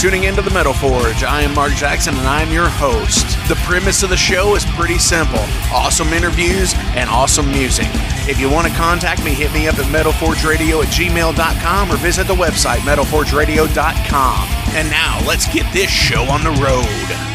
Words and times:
Tuning 0.00 0.24
into 0.24 0.40
the 0.40 0.50
Metal 0.50 0.72
Forge. 0.72 1.24
I 1.24 1.42
am 1.42 1.54
Mark 1.54 1.74
Jackson 1.74 2.16
and 2.16 2.26
I'm 2.26 2.50
your 2.50 2.70
host. 2.70 3.26
The 3.50 3.54
premise 3.66 4.02
of 4.02 4.08
the 4.08 4.16
show 4.16 4.54
is 4.54 4.64
pretty 4.64 4.96
simple 4.96 5.44
awesome 5.70 6.14
interviews 6.14 6.72
and 6.96 7.10
awesome 7.10 7.52
music. 7.52 7.88
If 8.26 8.40
you 8.40 8.48
want 8.48 8.66
to 8.66 8.72
contact 8.72 9.22
me, 9.22 9.34
hit 9.34 9.52
me 9.52 9.68
up 9.68 9.78
at 9.78 9.84
metalforgeradio 9.84 10.82
at 10.82 10.88
gmail.com 10.88 11.92
or 11.92 11.96
visit 11.98 12.26
the 12.26 12.34
website 12.34 12.78
metalforgeradio.com. 12.78 14.48
And 14.74 14.88
now 14.88 15.20
let's 15.26 15.52
get 15.52 15.70
this 15.74 15.90
show 15.90 16.22
on 16.22 16.44
the 16.44 16.50
road. 16.62 17.29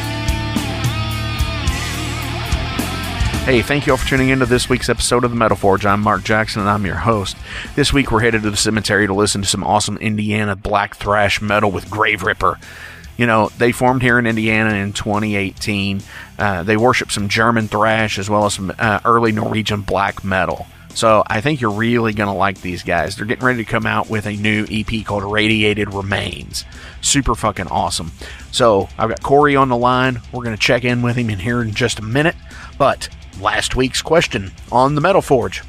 Hey, 3.46 3.62
thank 3.62 3.86
you 3.86 3.94
all 3.94 3.98
for 3.98 4.08
tuning 4.08 4.30
into 4.30 4.48
this 4.48 4.70
week's 4.70 4.90
episode 4.90 5.24
of 5.24 5.30
the 5.30 5.38
Metal 5.38 5.56
Forge. 5.56 5.86
I'm 5.86 6.02
Mark 6.02 6.24
Jackson 6.24 6.62
and 6.62 6.70
I'm 6.70 6.84
your 6.84 6.96
host. 6.96 7.38
This 7.76 7.94
week 7.94 8.10
we're 8.10 8.22
headed 8.22 8.42
to 8.42 8.50
the 8.50 8.58
cemetery 8.58 9.06
to 9.06 9.14
listen 9.14 9.44
to 9.44 9.48
some 9.48 9.64
awesome 9.64 9.98
Indiana 9.98 10.56
black 10.56 10.96
thrash 10.96 11.40
metal 11.42 11.70
with 11.70 11.86
Graveripper. 11.86 12.60
You 13.18 13.28
know, 13.28 13.50
they 13.60 13.72
formed 13.72 14.02
here 14.02 14.18
in 14.18 14.26
Indiana 14.26 14.74
in 14.74 14.94
2018. 14.94 16.02
Uh, 16.40 16.64
they 16.64 16.76
worship 16.76 17.12
some 17.12 17.30
German 17.30 17.68
thrash 17.68 18.18
as 18.18 18.32
well 18.32 18.48
as 18.48 18.56
some 18.56 18.74
uh, 18.80 19.00
early 19.06 19.32
Norwegian 19.32 19.82
black 19.82 20.24
metal. 20.24 20.66
So 20.96 21.24
I 21.28 21.40
think 21.42 21.62
you're 21.62 21.70
really 21.70 22.14
going 22.14 22.30
to 22.30 22.34
like 22.34 22.62
these 22.62 22.82
guys. 22.82 23.16
They're 23.16 23.28
getting 23.28 23.46
ready 23.46 23.64
to 23.64 23.70
come 23.70 23.86
out 23.86 24.10
with 24.10 24.26
a 24.26 24.36
new 24.36 24.66
EP 24.72 25.06
called 25.06 25.24
Radiated 25.24 25.94
Remains. 25.94 26.66
Super 27.02 27.36
fucking 27.36 27.68
awesome. 27.68 28.12
So 28.52 28.90
I've 28.98 29.10
got 29.10 29.22
Corey 29.22 29.56
on 29.56 29.70
the 29.70 29.78
line. 29.78 30.22
We're 30.32 30.44
going 30.44 30.56
to 30.56 30.62
check 30.62 30.84
in 30.84 31.04
with 31.04 31.16
him 31.16 31.30
in 31.30 31.38
here 31.38 31.62
in 31.62 31.76
just 31.76 32.00
a 32.00 32.02
minute. 32.02 32.36
But 32.80 33.08
last 33.40 33.76
week's 33.76 34.02
question 34.02 34.52
on 34.72 34.96
the 34.96 35.02
Metal 35.02 35.22
Forge. 35.22 35.64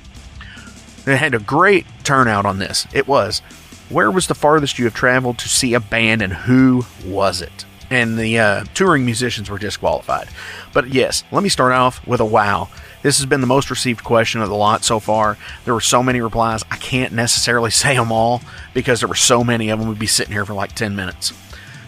It 1.07 1.17
had 1.17 1.35
a 1.35 1.39
great 1.39 1.87
turnout 2.03 2.47
on 2.47 2.59
this. 2.59 2.87
It 2.93 3.07
was, 3.07 3.41
where 3.89 4.11
was 4.11 4.27
the 4.27 4.35
farthest 4.35 4.79
you 4.79 4.85
have 4.87 4.95
traveled 4.95 5.39
to 5.39 5.49
see 5.49 5.75
a 5.75 5.81
band 5.81 6.23
and 6.23 6.33
who 6.33 6.85
was 7.05 7.41
it? 7.41 7.65
And 7.89 8.19
the 8.19 8.39
uh, 8.39 8.65
touring 8.75 9.05
musicians 9.05 9.49
were 9.49 9.59
disqualified. 9.59 10.29
But 10.73 10.89
yes, 10.89 11.23
let 11.31 11.45
me 11.45 11.49
start 11.49 11.73
off 11.73 12.05
with 12.05 12.21
a 12.21 12.25
wow. 12.25 12.69
This 13.03 13.19
has 13.19 13.27
been 13.27 13.41
the 13.41 13.47
most 13.47 13.71
received 13.71 14.03
question 14.03 14.41
of 14.41 14.49
the 14.49 14.57
lot 14.57 14.83
so 14.83 14.99
far. 14.99 15.39
There 15.65 15.75
were 15.75 15.81
so 15.81 16.03
many 16.03 16.21
replies, 16.21 16.65
I 16.73 16.77
can't 16.77 17.13
necessarily 17.13 17.71
say 17.73 17.95
them 17.95 18.11
all 18.11 18.43
because 18.75 19.01
there 19.01 19.09
were 19.09 19.15
so 19.15 19.45
many 19.45 19.69
of 19.71 19.79
them. 19.79 19.89
We'd 19.89 19.99
be 19.99 20.09
sitting 20.09 20.33
here 20.33 20.45
for 20.45 20.55
like 20.55 20.75
10 20.75 20.97
minutes. 20.97 21.33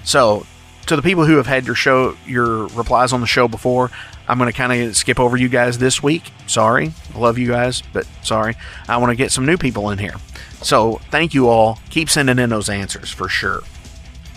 So, 0.04 0.46
to 0.86 0.96
the 0.96 1.02
people 1.02 1.26
who 1.26 1.36
have 1.36 1.46
had 1.46 1.66
your 1.66 1.74
show, 1.74 2.16
your 2.26 2.68
replies 2.68 3.12
on 3.12 3.20
the 3.20 3.26
show 3.26 3.46
before, 3.46 3.90
I'm 4.28 4.38
going 4.38 4.50
to 4.52 4.56
kind 4.56 4.82
of 4.82 4.94
skip 4.94 5.18
over 5.18 5.36
you 5.36 5.48
guys 5.48 5.78
this 5.78 6.02
week. 6.02 6.30
Sorry. 6.46 6.92
Love 7.14 7.38
you 7.38 7.48
guys, 7.48 7.82
but 7.92 8.06
sorry. 8.22 8.56
I 8.88 8.98
want 8.98 9.10
to 9.10 9.16
get 9.16 9.32
some 9.32 9.46
new 9.46 9.56
people 9.56 9.90
in 9.90 9.98
here. 9.98 10.14
So 10.62 11.00
thank 11.10 11.34
you 11.34 11.48
all. 11.48 11.78
Keep 11.90 12.10
sending 12.10 12.38
in 12.38 12.50
those 12.50 12.68
answers 12.68 13.10
for 13.10 13.28
sure. 13.28 13.62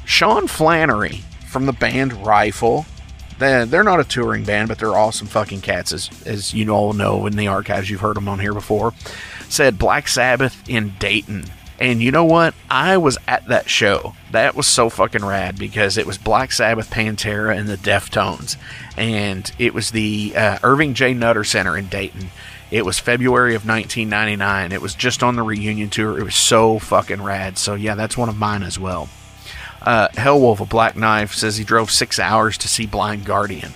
Sean 0.06 0.48
Flannery 0.48 1.22
from 1.48 1.66
the 1.66 1.74
band 1.74 2.26
Rifle. 2.26 2.86
They're 3.38 3.84
not 3.84 4.00
a 4.00 4.04
touring 4.04 4.44
band, 4.44 4.68
but 4.68 4.78
they're 4.78 4.96
awesome 4.96 5.28
fucking 5.28 5.62
cats, 5.62 5.92
as, 5.92 6.10
as 6.28 6.54
you 6.54 6.70
all 6.70 6.94
know 6.94 7.26
in 7.26 7.36
the 7.36 7.48
archives. 7.48 7.90
You've 7.90 8.02
heard 8.02 8.16
them 8.16 8.30
on 8.30 8.40
here 8.40 8.54
before. 8.54 8.94
Said 9.50 9.80
Black 9.80 10.08
Sabbath 10.08 10.70
in 10.70 10.94
Dayton 11.00 11.46
and 11.82 12.00
you 12.00 12.12
know 12.12 12.26
what? 12.26 12.54
I 12.70 12.98
was 12.98 13.18
at 13.28 13.48
that 13.48 13.68
show. 13.68 14.14
That 14.30 14.54
was 14.54 14.68
so 14.68 14.88
fucking 14.88 15.26
rad 15.26 15.58
because 15.58 15.98
it 15.98 16.06
was 16.06 16.20
Black 16.20 16.52
Sabbath, 16.52 16.92
Pantera, 16.92 17.58
and 17.58 17.68
the 17.68 17.76
Deftones. 17.76 18.56
And 18.96 19.52
it 19.58 19.74
was 19.74 19.90
the 19.90 20.32
uh, 20.38 20.60
Ervin 20.64 20.94
J. 20.94 21.16
Nutter 21.16 21.44
Center 21.44 21.76
in 21.76 21.88
Dayton. 21.88 22.30
It 22.70 22.86
was 22.86 23.00
February 23.00 23.56
of 23.56 23.66
1999. 23.66 24.72
It 24.72 24.80
was 24.80 24.94
just 24.94 25.24
on 25.24 25.36
the 25.36 25.42
reunion 25.42 25.90
tour. 25.90 26.20
It 26.20 26.24
was 26.24 26.36
so 26.36 26.78
fucking 26.78 27.24
rad. 27.24 27.58
So, 27.58 27.74
yeah, 27.74 27.96
that's 27.96 28.16
one 28.16 28.30
of 28.30 28.38
mine 28.38 28.62
as 28.62 28.78
well. 28.78 29.10
Uh, 29.82 30.10
Hellwolf, 30.10 30.60
a 30.60 30.66
Black 30.66 30.96
Knife, 30.96 31.34
says 31.34 31.58
he 31.58 31.64
drove 31.64 31.90
six 31.90 32.20
hours 32.20 32.60
to 32.60 32.68
see 32.68 32.86
Blind 32.86 33.26
Guardian. 33.26 33.74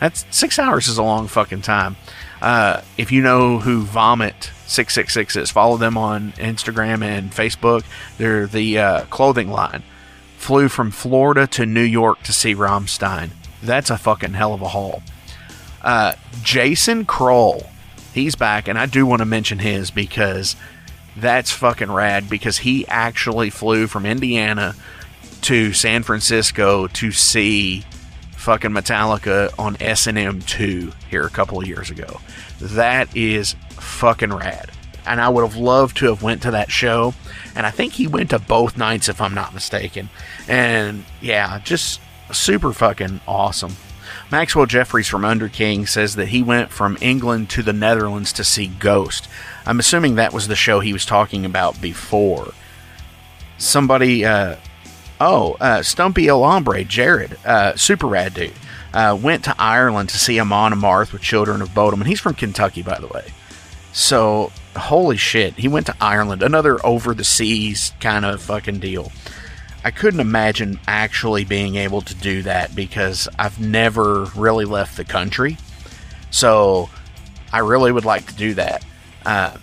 That's 0.00 0.26
six 0.30 0.58
hours 0.58 0.86
is 0.86 0.98
a 0.98 1.02
long 1.02 1.28
fucking 1.28 1.62
time. 1.62 1.96
Uh, 2.42 2.82
if 2.98 3.10
you 3.10 3.22
know 3.22 3.58
who 3.58 3.84
Vomit 3.84 4.50
666 4.68 5.36
is. 5.36 5.50
Follow 5.50 5.76
them 5.76 5.96
on 5.96 6.32
Instagram 6.32 7.02
and 7.02 7.32
Facebook. 7.32 7.84
They're 8.18 8.46
the 8.46 8.78
uh, 8.78 9.04
clothing 9.06 9.50
line. 9.50 9.82
Flew 10.36 10.68
from 10.68 10.90
Florida 10.90 11.46
to 11.48 11.66
New 11.66 11.82
York 11.82 12.22
to 12.24 12.32
see 12.32 12.54
Rammstein. 12.54 13.30
That's 13.62 13.90
a 13.90 13.98
fucking 13.98 14.34
hell 14.34 14.54
of 14.54 14.62
a 14.62 14.68
haul. 14.68 15.02
Uh, 15.82 16.12
Jason 16.42 17.06
Kroll, 17.06 17.66
he's 18.14 18.36
back, 18.36 18.68
and 18.68 18.78
I 18.78 18.86
do 18.86 19.06
want 19.06 19.20
to 19.20 19.26
mention 19.26 19.58
his 19.58 19.90
because 19.90 20.54
that's 21.16 21.50
fucking 21.50 21.90
rad 21.90 22.28
because 22.28 22.58
he 22.58 22.86
actually 22.88 23.50
flew 23.50 23.86
from 23.86 24.06
Indiana 24.06 24.74
to 25.42 25.72
San 25.72 26.02
Francisco 26.02 26.86
to 26.88 27.10
see 27.10 27.84
fucking 28.38 28.70
Metallica 28.70 29.52
on 29.58 29.76
S&M 29.80 30.40
2 30.40 30.92
here 31.10 31.24
a 31.24 31.30
couple 31.30 31.60
of 31.60 31.66
years 31.66 31.90
ago. 31.90 32.20
That 32.60 33.14
is 33.16 33.56
fucking 33.70 34.32
rad. 34.32 34.70
And 35.06 35.20
I 35.20 35.28
would 35.28 35.42
have 35.42 35.56
loved 35.56 35.96
to 35.98 36.06
have 36.06 36.22
went 36.22 36.42
to 36.42 36.50
that 36.52 36.70
show. 36.70 37.14
And 37.54 37.66
I 37.66 37.70
think 37.70 37.94
he 37.94 38.06
went 38.06 38.30
to 38.30 38.38
both 38.38 38.76
nights 38.76 39.08
if 39.08 39.20
I'm 39.20 39.34
not 39.34 39.54
mistaken. 39.54 40.08
And 40.46 41.04
yeah, 41.20 41.58
just 41.60 42.00
super 42.32 42.72
fucking 42.72 43.20
awesome. 43.26 43.76
Maxwell 44.30 44.66
Jeffries 44.66 45.08
from 45.08 45.24
Underking 45.24 45.86
says 45.86 46.14
that 46.16 46.28
he 46.28 46.42
went 46.42 46.70
from 46.70 46.98
England 47.00 47.50
to 47.50 47.62
the 47.62 47.72
Netherlands 47.72 48.32
to 48.34 48.44
see 48.44 48.66
Ghost. 48.66 49.28
I'm 49.66 49.80
assuming 49.80 50.14
that 50.14 50.32
was 50.32 50.48
the 50.48 50.56
show 50.56 50.80
he 50.80 50.92
was 50.92 51.06
talking 51.06 51.44
about 51.44 51.80
before. 51.80 52.52
Somebody, 53.56 54.24
uh, 54.24 54.56
oh, 55.20 55.56
uh, 55.60 55.82
Stumpy 55.82 56.28
El 56.28 56.42
Hombre, 56.42 56.84
Jared, 56.84 57.38
uh, 57.44 57.76
super 57.76 58.06
rad 58.06 58.34
dude, 58.34 58.52
uh, 58.92 59.18
went 59.20 59.44
to 59.44 59.54
Ireland 59.58 60.08
to 60.10 60.18
see 60.18 60.40
Amon 60.40 60.72
Amarth 60.72 61.12
with 61.12 61.22
Children 61.22 61.62
of 61.62 61.74
Bodom. 61.74 62.00
And 62.00 62.08
he's 62.08 62.20
from 62.20 62.34
Kentucky, 62.34 62.82
by 62.82 62.98
the 62.98 63.08
way. 63.08 63.32
So, 63.92 64.52
holy 64.76 65.16
shit, 65.16 65.54
he 65.54 65.68
went 65.68 65.86
to 65.86 65.96
Ireland, 66.00 66.42
another 66.42 66.84
over 66.84 67.14
the 67.14 67.24
seas 67.24 67.92
kind 68.00 68.24
of 68.24 68.40
fucking 68.42 68.78
deal. 68.78 69.10
I 69.84 69.90
couldn't 69.90 70.20
imagine 70.20 70.80
actually 70.86 71.44
being 71.44 71.76
able 71.76 72.02
to 72.02 72.14
do 72.14 72.42
that 72.42 72.74
because 72.74 73.28
I've 73.38 73.60
never 73.60 74.24
really 74.36 74.64
left 74.64 74.96
the 74.96 75.04
country. 75.04 75.56
So, 76.30 76.90
I 77.52 77.60
really 77.60 77.92
would 77.92 78.04
like 78.04 78.26
to 78.26 78.34
do 78.34 78.54
that. 78.54 78.84
Uh, 79.24 79.56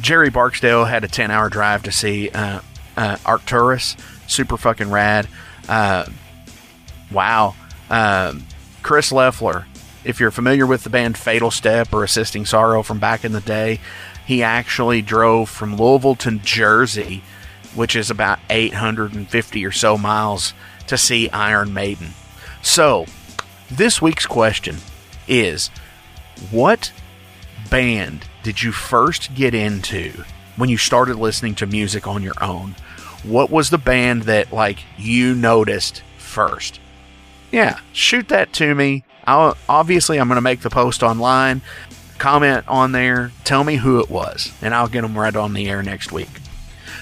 Jerry 0.00 0.30
Barksdale 0.30 0.84
had 0.84 1.04
a 1.04 1.08
10 1.08 1.30
hour 1.30 1.48
drive 1.48 1.82
to 1.84 1.92
see 1.92 2.30
uh, 2.30 2.60
uh, 2.96 3.16
Arcturus. 3.26 3.96
Super 4.28 4.56
fucking 4.56 4.90
rad. 4.90 5.26
Uh, 5.68 6.06
wow. 7.10 7.54
Um, 7.90 8.44
Chris 8.82 9.10
Leffler 9.10 9.66
if 10.04 10.20
you're 10.20 10.30
familiar 10.30 10.64
with 10.64 10.84
the 10.84 10.90
band 10.90 11.18
Fatal 11.18 11.50
Step 11.50 11.92
or 11.92 12.04
Assisting 12.04 12.46
Sorrow 12.46 12.82
from 12.82 12.98
back 12.98 13.24
in 13.24 13.32
the 13.32 13.40
day, 13.40 13.80
he 14.26 14.42
actually 14.42 15.02
drove 15.02 15.50
from 15.50 15.76
Louisville 15.76 16.14
to 16.14 16.38
Jersey 16.38 17.22
which 17.74 17.94
is 17.94 18.10
about 18.10 18.38
850 18.50 19.64
or 19.64 19.72
so 19.72 19.96
miles 19.96 20.54
to 20.86 20.98
see 20.98 21.30
Iron 21.30 21.72
Maiden. 21.72 22.08
So, 22.62 23.06
this 23.70 24.00
week's 24.02 24.26
question 24.26 24.78
is 25.26 25.68
what 26.50 26.92
band 27.70 28.24
did 28.42 28.62
you 28.62 28.72
first 28.72 29.34
get 29.34 29.54
into 29.54 30.24
when 30.56 30.68
you 30.68 30.76
started 30.76 31.16
listening 31.16 31.54
to 31.56 31.66
music 31.66 32.06
on 32.06 32.22
your 32.22 32.42
own? 32.42 32.74
What 33.24 33.50
was 33.50 33.70
the 33.70 33.78
band 33.78 34.24
that 34.24 34.52
like 34.52 34.78
you 34.96 35.34
noticed 35.34 36.02
first? 36.18 36.80
Yeah, 37.50 37.80
shoot 37.92 38.28
that 38.28 38.52
to 38.54 38.74
me. 38.74 39.04
I'll, 39.26 39.56
obviously, 39.68 40.18
I'm 40.18 40.28
going 40.28 40.36
to 40.36 40.42
make 40.42 40.60
the 40.60 40.70
post 40.70 41.02
online. 41.02 41.62
Comment 42.18 42.66
on 42.68 42.92
there. 42.92 43.32
Tell 43.44 43.64
me 43.64 43.76
who 43.76 44.00
it 44.00 44.10
was, 44.10 44.52
and 44.62 44.74
I'll 44.74 44.88
get 44.88 45.02
them 45.02 45.18
right 45.18 45.34
on 45.34 45.52
the 45.52 45.68
air 45.68 45.82
next 45.82 46.12
week. 46.12 46.28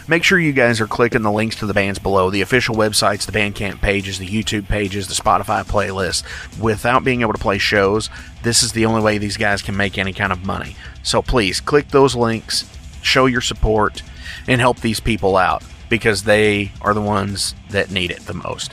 Make 0.09 0.23
sure 0.23 0.39
you 0.39 0.53
guys 0.53 0.81
are 0.81 0.87
clicking 0.87 1.23
the 1.23 1.33
links 1.33 1.57
to 1.57 1.67
the 1.67 1.75
bands 1.75 1.99
below 1.99 2.31
the 2.31 2.41
official 2.41 2.77
websites, 2.77 3.27
the 3.27 3.37
Bandcamp 3.37 3.81
pages, 3.81 4.19
the 4.19 4.27
YouTube 4.27 4.69
pages, 4.69 5.09
the 5.09 5.15
Spotify 5.15 5.65
playlist. 5.65 6.23
Without 6.61 7.03
being 7.03 7.23
able 7.23 7.33
to 7.33 7.41
play 7.41 7.59
shows, 7.59 8.09
this 8.43 8.63
is 8.63 8.73
the 8.73 8.87
only 8.87 9.03
way 9.03 9.19
these 9.19 9.37
guys 9.37 9.63
can 9.63 9.77
make 9.77 9.99
any 9.99 10.13
kind 10.13 10.33
of 10.33 10.47
money. 10.47 10.77
So 11.03 11.23
please 11.23 11.61
click 11.61 11.89
those 11.89 12.15
links, 12.15 12.71
show 13.03 13.27
your 13.27 13.41
support, 13.41 14.03
and 14.47 14.61
help 14.61 14.81
these 14.81 15.01
people 15.01 15.37
out 15.37 15.65
because 15.89 16.25
they 16.25 16.73
are 16.81 16.95
the 16.95 17.01
ones 17.01 17.55
that 17.71 17.91
need 17.91 18.11
it 18.11 18.21
the 18.21 18.35
most. 18.35 18.73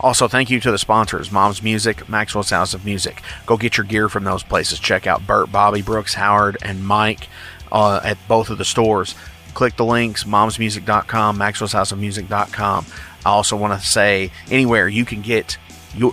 Also, 0.00 0.28
thank 0.28 0.50
you 0.50 0.60
to 0.60 0.70
the 0.70 0.78
sponsors 0.78 1.32
Mom's 1.32 1.62
Music, 1.62 2.08
Maxwell's 2.08 2.50
House 2.50 2.74
of 2.74 2.84
Music. 2.84 3.22
Go 3.46 3.56
get 3.56 3.76
your 3.76 3.86
gear 3.86 4.08
from 4.08 4.24
those 4.24 4.42
places. 4.42 4.78
Check 4.78 5.06
out 5.06 5.26
Bert, 5.26 5.50
Bobby, 5.50 5.82
Brooks, 5.82 6.14
Howard, 6.14 6.58
and 6.62 6.86
Mike 6.86 7.28
uh, 7.72 8.00
at 8.04 8.18
both 8.28 8.50
of 8.50 8.58
the 8.58 8.64
stores. 8.64 9.14
Click 9.54 9.76
the 9.76 9.84
links 9.84 10.24
momsmusic.com, 10.24 11.38
Maxwell's 11.38 11.72
House 11.72 11.92
of 11.92 11.98
Music.com. 11.98 12.84
I 13.24 13.28
also 13.30 13.56
want 13.56 13.80
to 13.80 13.86
say 13.86 14.30
anywhere 14.50 14.86
you 14.86 15.04
can 15.04 15.22
get 15.22 15.56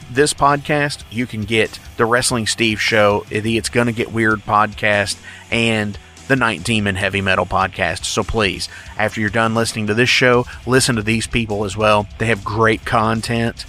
this 0.10 0.34
podcast, 0.34 1.04
you 1.12 1.28
can 1.28 1.44
get 1.44 1.78
the 1.98 2.06
Wrestling 2.06 2.48
Steve 2.48 2.80
Show, 2.80 3.26
the 3.30 3.58
It's 3.58 3.68
Gonna 3.68 3.92
Get 3.92 4.14
Weird 4.14 4.40
podcast, 4.40 5.20
and 5.52 5.98
the 6.28 6.36
Night 6.36 6.64
Demon 6.64 6.96
Heavy 6.96 7.22
Metal 7.22 7.46
podcast. 7.46 8.06
So 8.06 8.24
please, 8.24 8.70
after 8.98 9.22
you're 9.22 9.30
done 9.30 9.56
listening 9.56 9.88
to 9.88 9.94
this 9.94 10.10
show, 10.10 10.46
listen 10.66 10.96
to 10.96 11.04
these 11.04 11.28
people 11.28 11.66
as 11.66 11.75
well. 11.78 12.08
They 12.18 12.28
have 12.28 12.44
great 12.44 12.86
content 12.86 13.66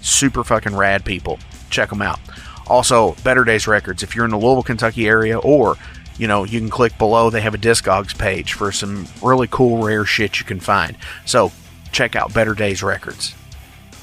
super 0.00 0.44
fucking 0.44 0.76
rad 0.76 1.04
people. 1.04 1.38
Check 1.70 1.90
them 1.90 2.02
out. 2.02 2.20
Also, 2.66 3.14
Better 3.24 3.44
Days 3.44 3.66
Records. 3.66 4.02
If 4.02 4.14
you're 4.14 4.24
in 4.24 4.30
the 4.30 4.38
Louisville, 4.38 4.62
Kentucky 4.62 5.06
area, 5.06 5.38
or 5.38 5.76
you 6.18 6.26
know, 6.26 6.44
you 6.44 6.58
can 6.58 6.68
click 6.68 6.98
below. 6.98 7.30
They 7.30 7.40
have 7.42 7.54
a 7.54 7.58
Discogs 7.58 8.16
page 8.16 8.52
for 8.54 8.72
some 8.72 9.06
really 9.22 9.46
cool, 9.48 9.82
rare 9.82 10.04
shit 10.04 10.40
you 10.40 10.44
can 10.44 10.60
find. 10.60 10.96
So 11.24 11.52
check 11.92 12.16
out 12.16 12.34
Better 12.34 12.54
Days 12.54 12.82
Records. 12.82 13.34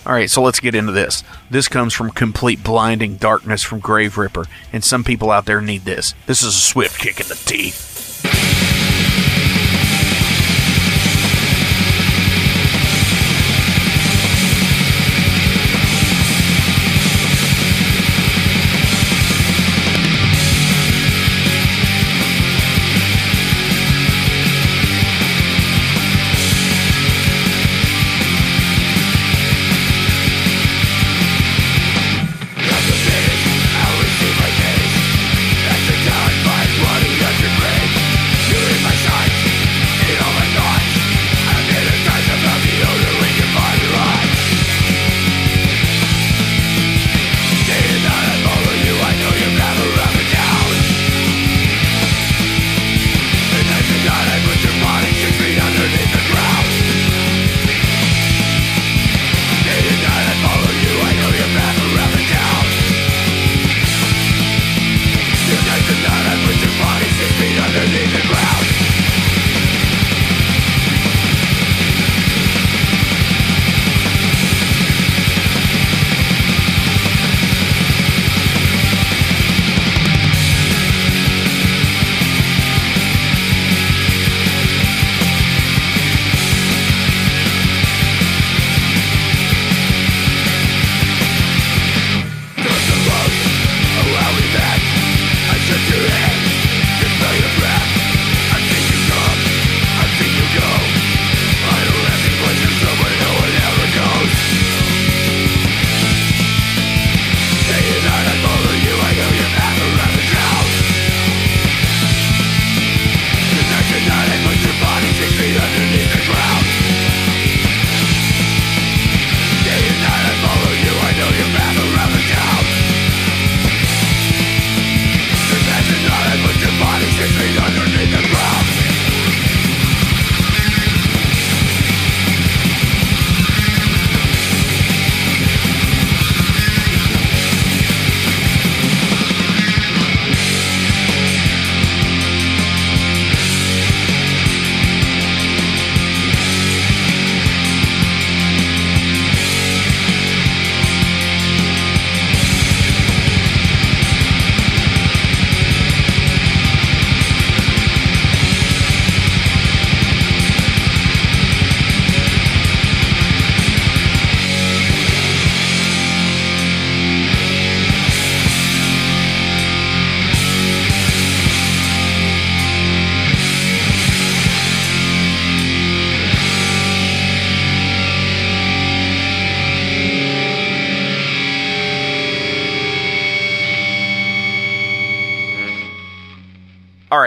All 0.06 0.13
right, 0.13 0.30
so 0.30 0.42
let's 0.42 0.60
get 0.60 0.75
into 0.75 0.92
this. 0.92 1.24
This 1.50 1.68
comes 1.68 1.94
from 1.94 2.12
complete 2.12 2.63
blinding 2.63 3.18
darkness 3.18 3.63
from 3.63 3.81
Graveripper, 3.81 4.48
and 4.72 4.84
some 4.84 5.04
people 5.04 5.31
out 5.31 5.46
there 5.46 5.62
need 5.62 5.84
this. 5.84 6.13
This 6.28 6.44
is 6.44 6.50
a 6.50 6.60
swift 6.60 7.00
kick 7.00 7.19
in 7.19 7.28
the 7.28 7.36
teeth. 7.36 7.94
Thank 8.97 9.30
you. 9.30 9.35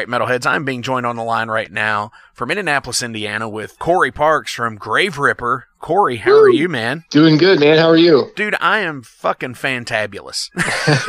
Right, 0.09 0.21
metalheads, 0.21 0.47
I'm 0.47 0.65
being 0.65 0.83
joined 0.83 1.07
on 1.07 1.17
the 1.17 1.23
line 1.23 1.49
right 1.49 1.71
now 1.71 2.13
from 2.33 2.51
Indianapolis, 2.51 3.03
Indiana, 3.03 3.49
with 3.49 3.79
Corey 3.79 4.11
Parks 4.11 4.53
from 4.55 4.79
Graveripper. 4.79 5.65
Corey, 5.81 6.17
how 6.17 6.33
Woo! 6.33 6.45
are 6.45 6.51
you, 6.51 6.69
man? 6.69 7.05
Doing 7.11 7.37
good, 7.37 7.61
man. 7.61 7.79
How 7.79 7.89
are 7.89 7.97
you? 7.97 8.31
Dude, 8.37 8.57
I 8.61 8.81
am 8.81 9.03
fucking 9.03 9.55
fantabulous. 9.55 10.51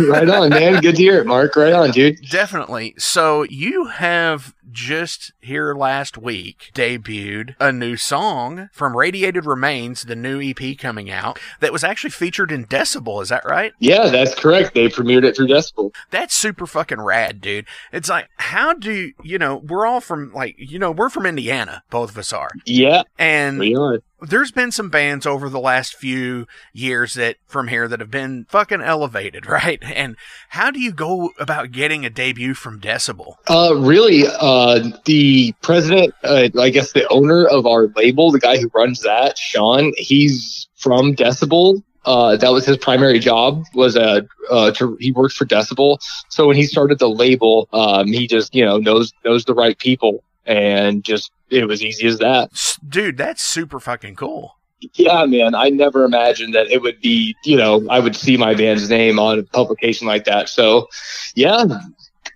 right 0.10 0.30
on, 0.30 0.50
man. 0.50 0.82
Good 0.82 0.96
to 0.98 1.02
hear 1.02 1.20
it, 1.20 1.26
Mark. 1.26 1.56
Right 1.56 1.74
on, 1.74 1.92
dude. 1.92 2.20
Definitely. 2.30 2.94
So 2.98 3.44
you 3.44 3.86
have 3.86 4.54
just 4.72 5.32
here 5.40 5.74
last 5.74 6.18
week 6.18 6.72
debuted 6.74 7.56
a 7.60 7.72
new 7.72 7.96
song 7.98 8.70
from 8.72 8.96
Radiated 8.96 9.46
Remains, 9.46 10.04
the 10.04 10.16
new 10.16 10.42
EP 10.42 10.78
coming 10.78 11.10
out, 11.10 11.40
that 11.60 11.74
was 11.74 11.84
actually 11.84 12.10
featured 12.12 12.52
in 12.52 12.66
Decibel. 12.66 13.22
Is 13.22 13.30
that 13.30 13.46
right? 13.46 13.74
Yeah, 13.80 14.08
that's 14.10 14.36
correct. 14.36 14.74
They 14.74 14.88
premiered 14.88 15.24
it 15.26 15.36
through 15.36 15.48
Decibel. 15.48 15.94
That's 16.12 16.36
super 16.36 16.68
fucking 16.68 17.02
rad, 17.02 17.42
dude. 17.42 17.66
It's 17.92 18.10
like, 18.10 18.30
how 18.38 18.74
do 18.74 19.12
you 19.24 19.38
know? 19.38 19.58
We're 19.58 19.86
all 19.86 20.02
from 20.02 20.32
like, 20.34 20.56
you 20.58 20.80
know, 20.80 20.92
we're 20.92 21.10
from 21.10 21.26
Indiana. 21.26 21.84
Both 21.90 22.12
of 22.12 22.18
us 22.18 22.34
are. 22.34 22.50
Yeah, 22.66 23.04
And 23.18 23.60
we 23.60 23.76
are. 23.76 24.00
there's 24.22 24.52
been 24.52 24.72
some 24.72 24.90
bands 24.90 25.26
over 25.26 25.50
the 25.50 25.60
last 25.60 25.96
few 25.96 26.46
years 26.74 27.14
that 27.16 27.38
from 27.48 27.68
here 27.70 27.88
that 27.88 28.00
have 28.00 28.12
been 28.12 28.46
fucking 28.50 28.82
elevated, 28.82 29.46
right? 29.50 29.80
And 29.84 30.16
how 30.50 30.72
do 30.72 30.80
you 30.80 30.92
go 30.92 31.32
about 31.40 31.72
getting 31.72 32.06
a 32.06 32.10
debut 32.10 32.54
from 32.54 32.80
Decibel? 32.80 33.36
Uh, 33.48 33.76
really, 33.76 34.26
uh, 34.28 34.59
the 35.06 35.54
president, 35.62 36.14
uh, 36.24 36.50
I 36.60 36.70
guess 36.70 36.94
the 36.94 37.08
owner 37.10 37.46
of 37.46 37.66
our 37.66 37.88
label, 37.96 38.32
the 38.32 38.40
guy 38.40 38.58
who 38.58 38.70
runs 38.74 39.02
that, 39.02 39.38
Sean, 39.38 39.94
he's 39.98 40.68
from 40.76 41.16
Decibel. 41.16 41.84
Uh, 42.06 42.38
that 42.38 42.50
was 42.50 42.66
his 42.66 42.78
primary 42.78 43.20
job 43.20 43.64
was 43.74 43.98
uh, 43.98 44.22
uh 44.50 44.72
to, 44.72 44.98
he 45.00 45.12
works 45.12 45.36
for 45.36 45.46
Decibel. 45.46 45.98
So 46.30 46.48
when 46.48 46.56
he 46.56 46.66
started 46.66 46.98
the 46.98 47.10
label, 47.10 47.68
um, 47.74 48.08
he 48.08 48.26
just, 48.26 48.56
you 48.56 48.66
know, 48.66 48.78
knows, 48.78 49.14
knows 49.26 49.46
the 49.46 49.54
right 49.54 49.78
people 49.78 50.24
and 50.46 51.04
just, 51.04 51.32
it 51.50 51.68
was 51.68 51.84
easy 51.84 52.08
as 52.08 52.20
that. 52.20 52.50
Dude, 52.88 53.18
that's 53.18 53.42
super 53.42 53.80
fucking 53.80 54.16
cool. 54.16 54.56
Yeah, 54.94 55.26
man. 55.26 55.56
I 55.56 55.70
never 55.70 56.06
imagined 56.06 56.56
that 56.56 56.72
it 56.72 56.82
would 56.82 57.02
be, 57.02 57.36
you 57.44 57.58
know, 57.58 57.86
I 57.90 58.00
would 58.00 58.16
see 58.16 58.38
my 58.38 58.56
band's 58.56 58.90
name 58.90 59.20
on 59.20 59.40
a 59.40 59.44
publication 59.44 60.08
like 60.08 60.24
that. 60.24 60.48
So 60.48 60.88
yeah, 61.36 61.66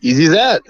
easy 0.04 0.26
as 0.26 0.32
that. 0.32 0.62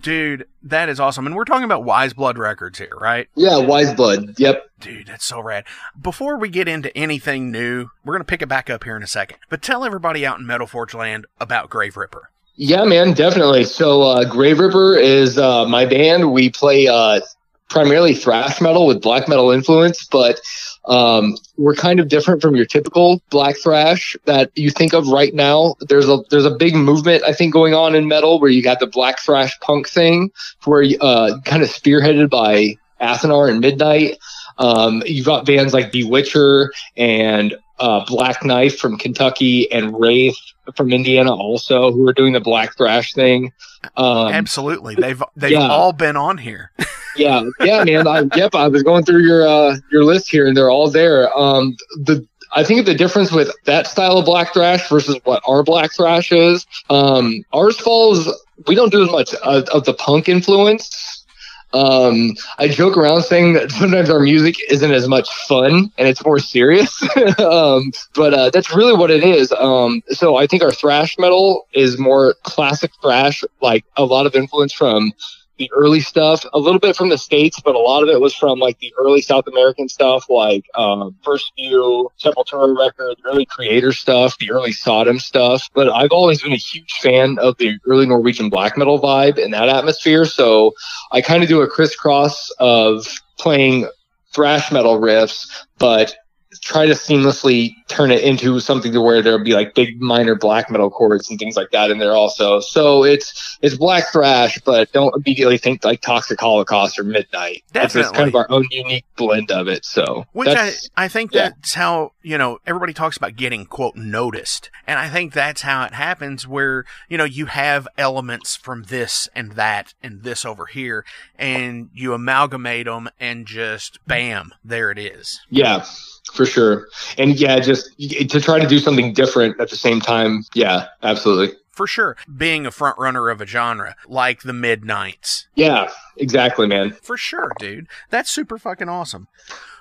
Dude, 0.00 0.46
that 0.62 0.88
is 0.88 1.00
awesome. 1.00 1.26
And 1.26 1.34
we're 1.34 1.44
talking 1.44 1.64
about 1.64 1.84
Wise 1.84 2.12
Blood 2.12 2.38
Records 2.38 2.78
here, 2.78 2.92
right? 3.00 3.28
Yeah, 3.34 3.58
Wise 3.58 3.94
Blood. 3.94 4.38
Yep. 4.38 4.70
Dude, 4.80 5.06
that's 5.06 5.24
so 5.24 5.40
rad. 5.40 5.64
Before 6.00 6.36
we 6.36 6.48
get 6.48 6.68
into 6.68 6.96
anything 6.96 7.50
new, 7.50 7.88
we're 8.04 8.14
going 8.14 8.20
to 8.20 8.24
pick 8.24 8.42
it 8.42 8.48
back 8.48 8.68
up 8.68 8.84
here 8.84 8.96
in 8.96 9.02
a 9.02 9.06
second. 9.06 9.38
But 9.48 9.62
tell 9.62 9.84
everybody 9.84 10.26
out 10.26 10.38
in 10.38 10.46
Metal 10.46 10.66
Forge 10.66 10.94
land 10.94 11.26
about 11.40 11.70
Graveripper. 11.70 12.22
Yeah, 12.56 12.84
man, 12.84 13.12
definitely. 13.12 13.64
So, 13.64 14.02
uh, 14.02 14.24
Graveripper 14.24 15.00
is 15.00 15.38
uh, 15.38 15.66
my 15.66 15.84
band. 15.84 16.32
We 16.32 16.50
play 16.50 16.86
uh, 16.88 17.20
primarily 17.68 18.14
thrash 18.14 18.60
metal 18.60 18.86
with 18.86 19.02
black 19.02 19.28
metal 19.28 19.50
influence, 19.50 20.06
but 20.06 20.40
um, 20.86 21.36
we're 21.56 21.74
kind 21.74 22.00
of 22.00 22.08
different 22.08 22.40
from 22.40 22.54
your 22.54 22.64
typical 22.64 23.20
black 23.30 23.56
thrash 23.56 24.16
that 24.24 24.50
you 24.54 24.70
think 24.70 24.92
of 24.92 25.08
right 25.08 25.34
now. 25.34 25.74
There's 25.80 26.08
a 26.08 26.18
there's 26.30 26.44
a 26.44 26.54
big 26.54 26.74
movement 26.74 27.24
I 27.24 27.32
think 27.32 27.52
going 27.52 27.74
on 27.74 27.94
in 27.94 28.08
metal 28.08 28.40
where 28.40 28.50
you 28.50 28.62
got 28.62 28.80
the 28.80 28.86
black 28.86 29.18
thrash 29.20 29.58
punk 29.60 29.88
thing, 29.88 30.30
where 30.64 30.84
uh, 31.00 31.38
kind 31.44 31.62
of 31.62 31.68
spearheaded 31.68 32.30
by 32.30 32.76
Athanar 33.00 33.50
and 33.50 33.60
Midnight. 33.60 34.18
Um, 34.58 35.02
you've 35.04 35.26
got 35.26 35.44
bands 35.44 35.74
like 35.74 35.92
Bewitcher 35.92 36.68
and 36.96 37.56
uh, 37.78 38.04
Black 38.06 38.44
Knife 38.44 38.78
from 38.78 38.96
Kentucky 38.96 39.70
and 39.70 39.98
Wraith 39.98 40.38
from 40.74 40.92
Indiana 40.92 41.34
also 41.34 41.92
who 41.92 42.08
are 42.08 42.12
doing 42.12 42.32
the 42.32 42.40
black 42.40 42.76
thrash 42.76 43.12
thing. 43.12 43.52
Um, 43.96 44.28
Absolutely. 44.28 44.94
They've 44.94 45.22
they've 45.36 45.52
yeah. 45.52 45.68
all 45.68 45.92
been 45.92 46.16
on 46.16 46.38
here. 46.38 46.72
yeah, 47.16 47.42
yeah, 47.60 47.84
man. 47.84 48.06
I, 48.06 48.24
yep, 48.36 48.54
I 48.54 48.68
was 48.68 48.82
going 48.82 49.04
through 49.04 49.22
your 49.22 49.46
uh, 49.46 49.76
your 49.90 50.04
list 50.04 50.30
here, 50.30 50.46
and 50.46 50.56
they're 50.56 50.70
all 50.70 50.90
there. 50.90 51.36
Um, 51.36 51.76
the 51.96 52.26
I 52.52 52.64
think 52.64 52.86
the 52.86 52.94
difference 52.94 53.32
with 53.32 53.50
that 53.64 53.86
style 53.86 54.18
of 54.18 54.24
black 54.24 54.52
thrash 54.54 54.88
versus 54.88 55.18
what 55.24 55.42
our 55.46 55.62
black 55.62 55.92
thrash 55.92 56.32
is, 56.32 56.66
um, 56.90 57.44
ours 57.52 57.78
falls. 57.78 58.28
We 58.66 58.74
don't 58.74 58.90
do 58.90 59.02
as 59.02 59.10
much 59.10 59.34
of, 59.34 59.64
of 59.64 59.84
the 59.84 59.94
punk 59.94 60.28
influence. 60.28 61.24
Um, 61.72 62.34
I 62.58 62.68
joke 62.68 62.96
around 62.96 63.22
saying 63.22 63.54
that 63.54 63.70
sometimes 63.70 64.08
our 64.08 64.20
music 64.20 64.56
isn't 64.70 64.90
as 64.90 65.08
much 65.08 65.28
fun 65.46 65.92
and 65.98 66.08
it's 66.08 66.24
more 66.24 66.38
serious. 66.38 67.02
um, 67.38 67.92
but 68.14 68.32
uh, 68.32 68.50
that's 68.50 68.74
really 68.74 68.96
what 68.96 69.10
it 69.10 69.22
is. 69.22 69.52
Um, 69.52 70.02
so 70.08 70.36
I 70.36 70.46
think 70.46 70.62
our 70.62 70.72
thrash 70.72 71.18
metal 71.18 71.66
is 71.74 71.98
more 71.98 72.34
classic 72.44 72.92
thrash, 73.02 73.44
like 73.60 73.84
a 73.96 74.04
lot 74.04 74.26
of 74.26 74.34
influence 74.34 74.72
from 74.72 75.12
the 75.58 75.70
early 75.72 76.00
stuff, 76.00 76.44
a 76.52 76.58
little 76.58 76.78
bit 76.78 76.96
from 76.96 77.08
the 77.08 77.18
states, 77.18 77.60
but 77.60 77.74
a 77.74 77.78
lot 77.78 78.02
of 78.02 78.08
it 78.08 78.20
was 78.20 78.34
from 78.34 78.58
like 78.58 78.78
the 78.78 78.92
early 78.98 79.20
South 79.20 79.46
American 79.46 79.88
stuff, 79.88 80.28
like 80.28 80.64
um, 80.74 81.16
First 81.22 81.52
View, 81.56 82.10
Sepultura 82.22 82.78
records, 82.78 83.20
early 83.24 83.46
Kreator 83.46 83.94
stuff, 83.94 84.36
the 84.38 84.50
early 84.50 84.72
Sodom 84.72 85.18
stuff. 85.18 85.68
But 85.74 85.88
I've 85.88 86.12
always 86.12 86.42
been 86.42 86.52
a 86.52 86.56
huge 86.56 86.92
fan 87.00 87.38
of 87.38 87.56
the 87.58 87.78
early 87.86 88.06
Norwegian 88.06 88.50
black 88.50 88.76
metal 88.76 89.00
vibe 89.00 89.42
and 89.42 89.52
that 89.54 89.68
atmosphere. 89.68 90.24
So 90.24 90.72
I 91.12 91.20
kind 91.20 91.42
of 91.42 91.48
do 91.48 91.62
a 91.62 91.68
crisscross 91.68 92.50
of 92.58 93.06
playing 93.38 93.88
thrash 94.32 94.70
metal 94.70 95.00
riffs, 95.00 95.48
but 95.78 96.14
try 96.60 96.86
to 96.86 96.92
seamlessly 96.92 97.74
turn 97.88 98.10
it 98.10 98.22
into 98.22 98.60
something 98.60 98.92
to 98.92 99.00
where 99.00 99.22
there'll 99.22 99.42
be 99.42 99.54
like 99.54 99.74
big 99.74 100.00
minor 100.00 100.34
black 100.34 100.70
metal 100.70 100.90
chords 100.90 101.30
and 101.30 101.38
things 101.38 101.56
like 101.56 101.70
that 101.70 101.90
in 101.90 101.98
there 101.98 102.12
also. 102.12 102.60
So 102.60 103.04
it's 103.04 103.58
it's 103.62 103.76
black 103.76 104.12
thrash, 104.12 104.60
but 104.64 104.92
don't 104.92 105.14
immediately 105.14 105.58
think 105.58 105.84
like 105.84 106.00
Toxic 106.00 106.40
Holocaust 106.40 106.98
or 106.98 107.04
Midnight. 107.04 107.62
It's, 107.74 107.94
it's 107.94 108.10
kind 108.10 108.28
of 108.28 108.34
our 108.34 108.46
own 108.50 108.66
unique 108.70 109.04
blend 109.16 109.50
of 109.50 109.68
it. 109.68 109.84
So 109.84 110.26
Which 110.32 110.48
I, 110.48 110.72
I 110.96 111.08
think 111.08 111.32
yeah. 111.32 111.50
that's 111.50 111.74
how, 111.74 112.12
you 112.22 112.38
know, 112.38 112.58
everybody 112.66 112.92
talks 112.92 113.16
about 113.16 113.36
getting, 113.36 113.66
quote, 113.66 113.96
noticed. 113.96 114.70
And 114.86 114.98
I 114.98 115.08
think 115.08 115.32
that's 115.32 115.62
how 115.62 115.84
it 115.84 115.92
happens 115.94 116.46
where, 116.46 116.84
you 117.08 117.16
know, 117.16 117.24
you 117.24 117.46
have 117.46 117.86
elements 117.96 118.56
from 118.56 118.84
this 118.84 119.28
and 119.34 119.52
that 119.52 119.94
and 120.02 120.22
this 120.22 120.44
over 120.44 120.66
here, 120.66 121.04
and 121.38 121.90
you 121.92 122.12
amalgamate 122.14 122.86
them 122.86 123.08
and 123.20 123.46
just 123.46 123.98
bam, 124.06 124.52
there 124.64 124.90
it 124.90 124.98
is. 124.98 125.40
yeah, 125.50 125.84
for 126.32 126.46
sure. 126.46 126.88
And 127.18 127.38
yeah, 127.38 127.58
just 127.60 127.96
to 127.98 128.40
try 128.40 128.58
to 128.58 128.66
do 128.66 128.78
something 128.78 129.12
different 129.12 129.60
at 129.60 129.70
the 129.70 129.76
same 129.76 130.00
time. 130.00 130.44
Yeah, 130.54 130.86
absolutely. 131.02 131.56
For 131.70 131.86
sure. 131.86 132.16
Being 132.34 132.64
a 132.64 132.70
front 132.70 132.98
runner 132.98 133.28
of 133.28 133.40
a 133.40 133.46
genre, 133.46 133.96
like 134.06 134.42
the 134.42 134.54
Midnights. 134.54 135.46
Yeah, 135.54 135.90
exactly, 136.16 136.66
man. 136.66 136.92
For 137.02 137.18
sure, 137.18 137.52
dude. 137.58 137.86
That's 138.08 138.30
super 138.30 138.58
fucking 138.58 138.88
awesome. 138.88 139.28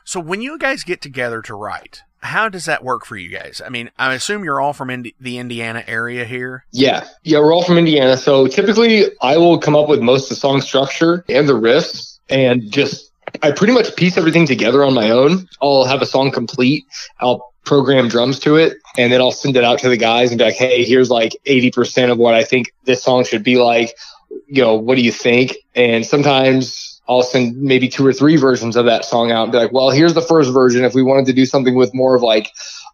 So 0.04 0.20
when 0.20 0.42
you 0.42 0.60
guys 0.60 0.84
get 0.84 1.02
together 1.02 1.42
to 1.44 1.56
write, 1.56 2.04
how 2.20 2.50
does 2.50 2.66
that 2.66 2.84
work 2.84 3.06
for 3.06 3.16
you 3.16 3.30
guys? 3.30 3.62
I 3.66 3.70
mean, 3.70 3.92
I 3.98 4.14
assume 4.14 4.44
you're 4.44 4.60
all 4.60 4.74
from 4.74 4.90
Indi- 4.90 5.16
the 5.20 5.38
Indiana 5.38 5.84
area 5.88 6.25
here. 6.25 6.66
Yeah, 6.72 7.08
yeah, 7.24 7.40
we're 7.40 7.54
all 7.54 7.64
from 7.64 7.78
Indiana. 7.78 8.18
So 8.18 8.48
typically, 8.48 9.06
I 9.22 9.38
will 9.38 9.58
come 9.58 9.75
up 9.75 9.88
with 9.88 10.02
most 10.02 10.24
of 10.24 10.30
the 10.30 10.36
song 10.36 10.62
structure 10.62 11.24
and 11.30 11.48
the 11.48 11.54
riffs, 11.54 12.20
and 12.30 12.70
just 12.72 13.12
I 13.42 13.51
pretty 13.51 13.74
much 13.74 13.96
piece 13.96 14.18
everything 14.18 14.46
together 14.46 14.84
on 14.84 14.94
my 14.94 15.12
own. 15.12 15.48
I'll 15.62 15.86
have 15.86 16.01
a 16.01 16.06
song 16.06 16.32
complete. 16.32 16.86
I'll 17.20 17.54
program 17.65 18.08
drums 18.08 18.39
to 18.39 18.58
it, 18.58 18.77
and 18.98 19.12
then 19.12 19.22
I'll 19.22 19.32
send 19.32 19.58
it 19.58 19.63
out 19.63 19.80
to 19.80 19.89
the 19.89 19.98
guys 19.98 20.32
and 20.32 20.38
be 20.38 20.46
like, 20.46 20.56
"Hey, 20.56 20.84
here's 20.84 21.10
like 21.10 21.36
80% 21.46 22.12
of 22.12 22.18
what 22.18 22.34
I 22.34 22.44
think 22.44 22.74
this 22.86 23.04
song 23.04 23.25
should 23.25 23.44
be 23.44 23.58
like. 23.58 23.96
You 24.48 24.62
know, 24.62 24.75
what 24.75 24.96
do 24.96 25.01
you 25.01 25.12
think?" 25.12 25.58
And 25.74 26.06
sometimes 26.06 26.95
I'll 27.08 27.24
send 27.24 27.62
maybe 27.62 27.88
two 27.88 28.06
or 28.06 28.14
three 28.14 28.36
versions 28.36 28.76
of 28.76 28.86
that 28.86 29.06
song 29.06 29.32
out 29.32 29.44
and 29.44 29.52
be 29.52 29.58
like, 29.58 29.72
"Well, 29.72 29.90
here's 29.92 30.14
the 30.14 30.22
first 30.22 30.52
version. 30.52 30.84
If 30.84 30.94
we 30.94 31.04
wanted 31.04 31.28
to 31.28 31.34
do 31.34 31.46
something 31.46 31.76
with 31.76 31.94
more 31.94 32.16
of 32.16 32.22
like." 32.22 32.50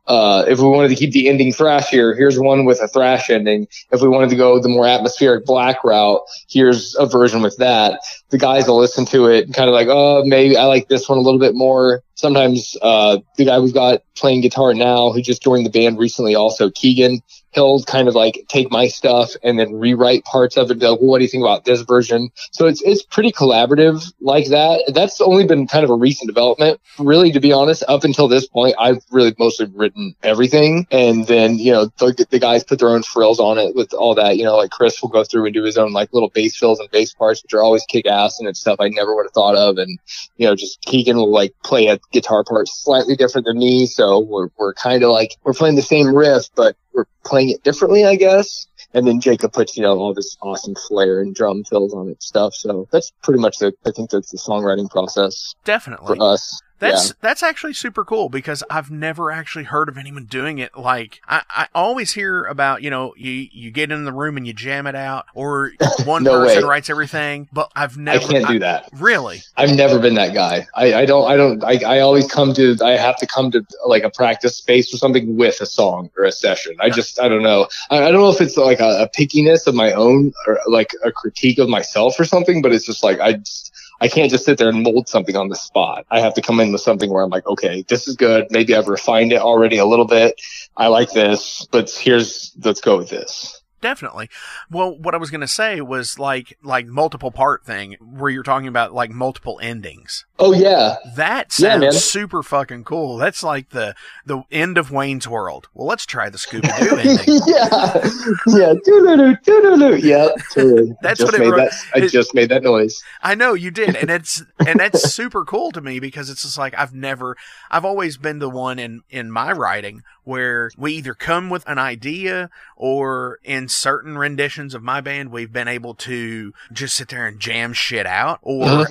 Uh, 0.07 0.43
if 0.47 0.57
we 0.59 0.67
wanted 0.67 0.89
to 0.89 0.95
keep 0.95 1.11
the 1.11 1.29
ending 1.29 1.53
thrashier, 1.53 2.17
here's 2.17 2.37
one 2.37 2.65
with 2.65 2.81
a 2.81 2.87
thrash 2.87 3.29
ending. 3.29 3.67
If 3.91 4.01
we 4.01 4.07
wanted 4.07 4.31
to 4.31 4.35
go 4.35 4.59
the 4.59 4.67
more 4.67 4.87
atmospheric 4.87 5.45
black 5.45 5.83
route, 5.83 6.21
here's 6.49 6.95
a 6.95 7.05
version 7.05 7.41
with 7.41 7.55
that. 7.57 7.99
The 8.29 8.39
guys 8.39 8.67
will 8.67 8.79
listen 8.79 9.05
to 9.05 9.27
it 9.27 9.45
and 9.45 9.53
kind 9.53 9.69
of 9.69 9.73
like, 9.73 9.87
oh, 9.89 10.23
maybe 10.25 10.57
I 10.57 10.65
like 10.65 10.87
this 10.87 11.07
one 11.07 11.19
a 11.19 11.21
little 11.21 11.39
bit 11.39 11.53
more. 11.53 12.03
Sometimes, 12.21 12.77
uh, 12.81 13.17
the 13.35 13.45
guy 13.45 13.59
we've 13.59 13.73
got 13.73 14.03
playing 14.15 14.41
guitar 14.41 14.73
now, 14.75 15.11
who 15.11 15.21
just 15.21 15.41
joined 15.41 15.65
the 15.65 15.71
band 15.71 15.97
recently, 15.97 16.35
also 16.35 16.69
Keegan, 16.69 17.21
he'll 17.51 17.83
kind 17.83 18.07
of 18.07 18.15
like 18.15 18.45
take 18.47 18.71
my 18.71 18.87
stuff 18.87 19.31
and 19.43 19.59
then 19.59 19.73
rewrite 19.73 20.23
parts 20.23 20.57
of 20.57 20.71
it. 20.71 20.79
Like, 20.79 20.99
well, 20.99 21.09
what 21.09 21.17
do 21.17 21.23
you 21.23 21.29
think 21.29 21.43
about 21.43 21.65
this 21.65 21.81
version? 21.81 22.29
So 22.51 22.67
it's 22.67 22.81
it's 22.81 23.03
pretty 23.03 23.31
collaborative 23.31 24.11
like 24.19 24.47
that. 24.49 24.91
That's 24.93 25.21
only 25.21 25.45
been 25.45 25.67
kind 25.67 25.83
of 25.83 25.89
a 25.89 25.95
recent 25.95 26.27
development, 26.27 26.79
really. 26.97 27.31
To 27.31 27.39
be 27.39 27.51
honest, 27.51 27.83
up 27.87 28.03
until 28.03 28.27
this 28.27 28.47
point, 28.47 28.75
I've 28.79 29.03
really 29.11 29.35
mostly 29.37 29.67
written 29.73 30.15
everything, 30.23 30.87
and 30.91 31.25
then 31.27 31.57
you 31.57 31.71
know 31.71 31.85
the, 31.97 32.25
the 32.29 32.39
guys 32.39 32.63
put 32.63 32.79
their 32.79 32.89
own 32.89 33.03
frills 33.03 33.39
on 33.39 33.57
it 33.57 33.75
with 33.75 33.93
all 33.93 34.15
that. 34.15 34.37
You 34.37 34.43
know, 34.43 34.57
like 34.57 34.71
Chris 34.71 35.01
will 35.01 35.09
go 35.09 35.23
through 35.23 35.45
and 35.45 35.53
do 35.53 35.63
his 35.63 35.77
own 35.77 35.91
like 35.91 36.13
little 36.13 36.29
bass 36.29 36.55
fills 36.55 36.79
and 36.79 36.89
bass 36.91 37.13
parts, 37.13 37.43
which 37.43 37.53
are 37.53 37.61
always 37.61 37.83
kick 37.85 38.05
ass 38.05 38.39
and 38.39 38.47
it's 38.47 38.59
stuff 38.59 38.77
I 38.79 38.89
never 38.89 39.15
would 39.15 39.25
have 39.25 39.33
thought 39.33 39.55
of. 39.55 39.77
And 39.77 39.99
you 40.37 40.47
know, 40.47 40.55
just 40.55 40.81
Keegan 40.81 41.17
will 41.17 41.31
like 41.31 41.53
play 41.63 41.87
a 41.87 41.99
guitar 42.11 42.43
part 42.43 42.67
slightly 42.67 43.15
different 43.15 43.45
than 43.45 43.57
me, 43.57 43.85
so 43.85 44.19
we're 44.19 44.49
we're 44.57 44.73
kind 44.73 45.03
of 45.03 45.09
like 45.09 45.35
we're 45.43 45.53
playing 45.53 45.75
the 45.75 45.81
same 45.81 46.13
riff, 46.15 46.45
but 46.55 46.75
we're 46.93 47.05
playing 47.23 47.49
it 47.49 47.63
differently, 47.63 48.05
I 48.05 48.15
guess. 48.15 48.67
And 48.93 49.07
then 49.07 49.21
Jacob 49.21 49.53
puts, 49.53 49.77
you 49.77 49.83
know, 49.83 49.97
all 49.97 50.13
this 50.13 50.35
awesome 50.41 50.75
flair 50.75 51.21
and 51.21 51.33
drum 51.33 51.63
fills 51.63 51.93
on 51.93 52.09
it 52.09 52.21
stuff. 52.21 52.53
So 52.53 52.87
that's 52.91 53.11
pretty 53.23 53.39
much 53.39 53.59
the, 53.59 53.73
I 53.85 53.91
think 53.91 54.09
that's 54.09 54.31
the 54.31 54.37
songwriting 54.37 54.89
process 54.89 55.55
Definitely. 55.63 56.17
for 56.17 56.21
us. 56.21 56.61
That's 56.81 57.09
Yeah. 57.09 57.13
that's 57.21 57.43
actually 57.43 57.73
super 57.73 58.03
cool 58.03 58.27
because 58.27 58.63
I've 58.69 58.89
never 58.91 59.31
actually 59.31 59.65
heard 59.65 59.87
of 59.87 59.97
anyone 59.97 60.25
doing 60.25 60.57
it. 60.57 60.75
Like 60.77 61.21
I, 61.27 61.43
I 61.49 61.67
always 61.73 62.11
hear 62.13 62.43
about, 62.45 62.81
you 62.81 62.89
know, 62.89 63.13
you 63.15 63.47
you 63.53 63.71
get 63.71 63.91
in 63.91 64.03
the 64.03 64.11
room 64.11 64.35
and 64.35 64.45
you 64.47 64.51
jam 64.53 64.87
it 64.87 64.95
out, 64.95 65.25
or 65.35 65.71
one 66.05 66.23
No 66.23 66.31
person 66.43 66.63
way. 66.63 66.67
writes 66.69 66.89
everything. 66.89 67.47
But 67.53 67.71
I've 67.75 67.97
never 67.97 68.25
I 68.25 68.27
can't 68.27 68.47
do 68.47 68.59
that. 68.59 68.89
Really? 68.93 69.43
I've 69.55 69.75
never 69.75 69.99
been 69.99 70.15
that 70.15 70.33
guy. 70.33 70.67
I, 70.75 70.93
I 70.95 71.05
don't. 71.05 71.29
I 71.31 71.37
don't. 71.37 71.63
I, 71.63 71.79
I 71.85 71.99
always 71.99 72.27
come 72.27 72.53
to. 72.55 72.75
I 72.83 72.97
have 72.97 73.15
to 73.17 73.27
come 73.27 73.51
to 73.51 73.63
like 73.85 74.03
a 74.03 74.09
practice 74.09 74.57
space 74.57 74.93
or 74.93 74.97
something 74.97 75.37
with 75.37 75.61
a 75.61 75.65
song 75.67 76.09
or 76.17 76.23
a 76.25 76.31
session. 76.31 76.75
I 76.81 76.89
just. 76.89 77.19
I 77.19 77.29
don't 77.29 77.43
know. 77.43 77.67
I, 77.91 77.97
I 78.05 78.11
don't 78.11 78.21
know 78.21 78.31
if 78.31 78.41
it's 78.41 78.57
like 78.57 78.79
a, 78.79 79.03
a 79.03 79.09
pickiness 79.15 79.67
of 79.67 79.75
my 79.75 79.91
own 79.93 80.33
or 80.47 80.59
like 80.67 80.91
a 81.05 81.11
critique 81.11 81.59
of 81.59 81.69
myself 81.69 82.19
or 82.19 82.25
something. 82.25 82.61
But 82.63 82.73
it's 82.73 82.85
just 82.87 83.03
like 83.03 83.19
I. 83.19 83.33
Just, 83.33 83.67
I 84.01 84.07
can't 84.07 84.31
just 84.31 84.45
sit 84.45 84.57
there 84.57 84.69
and 84.69 84.81
mold 84.81 85.07
something 85.07 85.35
on 85.35 85.49
the 85.49 85.55
spot. 85.55 86.07
I 86.09 86.19
have 86.19 86.33
to 86.33 86.41
come 86.41 86.59
in 86.59 86.71
with 86.71 86.81
something 86.81 87.11
where 87.11 87.23
I'm 87.23 87.29
like, 87.29 87.45
okay, 87.45 87.83
this 87.87 88.07
is 88.07 88.15
good. 88.15 88.47
Maybe 88.49 88.75
I've 88.75 88.87
refined 88.87 89.31
it 89.31 89.39
already 89.39 89.77
a 89.77 89.85
little 89.85 90.07
bit. 90.07 90.41
I 90.75 90.87
like 90.87 91.11
this, 91.11 91.67
but 91.71 91.91
here's 91.91 92.51
let's 92.63 92.81
go 92.81 92.97
with 92.97 93.09
this. 93.09 93.60
Definitely. 93.81 94.29
Well, 94.69 94.97
what 94.97 95.13
I 95.15 95.17
was 95.17 95.31
going 95.31 95.41
to 95.41 95.47
say 95.47 95.81
was 95.81 96.19
like 96.19 96.57
like 96.63 96.85
multiple 96.85 97.31
part 97.31 97.65
thing 97.65 97.95
where 97.99 98.29
you're 98.29 98.43
talking 98.43 98.67
about 98.67 98.93
like 98.93 99.09
multiple 99.11 99.59
endings. 99.61 100.25
Oh 100.39 100.53
yeah, 100.53 100.95
That 101.15 101.51
sounds 101.51 101.81
man. 101.81 101.91
super 101.93 102.41
fucking 102.43 102.83
cool. 102.83 103.17
That's 103.17 103.43
like 103.43 103.69
the 103.69 103.95
the 104.25 104.43
end 104.51 104.77
of 104.77 104.91
Wayne's 104.91 105.27
World. 105.27 105.67
Well, 105.73 105.87
let's 105.87 106.05
try 106.05 106.29
the 106.29 106.37
Scooby 106.37 106.61
Doo 106.79 106.97
ending. 106.97 107.41
yeah, 107.47 108.09
yeah, 108.47 108.73
doo-doo-doo, 108.83 109.37
doo-doo-doo. 109.43 110.07
yeah, 110.07 110.29
totally. 110.53 110.95
That's 111.01 111.19
just 111.19 111.31
what 111.31 111.41
it 111.41 111.55
that. 111.55 111.73
I 111.93 112.07
just 112.07 112.33
made 112.33 112.49
that 112.49 112.63
noise. 112.63 113.03
I 113.21 113.35
know 113.35 113.53
you 113.53 113.71
did, 113.71 113.95
and 113.95 114.09
it's 114.09 114.43
and 114.67 114.79
that's 114.79 115.13
super 115.13 115.43
cool 115.45 115.71
to 115.71 115.81
me 115.81 115.99
because 115.99 116.29
it's 116.29 116.43
just 116.43 116.57
like 116.57 116.73
I've 116.77 116.93
never, 116.93 117.35
I've 117.69 117.85
always 117.85 118.17
been 118.17 118.39
the 118.39 118.49
one 118.49 118.79
in 118.79 119.01
in 119.09 119.31
my 119.31 119.51
writing 119.51 120.03
where 120.23 120.69
we 120.77 120.93
either 120.93 121.13
come 121.15 121.49
with 121.49 121.67
an 121.67 121.77
idea 121.79 122.49
or 122.75 123.39
in 123.43 123.67
certain 123.73 124.17
renditions 124.17 124.73
of 124.73 124.83
my 124.83 125.01
band 125.01 125.31
we've 125.31 125.51
been 125.51 125.67
able 125.67 125.93
to 125.95 126.53
just 126.71 126.95
sit 126.95 127.09
there 127.09 127.25
and 127.27 127.39
jam 127.39 127.73
shit 127.73 128.05
out, 128.05 128.39
or 128.41 128.67
Uh-huh. 128.67 128.85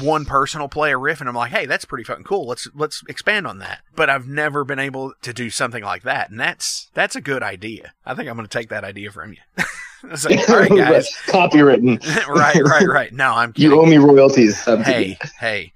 one 0.00 0.24
person 0.24 0.60
will 0.60 0.68
play 0.68 0.92
a 0.92 0.96
riff 0.98 1.20
and 1.20 1.28
I'm 1.28 1.34
like, 1.34 1.50
hey, 1.52 1.66
that's 1.66 1.84
pretty 1.84 2.04
fucking 2.04 2.24
cool. 2.24 2.46
Let's 2.46 2.68
let's 2.74 3.02
expand 3.08 3.46
on 3.46 3.58
that. 3.58 3.80
But 3.94 4.10
I've 4.10 4.26
never 4.26 4.64
been 4.64 4.78
able 4.78 5.12
to 5.22 5.32
do 5.32 5.50
something 5.50 5.82
like 5.84 6.02
that, 6.02 6.30
and 6.30 6.38
that's 6.40 6.90
that's 6.94 7.16
a 7.16 7.20
good 7.20 7.42
idea. 7.42 7.92
I 8.06 8.14
think 8.14 8.28
I'm 8.28 8.36
going 8.36 8.48
to 8.48 8.58
take 8.58 8.68
that 8.70 8.84
idea 8.84 9.10
from 9.10 9.32
you. 9.32 9.38
it's 10.10 10.24
like, 10.24 10.48
all 10.48 10.58
right, 10.58 10.68
guys. 10.76 11.08
Copywritten. 11.26 12.04
right, 12.28 12.56
right, 12.62 12.86
right. 12.86 13.12
No, 13.12 13.32
I'm 13.32 13.52
kidding 13.52 13.70
You 13.70 13.80
owe 13.80 13.86
me 13.86 13.96
royalties. 13.98 14.66
Um, 14.66 14.82
hey, 14.82 15.18
hey, 15.38 15.72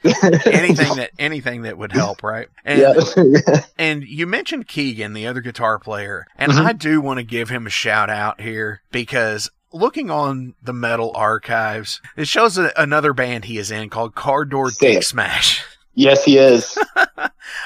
anything 0.46 0.96
that 0.96 1.10
anything 1.18 1.62
that 1.62 1.78
would 1.78 1.92
help, 1.92 2.22
right? 2.22 2.48
And 2.64 2.80
yeah. 2.80 3.60
and 3.78 4.02
you 4.04 4.26
mentioned 4.26 4.68
Keegan, 4.68 5.12
the 5.12 5.26
other 5.26 5.40
guitar 5.40 5.78
player, 5.78 6.26
and 6.36 6.52
Mhm. 6.52 6.64
I 6.66 6.72
do 6.72 7.00
want 7.00 7.18
to 7.18 7.24
give 7.24 7.48
him 7.48 7.66
a 7.66 7.70
shout 7.70 8.10
out 8.10 8.40
here 8.40 8.82
because 8.90 9.50
looking 9.72 10.10
on 10.10 10.54
the 10.62 10.72
metal 10.72 11.12
archives, 11.14 12.00
it 12.16 12.26
shows 12.28 12.56
a, 12.58 12.72
another 12.76 13.12
band 13.12 13.44
he 13.44 13.58
is 13.58 13.70
in 13.70 13.90
called 13.90 14.14
Cardboard 14.14 14.72
Say 14.74 14.92
Dick 14.92 14.98
it. 14.98 15.04
Smash. 15.04 15.62
yes, 15.94 16.24
he 16.24 16.38
is. 16.38 16.78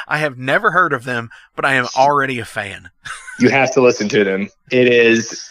I 0.08 0.18
have 0.18 0.36
never 0.38 0.70
heard 0.72 0.92
of 0.92 1.04
them, 1.04 1.30
but 1.56 1.64
I 1.64 1.74
am 1.74 1.86
already 1.96 2.38
a 2.38 2.44
fan. 2.44 2.90
You 3.38 3.48
have 3.50 3.72
to 3.74 3.80
listen 3.80 4.08
to 4.10 4.24
them. 4.24 4.50
It 4.70 4.88
is 4.92 5.49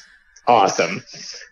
awesome. 0.50 1.04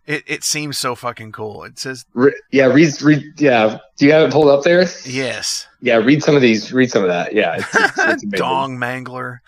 It 0.05 0.23
it 0.27 0.43
seems 0.43 0.77
so 0.77 0.95
fucking 0.95 1.31
cool. 1.33 1.63
It 1.63 1.77
says 1.79 2.05
Re- 2.13 2.33
yeah, 2.51 2.65
read, 2.65 3.01
read. 3.01 3.23
Yeah, 3.37 3.77
do 3.97 4.05
you 4.05 4.11
have 4.13 4.23
it 4.27 4.31
pulled 4.31 4.47
up 4.47 4.63
there? 4.63 4.85
yes, 5.05 5.67
Yeah, 5.81 5.97
read 5.97 6.23
some 6.23 6.35
of 6.35 6.41
these. 6.41 6.71
Read 6.73 6.89
some 6.89 7.03
of 7.03 7.09
that. 7.09 7.33
Yeah, 7.33 7.55
it's, 7.57 7.75
it's, 7.75 8.23
it's. 8.23 8.23
Dong 8.39 8.77
Mangler. 8.77 9.39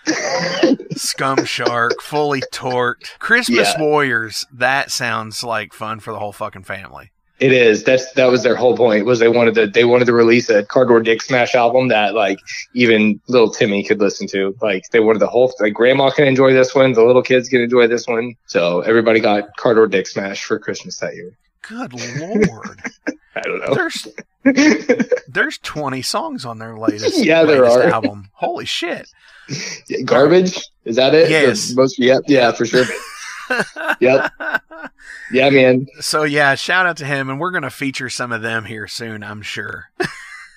Scum 0.96 1.46
Shark, 1.46 2.02
fully 2.02 2.42
torqued. 2.54 3.18
Christmas 3.20 3.74
Yeah. 3.74 3.82
Warriors. 3.82 4.46
That 4.52 4.92
sounds 4.92 5.44
like 5.44 5.74
fun 5.74 6.00
for 6.00 6.12
the 6.14 6.20
whole 6.20 6.34
fucking 6.34 6.64
family. 6.64 7.12
It 7.40 7.54
is. 7.54 7.84
That's 7.86 8.12
that 8.14 8.26
was 8.30 8.44
their 8.44 8.56
whole 8.56 8.76
point. 8.76 9.06
Was 9.06 9.20
they 9.20 9.30
wanted 9.30 9.56
to 9.56 9.68
they 9.68 9.86
wanted 9.86 10.06
to 10.06 10.14
release 10.14 10.50
a 10.50 10.64
Cardboard 10.66 11.06
Dick 11.06 11.22
Smash 11.22 11.56
album 11.56 11.88
that 11.88 12.14
like 12.14 12.38
even 12.74 13.22
little 13.28 13.50
Timmy 13.50 13.84
could 13.84 14.00
listen 14.00 14.28
to. 14.28 14.56
Like 14.62 14.84
they 14.92 15.00
wanted 15.00 15.20
the 15.20 15.28
whole 15.28 15.54
like 15.60 15.74
Grandma 15.74 16.10
can 16.12 16.28
enjoy 16.28 16.52
this 16.54 16.76
one, 16.76 16.92
the 16.94 17.04
little 17.04 17.22
kids 17.24 17.48
can 17.48 17.62
enjoy 17.62 17.88
this 17.88 18.08
one. 18.08 18.36
So 18.48 18.82
everybody 18.82 19.20
got 19.22 19.56
Cardboard 19.58 19.92
Dick 19.92 20.08
Smash 20.08 20.44
for 20.44 20.60
Christmas 20.60 20.98
that 20.98 21.16
year. 21.16 21.32
Good 21.62 21.94
lord. 22.20 22.82
I 23.36 23.42
don't 23.42 23.60
know. 23.60 23.74
There's 23.74 24.08
there's 25.28 25.58
20 25.60 26.02
songs 26.02 26.44
on 26.46 26.58
their 26.58 26.78
latest, 26.78 27.18
Yeah, 27.24 27.44
there 27.44 27.62
latest 27.62 27.78
are. 27.78 27.84
album. 27.90 28.30
Holy 28.34 28.66
shit. 28.66 29.08
Garbage? 30.06 30.60
Is 30.86 30.96
that 30.98 31.14
it? 31.16 31.30
Yes. 31.30 31.70
The 31.70 31.76
most, 31.76 32.00
yep. 32.00 32.24
Yeah, 32.28 32.52
for 32.52 32.66
sure. 32.66 32.86
Yep. 34.00 34.32
Yeah, 35.32 35.50
man. 35.50 35.88
So 36.00 36.24
yeah, 36.24 36.56
shout 36.56 36.86
out 36.86 36.98
to 36.98 37.06
him, 37.06 37.30
and 37.30 37.40
we're 37.40 37.52
gonna 37.52 37.70
feature 37.70 38.10
some 38.10 38.32
of 38.32 38.42
them 38.42 38.66
here 38.66 38.88
soon, 38.88 39.24
I'm 39.24 39.42
sure. 39.42 39.90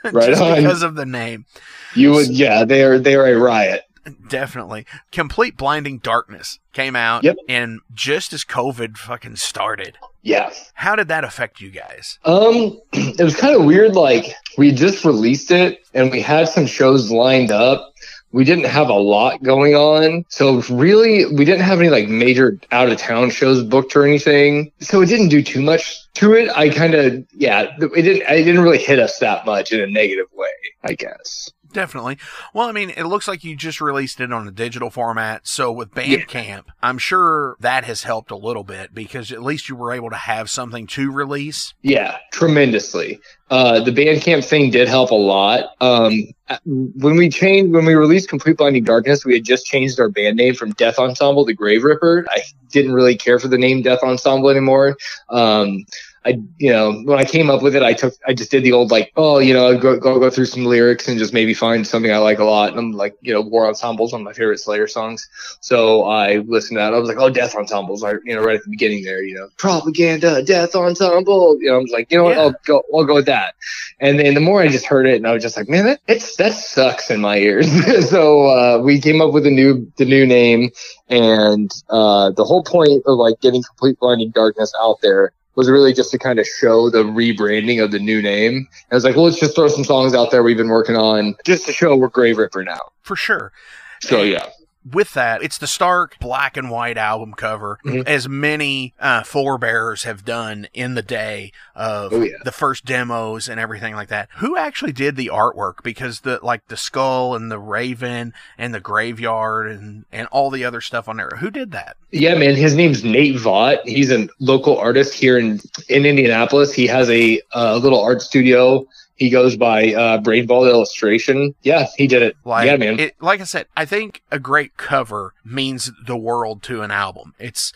Right 0.04 0.30
Just 0.30 0.42
on. 0.42 0.56
because 0.56 0.82
of 0.82 0.96
the 0.96 1.06
name. 1.06 1.46
You 1.94 2.10
would. 2.10 2.26
Yeah, 2.30 2.64
they 2.64 2.82
are. 2.82 2.98
They 2.98 3.14
are 3.14 3.24
a 3.24 3.38
riot. 3.38 3.82
Definitely. 4.28 4.84
Complete 5.12 5.56
Blinding 5.56 5.98
Darkness 5.98 6.58
came 6.72 6.96
out 6.96 7.22
Yep. 7.22 7.36
and 7.48 7.78
just 7.94 8.32
as 8.32 8.42
COVID 8.44 8.96
fucking 8.96 9.36
started. 9.36 9.96
Yeah. 10.22 10.50
How 10.74 10.96
did 10.96 11.06
that 11.06 11.22
affect 11.22 11.60
you 11.60 11.70
guys? 11.70 12.18
Um, 12.24 12.80
it 12.92 13.22
was 13.22 13.36
kind 13.36 13.54
of 13.54 13.64
weird. 13.64 13.94
Like 13.94 14.24
we 14.58 14.72
just 14.72 15.04
released 15.04 15.52
it 15.52 15.78
and 15.94 16.10
we 16.10 16.20
had 16.20 16.48
some 16.48 16.66
shows 16.66 17.12
lined 17.12 17.52
up. 17.52 17.92
We 18.32 18.44
didn't 18.44 18.64
have 18.64 18.88
a 18.88 18.94
lot 18.94 19.42
going 19.42 19.74
on. 19.74 20.24
So 20.28 20.62
really, 20.70 21.26
we 21.26 21.44
didn't 21.44 21.62
have 21.62 21.78
any 21.78 21.90
like 21.90 22.08
major 22.08 22.58
out 22.70 22.90
of 22.90 22.98
town 22.98 23.30
shows 23.30 23.62
booked 23.62 23.94
or 23.94 24.04
anything. 24.04 24.72
So 24.80 25.02
it 25.02 25.06
didn't 25.06 25.28
do 25.28 25.42
too 25.42 25.62
much 25.62 26.12
to 26.14 26.32
it. 26.34 26.50
I 26.56 26.70
kind 26.70 26.94
of, 26.94 27.24
yeah, 27.32 27.74
it 27.78 28.02
didn't, 28.02 28.22
it 28.22 28.44
didn't 28.44 28.62
really 28.62 28.78
hit 28.78 28.98
us 28.98 29.18
that 29.18 29.46
much 29.46 29.72
in 29.72 29.80
a 29.80 29.86
negative 29.86 30.26
way, 30.32 30.48
I 30.82 30.94
guess. 30.94 31.50
Definitely. 31.72 32.18
Well, 32.52 32.68
I 32.68 32.72
mean, 32.72 32.90
it 32.90 33.04
looks 33.04 33.26
like 33.26 33.44
you 33.44 33.56
just 33.56 33.80
released 33.80 34.20
it 34.20 34.32
on 34.32 34.46
a 34.46 34.50
digital 34.50 34.90
format. 34.90 35.46
So 35.46 35.72
with 35.72 35.92
Bandcamp, 35.92 36.64
I'm 36.82 36.98
sure 36.98 37.56
that 37.60 37.84
has 37.84 38.02
helped 38.02 38.30
a 38.30 38.36
little 38.36 38.64
bit 38.64 38.94
because 38.94 39.32
at 39.32 39.42
least 39.42 39.68
you 39.68 39.76
were 39.76 39.92
able 39.92 40.10
to 40.10 40.16
have 40.16 40.50
something 40.50 40.86
to 40.88 41.10
release. 41.10 41.72
Yeah, 41.82 42.18
tremendously. 42.32 43.20
Uh, 43.50 43.80
the 43.80 43.90
Bandcamp 43.90 44.44
thing 44.44 44.70
did 44.70 44.88
help 44.88 45.10
a 45.10 45.14
lot. 45.14 45.70
Um, 45.80 46.24
when 46.64 47.16
we 47.16 47.28
changed, 47.28 47.72
when 47.72 47.84
we 47.84 47.94
released 47.94 48.28
Complete 48.28 48.56
Blinding 48.56 48.84
Darkness, 48.84 49.24
we 49.24 49.34
had 49.34 49.44
just 49.44 49.66
changed 49.66 49.98
our 50.00 50.08
band 50.08 50.36
name 50.36 50.54
from 50.54 50.72
Death 50.72 50.98
Ensemble 50.98 51.46
to 51.46 51.54
Graveripper. 51.54 52.24
I 52.30 52.42
didn't 52.70 52.92
really 52.92 53.16
care 53.16 53.38
for 53.38 53.48
the 53.48 53.58
name 53.58 53.82
Death 53.82 54.02
Ensemble 54.02 54.48
anymore. 54.50 54.96
Um, 55.28 55.84
I, 56.24 56.40
you 56.58 56.70
know, 56.70 57.02
when 57.04 57.18
I 57.18 57.24
came 57.24 57.50
up 57.50 57.62
with 57.62 57.74
it, 57.74 57.82
I 57.82 57.94
took, 57.94 58.14
I 58.26 58.32
just 58.32 58.50
did 58.50 58.62
the 58.62 58.72
old 58.72 58.90
like, 58.92 59.12
oh, 59.16 59.38
you 59.38 59.52
know, 59.52 59.76
go 59.76 59.98
go 59.98 60.20
go 60.20 60.30
through 60.30 60.46
some 60.46 60.64
lyrics 60.64 61.08
and 61.08 61.18
just 61.18 61.32
maybe 61.32 61.52
find 61.52 61.84
something 61.86 62.12
I 62.12 62.18
like 62.18 62.38
a 62.38 62.44
lot. 62.44 62.70
And 62.70 62.78
I'm 62.78 62.92
like, 62.92 63.16
you 63.20 63.32
know, 63.32 63.40
War 63.40 63.66
Ensembles, 63.66 64.12
one 64.12 64.20
of 64.20 64.24
my 64.24 64.32
favorite 64.32 64.58
Slayer 64.58 64.86
songs. 64.86 65.28
So 65.60 66.04
I 66.04 66.36
listened 66.38 66.76
to 66.76 66.80
that. 66.80 66.94
I 66.94 66.98
was 66.98 67.08
like, 67.08 67.18
oh, 67.18 67.28
Death 67.28 67.56
Ensembles, 67.56 68.04
I, 68.04 68.12
you 68.24 68.36
know, 68.36 68.42
right 68.42 68.56
at 68.56 68.62
the 68.62 68.70
beginning 68.70 69.02
there, 69.02 69.22
you 69.22 69.34
know, 69.34 69.48
propaganda, 69.56 70.42
Death 70.44 70.76
Ensemble. 70.76 71.60
You 71.60 71.70
know, 71.70 71.74
I 71.74 71.78
was 71.78 71.90
like, 71.90 72.10
you 72.12 72.18
know 72.18 72.24
what, 72.24 72.36
Yeah. 72.36 72.42
I'll 72.42 72.54
go, 72.64 72.82
I'll 72.94 73.04
go 73.04 73.14
with 73.14 73.26
that. 73.26 73.54
And 73.98 74.18
then 74.18 74.34
the 74.34 74.40
more 74.40 74.62
I 74.62 74.68
just 74.68 74.86
heard 74.86 75.06
it, 75.06 75.16
and 75.16 75.26
I 75.26 75.32
was 75.32 75.42
just 75.42 75.56
like, 75.56 75.68
man, 75.68 75.86
that 75.86 76.00
it's 76.06 76.36
that 76.36 76.52
sucks 76.54 77.10
in 77.10 77.20
my 77.20 77.38
ears. 77.38 77.68
so 78.10 78.46
uh, 78.46 78.78
we 78.78 79.00
came 79.00 79.20
up 79.20 79.32
with 79.32 79.46
a 79.46 79.50
new 79.50 79.90
the 79.96 80.04
new 80.04 80.24
name, 80.26 80.70
and 81.08 81.70
uh, 81.88 82.30
the 82.30 82.44
whole 82.44 82.62
point 82.62 83.02
of 83.06 83.18
like 83.18 83.40
getting 83.40 83.62
complete 83.62 83.98
blinding 83.98 84.30
darkness 84.30 84.72
out 84.80 85.00
there 85.02 85.32
was 85.54 85.68
really 85.68 85.92
just 85.92 86.10
to 86.10 86.18
kind 86.18 86.38
of 86.38 86.46
show 86.46 86.90
the 86.90 87.04
rebranding 87.04 87.82
of 87.82 87.90
the 87.90 87.98
new 87.98 88.22
name. 88.22 88.56
And 88.56 88.68
I 88.90 88.94
was 88.94 89.04
like, 89.04 89.16
well, 89.16 89.24
let's 89.24 89.38
just 89.38 89.54
throw 89.54 89.68
some 89.68 89.84
songs 89.84 90.14
out 90.14 90.30
there 90.30 90.42
we've 90.42 90.56
been 90.56 90.68
working 90.68 90.96
on 90.96 91.34
just 91.44 91.66
to 91.66 91.72
show 91.72 91.96
we're 91.96 92.10
Graveripper 92.10 92.64
now. 92.64 92.80
For 93.02 93.16
sure. 93.16 93.52
So 94.00 94.22
yeah, 94.22 94.48
with 94.90 95.14
that, 95.14 95.42
it's 95.42 95.58
the 95.58 95.66
stark 95.66 96.18
black 96.18 96.56
and 96.56 96.70
white 96.70 96.98
album 96.98 97.34
cover, 97.34 97.78
Mhm. 97.84 98.06
as 98.06 98.28
many 98.28 98.94
uh, 99.00 99.22
forebearers 99.22 100.04
have 100.04 100.24
done 100.24 100.66
in 100.74 100.94
the 100.94 101.02
day 101.02 101.52
of 101.74 102.12
Oh, 102.12 102.22
yeah. 102.22 102.36
the 102.44 102.52
first 102.52 102.84
demos 102.84 103.48
and 103.48 103.60
everything 103.60 103.94
like 103.94 104.08
that. 104.08 104.28
Who 104.38 104.56
actually 104.56 104.92
did 104.92 105.16
the 105.16 105.30
artwork? 105.32 105.82
Because 105.82 106.20
the 106.20 106.40
like 106.42 106.66
the 106.68 106.76
skull 106.76 107.34
and 107.34 107.50
the 107.50 107.58
raven 107.58 108.32
and 108.58 108.74
the 108.74 108.80
graveyard 108.80 109.70
and 109.70 110.04
and 110.12 110.26
all 110.32 110.50
the 110.50 110.64
other 110.64 110.80
stuff 110.80 111.08
on 111.08 111.16
there. 111.16 111.30
Who 111.38 111.50
did 111.50 111.70
that? 111.72 111.96
yeah, 112.10 112.34
man. 112.34 112.54
His 112.56 112.74
name's 112.74 113.04
Nate 113.04 113.36
Vaught. 113.36 113.78
He's 113.86 114.10
a 114.12 114.28
local 114.38 114.76
artist 114.78 115.14
here 115.14 115.38
in 115.38 115.60
in 115.88 116.04
Indianapolis. 116.06 116.72
He 116.74 116.86
has 116.88 117.08
a 117.10 117.40
uh, 117.54 117.76
little 117.76 118.00
art 118.02 118.20
studio. 118.22 118.86
He 119.22 119.30
goes 119.30 119.54
by 119.54 119.94
uh, 119.94 120.18
Brainball 120.18 120.68
Illustration. 120.68 121.54
Yeah, 121.62 121.86
he 121.96 122.08
did 122.08 122.22
it. 122.22 122.36
Like, 122.44 122.66
yeah, 122.66 122.76
man. 122.76 122.98
It, 122.98 123.14
like 123.20 123.40
I 123.40 123.44
said, 123.44 123.66
I 123.76 123.84
think 123.84 124.20
a 124.32 124.40
great 124.40 124.76
cover 124.76 125.32
means 125.44 125.92
the 126.08 126.16
world 126.16 126.64
to 126.64 126.82
an 126.82 126.90
album. 126.90 127.32
It's 127.38 127.72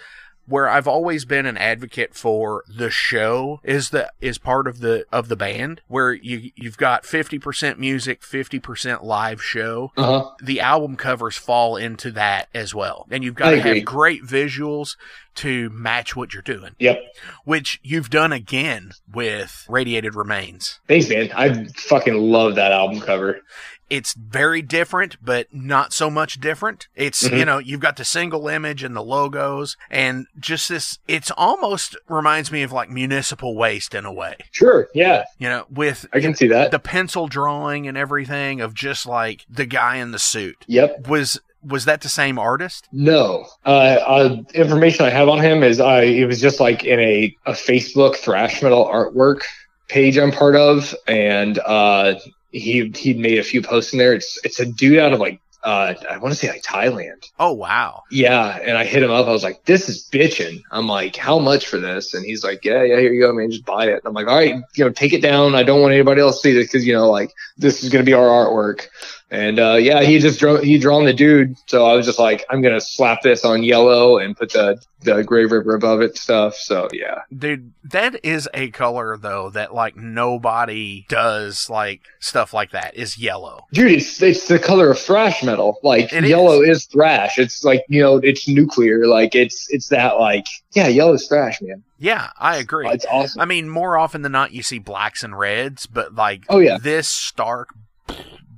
where 0.47 0.69
I've 0.69 0.87
always 0.89 1.25
been 1.25 1.47
an 1.47 1.57
advocate 1.57 2.15
for 2.15 2.65
the 2.69 2.91
show 2.91 3.61
is 3.65 3.91
the 3.91 4.11
is 4.21 4.39
part 4.39 4.67
of 4.67 4.81
the 4.81 5.05
of 5.13 5.29
the 5.29 5.37
band 5.37 5.81
where 5.89 6.13
you 6.13 6.51
you've 6.55 6.77
got 6.77 7.03
50% 7.05 7.79
music, 7.79 8.23
50% 8.23 9.03
live 9.03 9.43
show. 9.43 9.93
Uh-huh. 9.97 10.31
The 10.43 10.61
album 10.61 10.97
covers 10.97 11.37
fall 11.37 11.77
into 11.77 12.11
that 12.13 12.49
as 12.55 12.75
well. 12.75 13.07
And 13.11 13.23
you've 13.25 13.35
got 13.35 13.49
I 13.49 13.51
to 13.57 13.61
agree. 13.61 13.77
have 13.79 13.85
great 13.85 14.23
visuals 14.23 14.97
to 15.37 15.69
match 15.69 16.17
what 16.17 16.33
you're 16.33 16.43
doing, 16.43 16.71
Yep. 16.79 16.99
which 17.45 17.79
you've 17.83 18.09
done 18.09 18.33
again 18.33 18.93
with 19.13 19.67
Radiated 19.69 20.15
Remains. 20.15 20.81
Thanks, 20.89 21.11
man. 21.11 21.31
I 21.37 21.67
fucking 21.77 22.15
love 22.15 22.55
that 22.55 22.73
album 22.73 23.01
cover. 23.01 23.41
It's 23.89 24.15
very 24.15 24.63
different, 24.63 25.17
but 25.25 25.47
not 25.53 25.93
so 25.93 26.11
much 26.11 26.41
different. 26.41 26.89
It's, 26.97 27.23
Mhm. 27.29 27.39
you 27.39 27.45
know, 27.45 27.59
you've 27.59 27.81
got 27.81 27.97
the 27.97 28.05
single 28.05 28.49
image 28.49 28.83
and 28.83 28.97
the 28.97 29.03
logos 29.03 29.77
and 29.91 30.27
just 30.41 30.69
this, 30.69 30.99
it's 31.07 31.31
almost 31.37 31.97
reminds 32.09 32.51
me 32.51 32.63
of 32.63 32.73
like 32.73 32.91
municipal 32.91 33.57
waste 33.57 33.95
in 33.95 34.05
a 34.05 34.13
way, 34.13 34.37
Sure. 34.51 34.89
Yeah. 34.95 35.25
you 35.39 35.49
know, 35.49 35.67
with 35.71 36.07
I 36.13 36.21
can 36.21 36.35
see 36.35 36.49
that. 36.49 36.71
the 36.73 36.79
pencil 36.79 37.29
drawing 37.29 37.87
and 37.87 37.97
everything 37.97 38.61
of 38.61 38.75
just 38.75 39.07
like 39.07 39.45
the 39.49 39.67
guy 39.67 39.97
in 39.97 40.11
the 40.11 40.19
suit. 40.19 40.57
Yep. 40.67 41.07
Was, 41.09 41.41
was 41.65 41.85
that 41.85 42.01
the 42.01 42.09
same 42.09 42.39
artist? 42.39 42.89
No. 42.93 43.47
Uh, 43.65 43.69
uh, 43.69 44.37
information 44.55 45.05
I 45.05 45.11
have 45.11 45.29
on 45.29 45.41
him 45.41 45.63
is 45.63 45.81
I 45.81 46.03
it 46.03 46.25
was 46.27 46.41
just 46.41 46.61
like 46.61 46.85
in 46.85 47.01
a, 47.01 47.37
a 47.47 47.53
Facebook 47.53 48.17
thrash 48.17 48.63
metal 48.63 48.85
artwork 48.87 49.41
page 49.89 50.17
I'm 50.17 50.31
part 50.33 50.55
of, 50.57 50.95
and 51.09 51.59
uh, 51.67 52.15
he 52.59 52.91
he 52.95 53.15
made 53.15 53.39
a 53.39 53.45
few 53.45 53.63
posts 53.63 53.93
in 53.93 53.99
there. 53.99 54.15
It's 54.15 54.39
it's 54.45 54.61
a 54.61 54.67
dude 54.67 54.99
out 54.99 55.13
of 55.13 55.21
like 55.21 55.41
uh, 55.67 55.95
I 56.09 56.19
want 56.19 56.33
to 56.33 56.39
say 56.39 56.49
like 56.49 56.63
Thailand. 56.63 57.29
Oh, 57.41 57.53
wow. 57.53 58.05
Yeah, 58.09 58.57
and 58.57 58.79
I 58.79 58.85
hit 58.85 59.03
him 59.03 59.11
up. 59.11 59.27
I 59.27 59.33
was 59.33 59.43
like, 59.43 59.65
"This 59.65 59.89
is 59.89 60.09
bitching." 60.13 60.63
I'm 60.71 60.87
like, 60.87 61.17
"How 61.17 61.41
much 61.41 61.67
for 61.67 61.79
this?" 61.79 62.15
And 62.15 62.25
he's 62.25 62.45
like, 62.45 62.65
"Yeah, 62.65 62.85
yeah, 62.85 63.01
here 63.01 63.13
you 63.13 63.21
go, 63.21 63.33
man. 63.33 63.51
Just 63.51 63.65
buy 63.65 63.87
it." 63.87 63.95
And 63.95 64.03
I'm 64.05 64.15
like, 64.15 64.29
"All 64.29 64.37
right, 64.37 64.55
you 64.77 64.85
know, 64.85 64.91
take 64.91 65.13
it 65.13 65.23
down. 65.23 65.57
I 65.57 65.65
don't 65.65 65.83
want 65.83 65.93
anybody 65.93 66.21
else 66.21 66.37
to 66.37 66.43
see 66.43 66.55
this 66.55 66.69
because 66.69 66.87
you 66.87 66.93
know, 66.93 67.11
like, 67.11 67.33
this 67.59 67.83
is 67.83 67.91
gonna 67.91 68.05
be 68.05 68.15
our 68.15 68.29
artwork." 68.29 68.87
And 69.29 69.59
uh, 69.59 69.75
yeah, 69.75 70.03
he 70.03 70.21
just 70.21 70.39
drew 70.39 70.59
he 70.61 70.79
drawn 70.79 71.05
the 71.05 71.13
dude. 71.13 71.57
So 71.67 71.85
I 71.85 71.95
was 71.95 72.07
just 72.07 72.21
like, 72.21 72.45
"I'm 72.49 72.63
gonna 72.63 72.81
slap 72.81 73.23
this 73.23 73.45
on 73.45 73.65
yellow 73.65 74.19
and 74.19 74.37
put 74.37 74.53
the 74.53 74.81
the 75.01 75.25
Graveripper 75.25 75.75
above 75.75 76.01
it 76.01 76.17
stuff." 76.17 76.55
So 76.55 76.87
yeah, 76.93 77.23
Dude, 77.37 77.73
that 77.83 78.25
is 78.25 78.49
a 78.55 78.71
color 78.71 79.17
though 79.17 79.51
that 79.51 79.75
like 79.75 79.97
nobody 79.97 81.07
does 81.09 81.69
like 81.69 82.03
stuff 82.21 82.55
like 82.55 82.71
that 82.71 82.95
is 82.97 83.19
yellow. 83.19 83.67
dude, 83.73 83.91
it's 83.91 84.23
it's 84.23 84.47
the 84.47 84.61
color 84.61 84.93
of 84.93 84.99
thrash 85.01 85.43
metal. 85.43 85.79
Like 85.83 86.13
It 86.13 86.23
yellow 86.25 86.63
is. 86.63 86.85
thrash. 86.87 87.37
It's 87.37 87.65
like 87.65 87.83
you 87.89 88.01
know, 88.01 88.19
it's 88.19 88.47
nuclear. 88.47 89.09
Like 89.09 89.35
it's 89.35 89.67
it's 89.71 89.89
that 89.89 90.21
like 90.21 90.47
yeah, 90.73 90.87
yellow 90.87 91.15
is 91.15 91.27
thrash, 91.27 91.61
man. 91.61 91.83
Yeah, 91.99 92.31
I 92.39 92.59
agree. 92.59 92.89
It's 92.91 93.07
awesome. 93.11 93.41
I 93.41 93.45
mean, 93.45 93.69
more 93.71 93.99
often 93.99 94.23
than 94.23 94.31
not, 94.31 94.53
you 94.53 94.63
see 94.63 94.79
blacks 94.79 95.25
and 95.25 95.37
reds, 95.37 95.87
but 95.87 96.15
like 96.15 96.45
Oh, 96.49 96.59
yeah. 96.61 96.79
this 96.81 97.09
stark, 97.09 97.71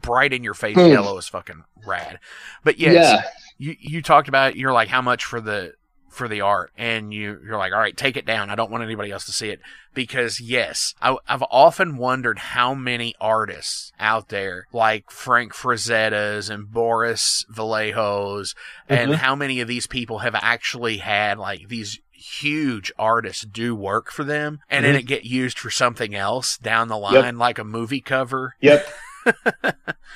bright 0.01 0.33
in 0.33 0.43
your 0.45 0.55
face 0.55 0.77
Hmm. 0.77 0.87
yellow 0.87 1.17
is 1.19 1.29
fucking 1.29 1.65
rad. 1.87 2.19
But 2.65 2.79
yes, 2.79 2.95
Yeah. 2.95 3.23
you 3.59 3.77
you 3.81 4.03
talked 4.03 4.29
about 4.29 4.57
you're 4.57 4.73
like 4.73 4.89
how 4.89 5.03
much 5.03 5.25
for 5.25 5.41
the 5.41 5.75
for 6.11 6.27
the 6.27 6.41
art, 6.41 6.73
and 6.77 7.13
you 7.13 7.39
you're 7.45 7.59
like, 7.59 7.73
all 7.73 7.79
right, 7.79 7.97
take 7.97 8.17
it 8.17 8.25
down. 8.27 8.51
I 8.51 8.55
don't 8.55 8.71
want 8.71 8.83
anybody 8.83 9.13
else 9.13 9.27
to 9.27 9.33
see 9.33 9.51
it 9.51 9.61
because 9.95 10.41
yes, 10.41 10.95
I, 11.03 11.17
I've 11.29 11.45
often 11.51 11.97
wondered 11.97 12.39
how 12.39 12.75
many 12.75 13.15
artists 13.21 13.93
out 14.01 14.29
there 14.29 14.67
like 14.73 15.11
Frank 15.11 15.53
Frazetta's 15.55 16.49
and 16.51 16.71
Boris 16.73 17.45
Vallejos, 17.55 18.55
and 18.89 19.13
Mhm. 19.13 19.17
how 19.17 19.35
many 19.37 19.61
of 19.61 19.69
these 19.69 19.87
people 19.87 20.21
have 20.21 20.35
actually 20.35 20.97
had 20.99 21.39
like 21.39 21.69
these 21.69 22.01
huge 22.11 22.91
artists 22.99 23.45
do 23.45 23.77
work 23.77 24.11
for 24.11 24.25
them 24.25 24.59
and 24.69 24.85
then 24.85 24.95
Mhm. 24.95 24.99
it 24.99 25.03
get 25.07 25.25
used 25.25 25.57
for 25.57 25.71
something 25.71 26.17
else 26.17 26.59
down 26.59 26.89
the 26.89 26.97
line 26.99 27.39
like 27.39 27.59
a 27.61 27.65
movie 27.65 28.01
cover 28.01 28.55
Yep. 28.61 28.89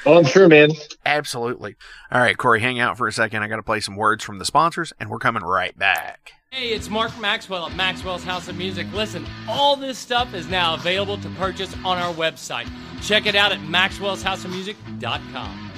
oh, 0.06 0.18
I'm 0.18 0.24
sure, 0.24 0.48
man. 0.48 0.70
Absolutely. 1.04 1.76
All 2.10 2.20
right, 2.20 2.36
Corey, 2.36 2.60
hang 2.60 2.80
out 2.80 2.98
for 2.98 3.06
a 3.06 3.12
second. 3.12 3.42
I 3.42 3.48
got 3.48 3.56
to 3.56 3.62
play 3.62 3.80
some 3.80 3.96
words 3.96 4.24
from 4.24 4.38
the 4.38 4.44
sponsors, 4.44 4.92
and 4.98 5.10
we're 5.10 5.18
coming 5.18 5.42
right 5.42 5.76
back. 5.78 6.32
Hey, 6.50 6.74
it's 6.74 6.90
Mark 6.90 7.18
Maxwell 7.18 7.66
at 7.66 7.74
Maxwell's 7.74 8.24
House 8.24 8.48
of 8.48 8.56
Music. 8.56 8.86
Listen, 8.92 9.26
all 9.48 9.74
this 9.74 9.98
stuff 9.98 10.34
is 10.34 10.48
now 10.48 10.74
available 10.74 11.16
to 11.18 11.28
purchase 11.30 11.74
on 11.84 11.98
our 11.98 12.12
website. 12.12 12.70
Check 13.00 13.24
it 13.26 13.34
out 13.34 13.52
at 13.52 13.60
maxwellshouseofmusic.com. 13.60 15.70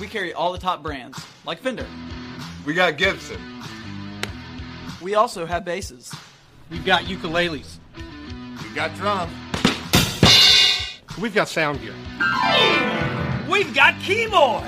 We 0.00 0.06
carry 0.06 0.32
all 0.32 0.52
the 0.52 0.58
top 0.58 0.82
brands, 0.82 1.22
like 1.44 1.58
Fender. 1.58 1.86
We 2.64 2.72
got 2.72 2.96
Gibson. 2.96 3.38
We 5.02 5.14
also 5.14 5.44
have 5.46 5.64
basses. 5.64 6.12
We've 6.70 6.84
got 6.84 7.02
ukuleles. 7.02 7.78
We 8.62 8.74
got 8.74 8.94
drums. 8.94 9.32
We've 11.20 11.34
got 11.34 11.48
sound 11.48 11.80
gear. 11.80 11.94
We've 13.50 13.74
got 13.74 13.98
keyboards! 14.00 14.66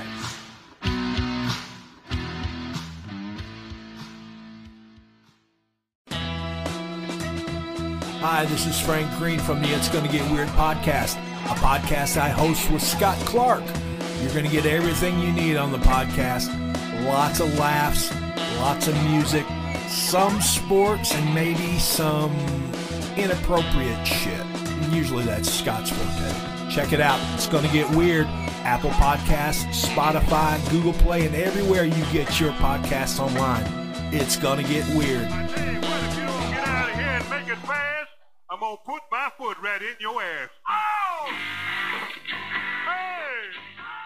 Hi, 8.19 8.45
this 8.45 8.67
is 8.67 8.79
Frank 8.79 9.09
Green 9.17 9.39
from 9.39 9.61
the 9.61 9.69
It's 9.69 9.89
Gonna 9.89 10.11
Get 10.11 10.29
Weird 10.31 10.49
podcast, 10.49 11.15
a 11.45 11.55
podcast 11.55 12.17
I 12.17 12.29
host 12.29 12.69
with 12.69 12.83
Scott 12.83 13.17
Clark. 13.25 13.63
You're 14.21 14.33
gonna 14.33 14.49
get 14.49 14.65
everything 14.65 15.19
you 15.19 15.31
need 15.31 15.57
on 15.57 15.71
the 15.71 15.79
podcast 15.79 16.49
lots 17.05 17.39
of 17.39 17.57
laughs, 17.57 18.11
lots 18.57 18.87
of 18.87 18.95
music, 19.05 19.45
some 19.87 20.41
sports, 20.41 21.13
and 21.13 21.33
maybe 21.33 21.79
some 21.79 22.35
inappropriate 23.17 24.05
shit. 24.05 24.50
Usually 24.91 25.23
that's 25.25 25.49
Scott's 25.51 25.89
forte. 25.89 26.71
Check 26.71 26.93
it 26.93 27.01
out. 27.01 27.19
It's 27.33 27.47
gonna 27.47 27.71
get 27.71 27.89
weird. 27.95 28.27
Apple 28.63 28.91
Podcasts, 28.91 29.85
Spotify, 29.85 30.57
Google 30.69 30.93
Play, 30.93 31.25
and 31.25 31.35
everywhere 31.35 31.83
you 31.85 32.05
get 32.13 32.39
your 32.39 32.51
podcasts 32.53 33.19
online. 33.19 33.65
It's 34.13 34.37
gonna 34.37 34.63
get 34.63 34.87
weird. 34.95 35.25
Hey, 35.27 35.75
what 35.79 36.03
if 36.03 36.17
you 36.17 36.23
don't 36.25 36.51
get 36.51 36.67
out 36.67 36.89
of 36.89 36.95
here 36.95 37.05
and 37.05 37.29
make 37.29 37.47
it 37.47 37.57
fast? 37.65 38.09
I'm 38.49 38.59
gonna 38.59 38.77
put 38.85 39.01
my 39.11 39.29
foot 39.37 39.57
right 39.63 39.81
in 39.81 39.95
your 39.99 40.21
ass. 40.21 40.49
Oh! 40.69 41.31
Hey! 42.85 43.57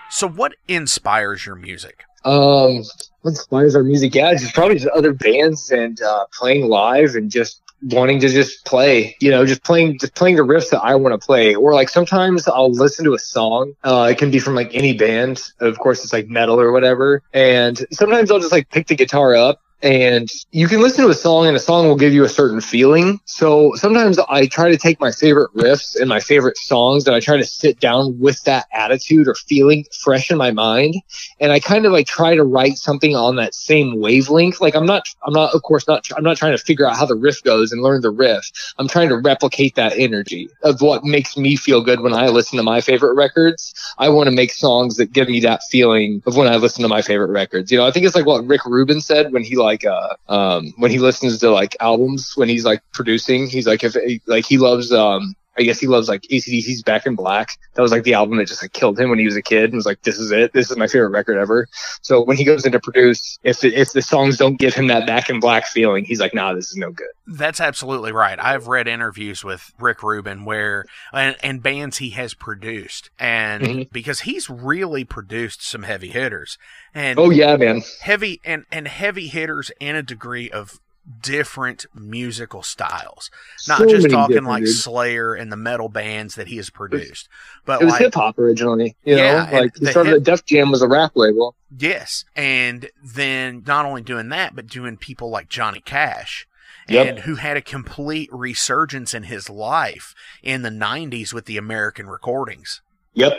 So, 0.10 0.28
what 0.28 0.56
inspires 0.68 1.46
your 1.46 1.56
music? 1.56 2.04
Um, 2.24 2.84
what 3.22 3.32
inspires 3.32 3.76
our 3.76 3.84
music? 3.84 4.16
Yeah, 4.16 4.32
it's 4.32 4.52
probably 4.52 4.76
just 4.76 4.88
other 4.88 5.14
bands 5.14 5.72
and 5.72 6.02
uh, 6.02 6.26
playing 6.32 6.68
live 6.70 7.16
and 7.16 7.30
just 7.30 7.62
wanting 7.86 8.20
to 8.20 8.30
just 8.30 8.66
play. 8.66 9.16
You 9.20 9.32
know, 9.32 9.46
just 9.46 9.64
playing, 9.64 10.00
just 10.00 10.16
playing 10.16 10.36
the 10.36 10.44
riffs 10.44 10.70
that 10.72 10.82
I 10.82 10.96
want 10.96 11.20
to 11.20 11.26
play. 11.26 11.56
Or 11.56 11.74
like 11.74 11.90
sometimes 11.90 12.48
I'll 12.48 12.72
listen 12.72 13.06
to 13.06 13.14
a 13.14 13.20
song. 13.20 13.74
Uh, 13.84 14.10
it 14.12 14.18
can 14.18 14.32
be 14.32 14.40
from 14.40 14.56
like 14.56 14.74
any 14.74 14.94
band. 14.94 15.42
Of 15.60 15.78
course, 15.80 16.04
it's 16.04 16.14
like 16.14 16.28
metal 16.28 16.60
or 16.60 16.72
whatever. 16.72 17.22
And 17.34 17.86
sometimes 17.92 18.32
I'll 18.32 18.40
just 18.40 18.52
like 18.52 18.70
pick 18.70 18.88
the 18.88 18.96
guitar 18.96 19.36
up. 19.36 19.62
And 19.86 20.28
you 20.52 20.68
can 20.68 20.82
listen 20.82 21.04
to 21.04 21.12
a 21.12 21.14
song 21.14 21.46
and 21.46 21.56
a 21.56 21.60
song 21.60 21.88
will 21.88 21.96
give 21.96 22.12
you 22.12 22.24
a 22.24 22.30
certain 22.30 22.60
feeling. 22.60 23.20
So 23.26 23.74
sometimes 23.76 24.18
I 24.18 24.48
try 24.48 24.70
to 24.70 24.78
take 24.78 25.00
my 25.00 25.12
favorite 25.12 25.54
riffs 25.54 25.96
and 25.96 26.10
my 26.10 26.20
favorite 26.20 26.58
songs 26.58 27.06
and 27.06 27.16
I 27.16 27.20
try 27.20 27.38
to 27.38 27.46
sit 27.46 27.80
down 27.80 28.20
with 28.20 28.42
that 28.46 28.66
attitude 28.74 29.28
or 29.28 29.36
feeling 29.36 29.86
fresh 30.02 30.32
in 30.32 30.38
my 30.38 30.50
mind 30.50 30.96
and 31.40 31.52
I 31.52 31.60
kind 31.60 31.86
of 31.86 31.92
like 31.92 32.08
try 32.08 32.34
to 32.34 32.44
write 32.44 32.78
something 32.78 33.16
on 33.16 33.36
that 33.36 33.54
same 33.54 34.00
wavelength. 34.00 34.60
Like 34.60 34.76
I'm 34.76 34.88
not, 34.88 35.04
I'm 35.24 35.34
not, 35.34 35.54
of 35.54 35.62
course, 35.62 35.88
not. 35.88 36.08
I'm 36.18 36.24
not 36.24 36.38
trying 36.38 36.58
to 36.58 36.64
figure 36.64 36.88
out 36.88 36.96
how 36.96 37.06
the 37.06 37.16
riff 37.16 37.44
goes 37.44 37.72
and 37.72 37.84
learn 37.84 38.02
the 38.02 38.10
riff. 38.10 38.44
I'm 38.80 38.88
trying 38.88 39.10
to 39.10 39.18
replicate 39.18 39.76
that 39.76 39.94
energy 39.98 40.50
of 40.64 40.82
what 40.82 41.04
makes 41.04 41.38
me 41.38 41.56
feel 41.56 41.82
good 41.82 42.00
when 42.00 42.14
I 42.14 42.28
listen 42.30 42.58
to 42.58 42.64
my 42.64 42.82
favorite 42.82 43.14
records. 43.14 43.74
I 44.00 44.10
want 44.10 44.30
to 44.30 44.36
make 44.36 44.52
songs 44.52 44.98
that 44.98 45.14
give 45.14 45.30
me 45.30 45.42
that 45.42 45.62
feeling 45.70 46.24
of 46.26 46.36
when 46.36 46.48
I 46.48 46.56
listen 46.56 46.82
to 46.82 46.90
my 46.90 47.04
favorite 47.04 47.30
records. 47.30 47.72
You 47.72 47.78
know, 47.78 47.86
I 47.86 47.92
think 47.92 48.06
it's 48.08 48.16
like 48.16 48.26
what 48.26 48.46
Rick 48.48 48.66
Rubin 48.66 49.02
said 49.02 49.32
when 49.32 49.44
he 49.44 49.56
like, 49.56 49.75
uh, 49.84 50.16
um, 50.30 50.74
when 50.78 50.92
he 50.92 51.00
listens 51.00 51.40
to 51.40 51.50
like 51.50 51.76
albums 51.80 52.34
when 52.36 52.48
he's 52.48 52.64
like 52.64 52.82
producing. 52.94 53.48
He's 53.48 53.68
like, 53.68 53.84
if 53.84 53.96
like 54.28 54.46
he 54.46 54.58
loves, 54.58 54.92
um, 54.92 55.36
I 55.58 55.64
guess 55.64 55.80
he 55.80 55.88
loves 55.88 56.08
like 56.10 56.24
ACDC's 56.24 56.84
Back 56.84 57.06
in 57.06 57.16
Black. 57.16 57.50
That 57.76 57.82
was 57.82 57.92
like 57.92 58.04
the 58.04 58.14
album 58.14 58.38
that 58.38 58.48
just 58.48 58.62
like 58.62 58.74
killed 58.74 59.00
him 59.00 59.10
when 59.10 59.20
he 59.20 59.26
was 59.26 59.36
a 59.36 59.42
kid 59.42 59.66
and 59.66 59.74
was 59.76 59.86
like, 59.86 60.02
this 60.02 60.18
is 60.20 60.32
it. 60.32 60.52
This 60.54 60.70
is 60.70 60.78
my 60.78 60.88
favorite 60.88 61.10
record 61.10 61.38
ever. 61.38 61.68
So 62.02 62.22
when 62.24 62.38
he 62.38 62.44
goes 62.44 62.66
in 62.66 62.72
to 62.74 62.80
produce, 62.80 63.40
if 63.44 63.60
the, 63.62 63.74
if 63.76 63.92
the 63.94 64.02
songs 64.02 64.38
don't 64.38 64.58
give 64.58 64.74
him 64.74 64.88
that 64.88 65.08
Back 65.08 65.30
in 65.30 65.40
Black 65.40 65.66
feeling, 65.68 66.04
he's 66.06 66.20
like, 66.20 66.34
nah, 66.34 66.54
this 66.54 66.70
is 66.72 66.76
no 66.78 66.92
good. 66.92 67.08
That's 67.28 67.60
absolutely 67.62 68.12
right. 68.12 68.38
I've 68.40 68.68
read 68.68 68.88
interviews 68.88 69.44
with 69.44 69.72
Rick 69.80 70.04
Rubin 70.04 70.46
where, 70.46 70.86
and, 71.14 71.36
and 71.42 71.64
bands 71.64 71.98
he 71.98 72.12
has 72.12 72.34
produced, 72.34 73.10
and 73.20 73.64
Mhm. 73.64 73.92
because 73.92 74.22
he's 74.22 74.50
really 74.50 75.04
produced 75.06 75.66
some 75.66 75.84
heavy 75.84 76.10
hitters, 76.10 76.58
and 76.94 77.18
Oh 77.18 77.30
yeah, 77.30 77.56
man. 77.58 77.82
heavy 78.02 78.40
and 78.46 78.66
and 78.72 78.88
heavy 78.88 79.28
hitters 79.28 79.72
and 79.82 79.98
a 79.98 80.04
degree 80.04 80.50
of 80.52 80.80
different 81.22 81.86
musical 81.94 82.64
styles. 82.64 83.30
Not 83.68 83.80
So 83.80 83.86
just 83.88 84.10
talking 84.10 84.44
like 84.44 84.64
dude. 84.64 84.74
Slayer 84.76 85.34
and 85.34 85.52
the 85.52 85.58
metal 85.58 85.90
bands 85.90 86.36
that 86.36 86.48
he 86.48 86.58
has 86.58 86.70
produced, 86.70 87.30
but 87.66 87.82
It 87.82 87.86
was 87.86 87.92
like 87.94 88.02
hip 88.02 88.16
hop 88.16 88.40
originally. 88.40 88.96
You 89.04 89.18
Yeah, 89.18 89.46
know, 89.52 89.58
like 89.60 89.78
he 89.78 89.86
the 89.86 89.92
started 89.92 90.14
hip- 90.14 90.24
Def 90.24 90.46
Jam 90.46 90.72
was 90.72 90.82
a 90.82 90.88
rap 90.88 91.12
label. 91.16 91.56
Yes. 91.78 92.26
And 92.36 92.90
then 93.04 93.64
not 93.68 93.86
only 93.86 94.02
doing 94.02 94.30
that, 94.30 94.56
but 94.56 94.68
doing 94.68 94.98
people 94.98 95.30
like 95.30 95.50
Johnny 95.50 95.82
Cash. 95.82 96.48
Yep. 96.88 97.08
And 97.08 97.20
who 97.20 97.36
had 97.36 97.58
a 97.58 97.62
complete 97.62 98.30
resurgence 98.32 99.14
in 99.16 99.24
his 99.24 99.50
life 99.50 100.14
in 100.44 100.62
the 100.62 100.70
90s 100.70 101.34
with 101.34 101.46
the 101.46 101.58
American 101.58 102.08
recordings 102.08 102.82
Yep. 103.16 103.34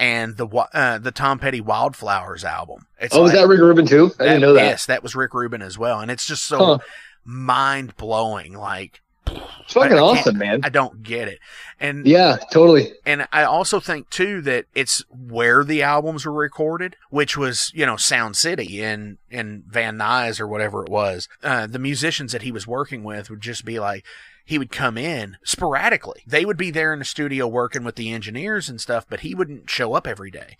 And 0.00 0.36
the 0.38 0.48
uh, 0.48 0.98
the 0.98 1.12
Tom 1.12 1.38
Petty 1.38 1.60
Wildflowers 1.60 2.42
album. 2.44 2.86
It's 2.98 3.14
Oh, 3.14 3.22
was 3.22 3.32
like- 3.32 3.42
that 3.42 3.48
Rick 3.48 3.60
Rubin 3.60 3.86
too? 3.86 4.10
I 4.18 4.24
didn't 4.24 4.40
know 4.40 4.54
that. 4.54 4.64
Yes, 4.64 4.86
that 4.86 5.02
was 5.02 5.14
Rick 5.14 5.34
Rubin 5.34 5.62
as 5.62 5.78
well. 5.78 6.00
And 6.00 6.10
it's 6.10 6.26
just 6.26 6.44
so 6.46 6.58
Huh. 6.58 6.78
mind 7.24 7.96
blowing. 7.96 8.54
Like, 8.54 9.02
It's 9.26 9.74
fucking 9.74 9.92
I- 9.92 9.98
I 9.98 10.00
awesome, 10.00 10.38
man. 10.38 10.60
I 10.64 10.70
don't 10.70 11.02
get 11.04 11.28
it. 11.28 11.38
And 11.78 12.06
Yeah, 12.06 12.38
totally. 12.50 12.92
and 13.06 13.28
I 13.32 13.44
also 13.44 13.78
think 13.78 14.10
too 14.10 14.40
that 14.42 14.64
it's 14.74 15.04
where 15.10 15.62
the 15.62 15.82
albums 15.82 16.24
were 16.26 16.32
recorded, 16.32 16.96
which 17.10 17.36
was 17.36 17.70
you 17.74 17.86
know 17.86 17.96
Sound 17.96 18.36
City 18.36 18.82
in 18.82 19.18
in 19.30 19.62
Van 19.68 19.96
Nuys 19.98 20.40
or 20.40 20.48
whatever 20.48 20.82
it 20.82 20.90
was. 20.90 21.28
Uh, 21.44 21.66
the 21.66 21.78
musicians 21.78 22.32
that 22.32 22.42
he 22.42 22.50
was 22.50 22.66
working 22.66 23.04
with 23.04 23.30
would 23.30 23.42
just 23.42 23.64
be 23.64 23.78
like. 23.78 24.04
He 24.50 24.58
would 24.58 24.72
come 24.72 24.98
in 24.98 25.36
sporadically. 25.44 26.24
They 26.26 26.44
would 26.44 26.56
be 26.56 26.72
there 26.72 26.92
in 26.92 26.98
the 26.98 27.04
studio 27.04 27.46
working 27.46 27.84
with 27.84 27.94
the 27.94 28.10
engineers 28.10 28.68
and 28.68 28.80
stuff, 28.80 29.06
but 29.08 29.20
he 29.20 29.32
wouldn't 29.32 29.70
show 29.70 29.94
up 29.94 30.08
every 30.08 30.32
day. 30.32 30.56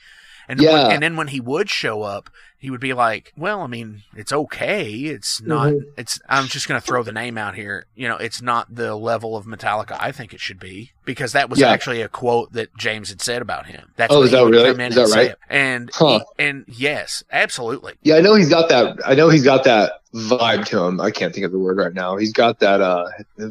And 0.51 0.61
Yeah. 0.61 0.83
when, 0.85 0.93
and 0.93 1.03
then 1.03 1.17
when 1.17 1.29
he 1.29 1.41
would 1.41 1.71
show 1.71 2.03
up, 2.03 2.29
he 2.59 2.69
would 2.71 2.81
be 2.81 2.93
like, 2.93 3.33
"Well, 3.39 3.63
I 3.63 3.67
mean, 3.67 4.03
it's 4.15 4.33
okay. 4.35 4.91
It's 4.93 5.41
not. 5.41 5.69
Mhm. 5.73 5.81
It's. 5.97 6.21
I'm 6.29 6.47
just 6.47 6.69
going 6.69 6.79
to 6.79 6.87
throw 6.87 7.03
the 7.03 7.13
name 7.13 7.39
out 7.39 7.55
here. 7.55 7.87
You 7.95 8.07
know, 8.09 8.17
it's 8.17 8.43
not 8.43 8.75
the 8.75 8.95
level 8.97 9.35
of 9.35 9.47
Metallica 9.47 9.97
I 9.99 10.13
think 10.13 10.35
it 10.35 10.41
should 10.41 10.61
be 10.61 10.91
because 11.07 11.33
that 11.33 11.49
was 11.49 11.59
Yeah. 11.59 11.71
actually 11.71 12.03
a 12.03 12.09
quote 12.09 12.53
that 12.53 12.77
James 12.77 13.09
had 13.09 13.23
said 13.23 13.41
about 13.41 13.65
him. 13.67 13.93
That's 13.97 14.13
Oh, 14.13 14.23
is 14.23 14.33
that 14.33 14.45
really? 14.45 14.69
Is 14.85 14.95
that 14.97 15.09
right? 15.17 15.35
And 15.49 15.91
Huh. 15.95 16.21
and 16.39 16.65
yes, 16.69 17.23
absolutely. 17.33 17.95
Yeah, 18.03 18.17
I 18.17 18.21
know 18.21 18.35
he's 18.35 18.51
got 18.51 18.69
that. 18.69 18.99
I 19.07 19.15
know 19.15 19.31
he's 19.31 19.45
got 19.45 19.65
that 19.65 19.93
vibe 20.15 20.67
to 20.67 20.85
him. 20.85 21.01
I 21.01 21.11
can't 21.13 21.33
think 21.33 21.47
of 21.47 21.53
the 21.53 21.59
word 21.59 21.79
right 21.79 21.95
now. 21.95 22.17
He's 22.17 22.33
got 22.33 22.59
that. 22.61 22.83
Uh, 22.83 23.07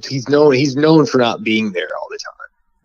he's 0.08 0.30
known. 0.30 0.54
He's 0.54 0.76
known 0.76 1.08
for 1.08 1.18
not 1.18 1.44
being 1.44 1.72
there 1.72 1.88
all 2.00 2.08
the 2.12 2.18
time 2.20 2.34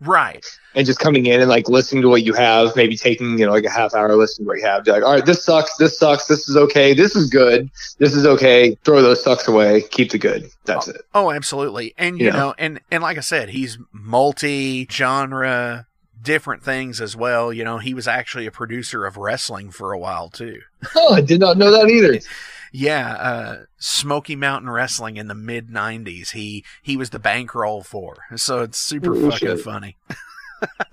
Right. 0.01 0.45
and 0.75 0.85
just 0.85 0.99
coming 0.99 1.25
in 1.25 1.39
and 1.39 1.49
like 1.49 1.69
listening 1.69 2.01
to 2.01 2.09
what 2.09 2.23
you 2.23 2.33
have. 2.33 2.75
Maybe 2.75 2.97
taking 2.97 3.39
you 3.39 3.45
know 3.45 3.51
like 3.53 3.63
a 3.63 3.69
half 3.69 3.93
hour 3.95 4.13
listening 4.15 4.45
to 4.45 4.49
what 4.49 4.57
you 4.59 4.65
have. 4.65 4.85
Like, 4.85 5.03
all 5.03 5.13
right, 5.13 5.25
this 5.25 5.43
sucks. 5.43 5.75
This 5.77 5.97
sucks. 5.97 6.25
This 6.27 6.49
is 6.49 6.57
okay. 6.57 6.93
This 6.93 7.15
is 7.15 7.29
good. 7.29 7.69
This 7.97 8.13
is 8.13 8.25
okay. 8.25 8.75
Throw 8.83 9.01
those 9.01 9.23
sucks 9.23 9.47
away. 9.47 9.83
Keep 9.91 10.11
the 10.11 10.17
good. 10.17 10.49
That's 10.65 10.87
it. 10.89 11.01
Oh, 11.13 11.31
absolutely. 11.31 11.93
And 11.97 12.19
you 12.19 12.25
Yeah. 12.27 12.33
know, 12.33 12.55
and 12.57 12.81
and 12.91 13.01
like 13.01 13.17
I 13.17 13.21
said, 13.21 13.49
he's 13.49 13.77
multi-genre, 13.93 15.87
different 16.21 16.63
things 16.63 16.99
as 17.01 17.15
well. 17.15 17.53
You 17.53 17.63
know, 17.63 17.77
he 17.77 17.93
was 17.93 18.07
actually 18.07 18.45
a 18.47 18.51
producer 18.51 19.05
of 19.05 19.17
wrestling 19.17 19.71
for 19.71 19.91
a 19.93 19.97
while 19.99 20.29
too. 20.29 20.59
Oh, 20.95 21.13
I 21.13 21.21
did 21.21 21.39
not 21.39 21.57
know 21.57 21.71
that 21.71 21.89
either. 21.89 22.19
Yeah, 22.77 23.13
uh, 23.13 23.55
Smoky 23.77 24.35
Mountain 24.35 24.69
Wrestling 24.69 25.15
in 25.17 25.27
the 25.29 25.33
mid 25.35 25.69
'90s. 25.69 26.31
He 26.31 26.65
he 26.81 26.97
was 26.97 27.11
the 27.11 27.19
bankroll 27.19 27.83
for, 27.83 28.17
so 28.35 28.61
it's 28.63 28.77
super 28.77 29.15
Oh, 29.15 29.31
fucking 29.31 29.47
shit. 29.47 29.61
funny. 29.61 29.95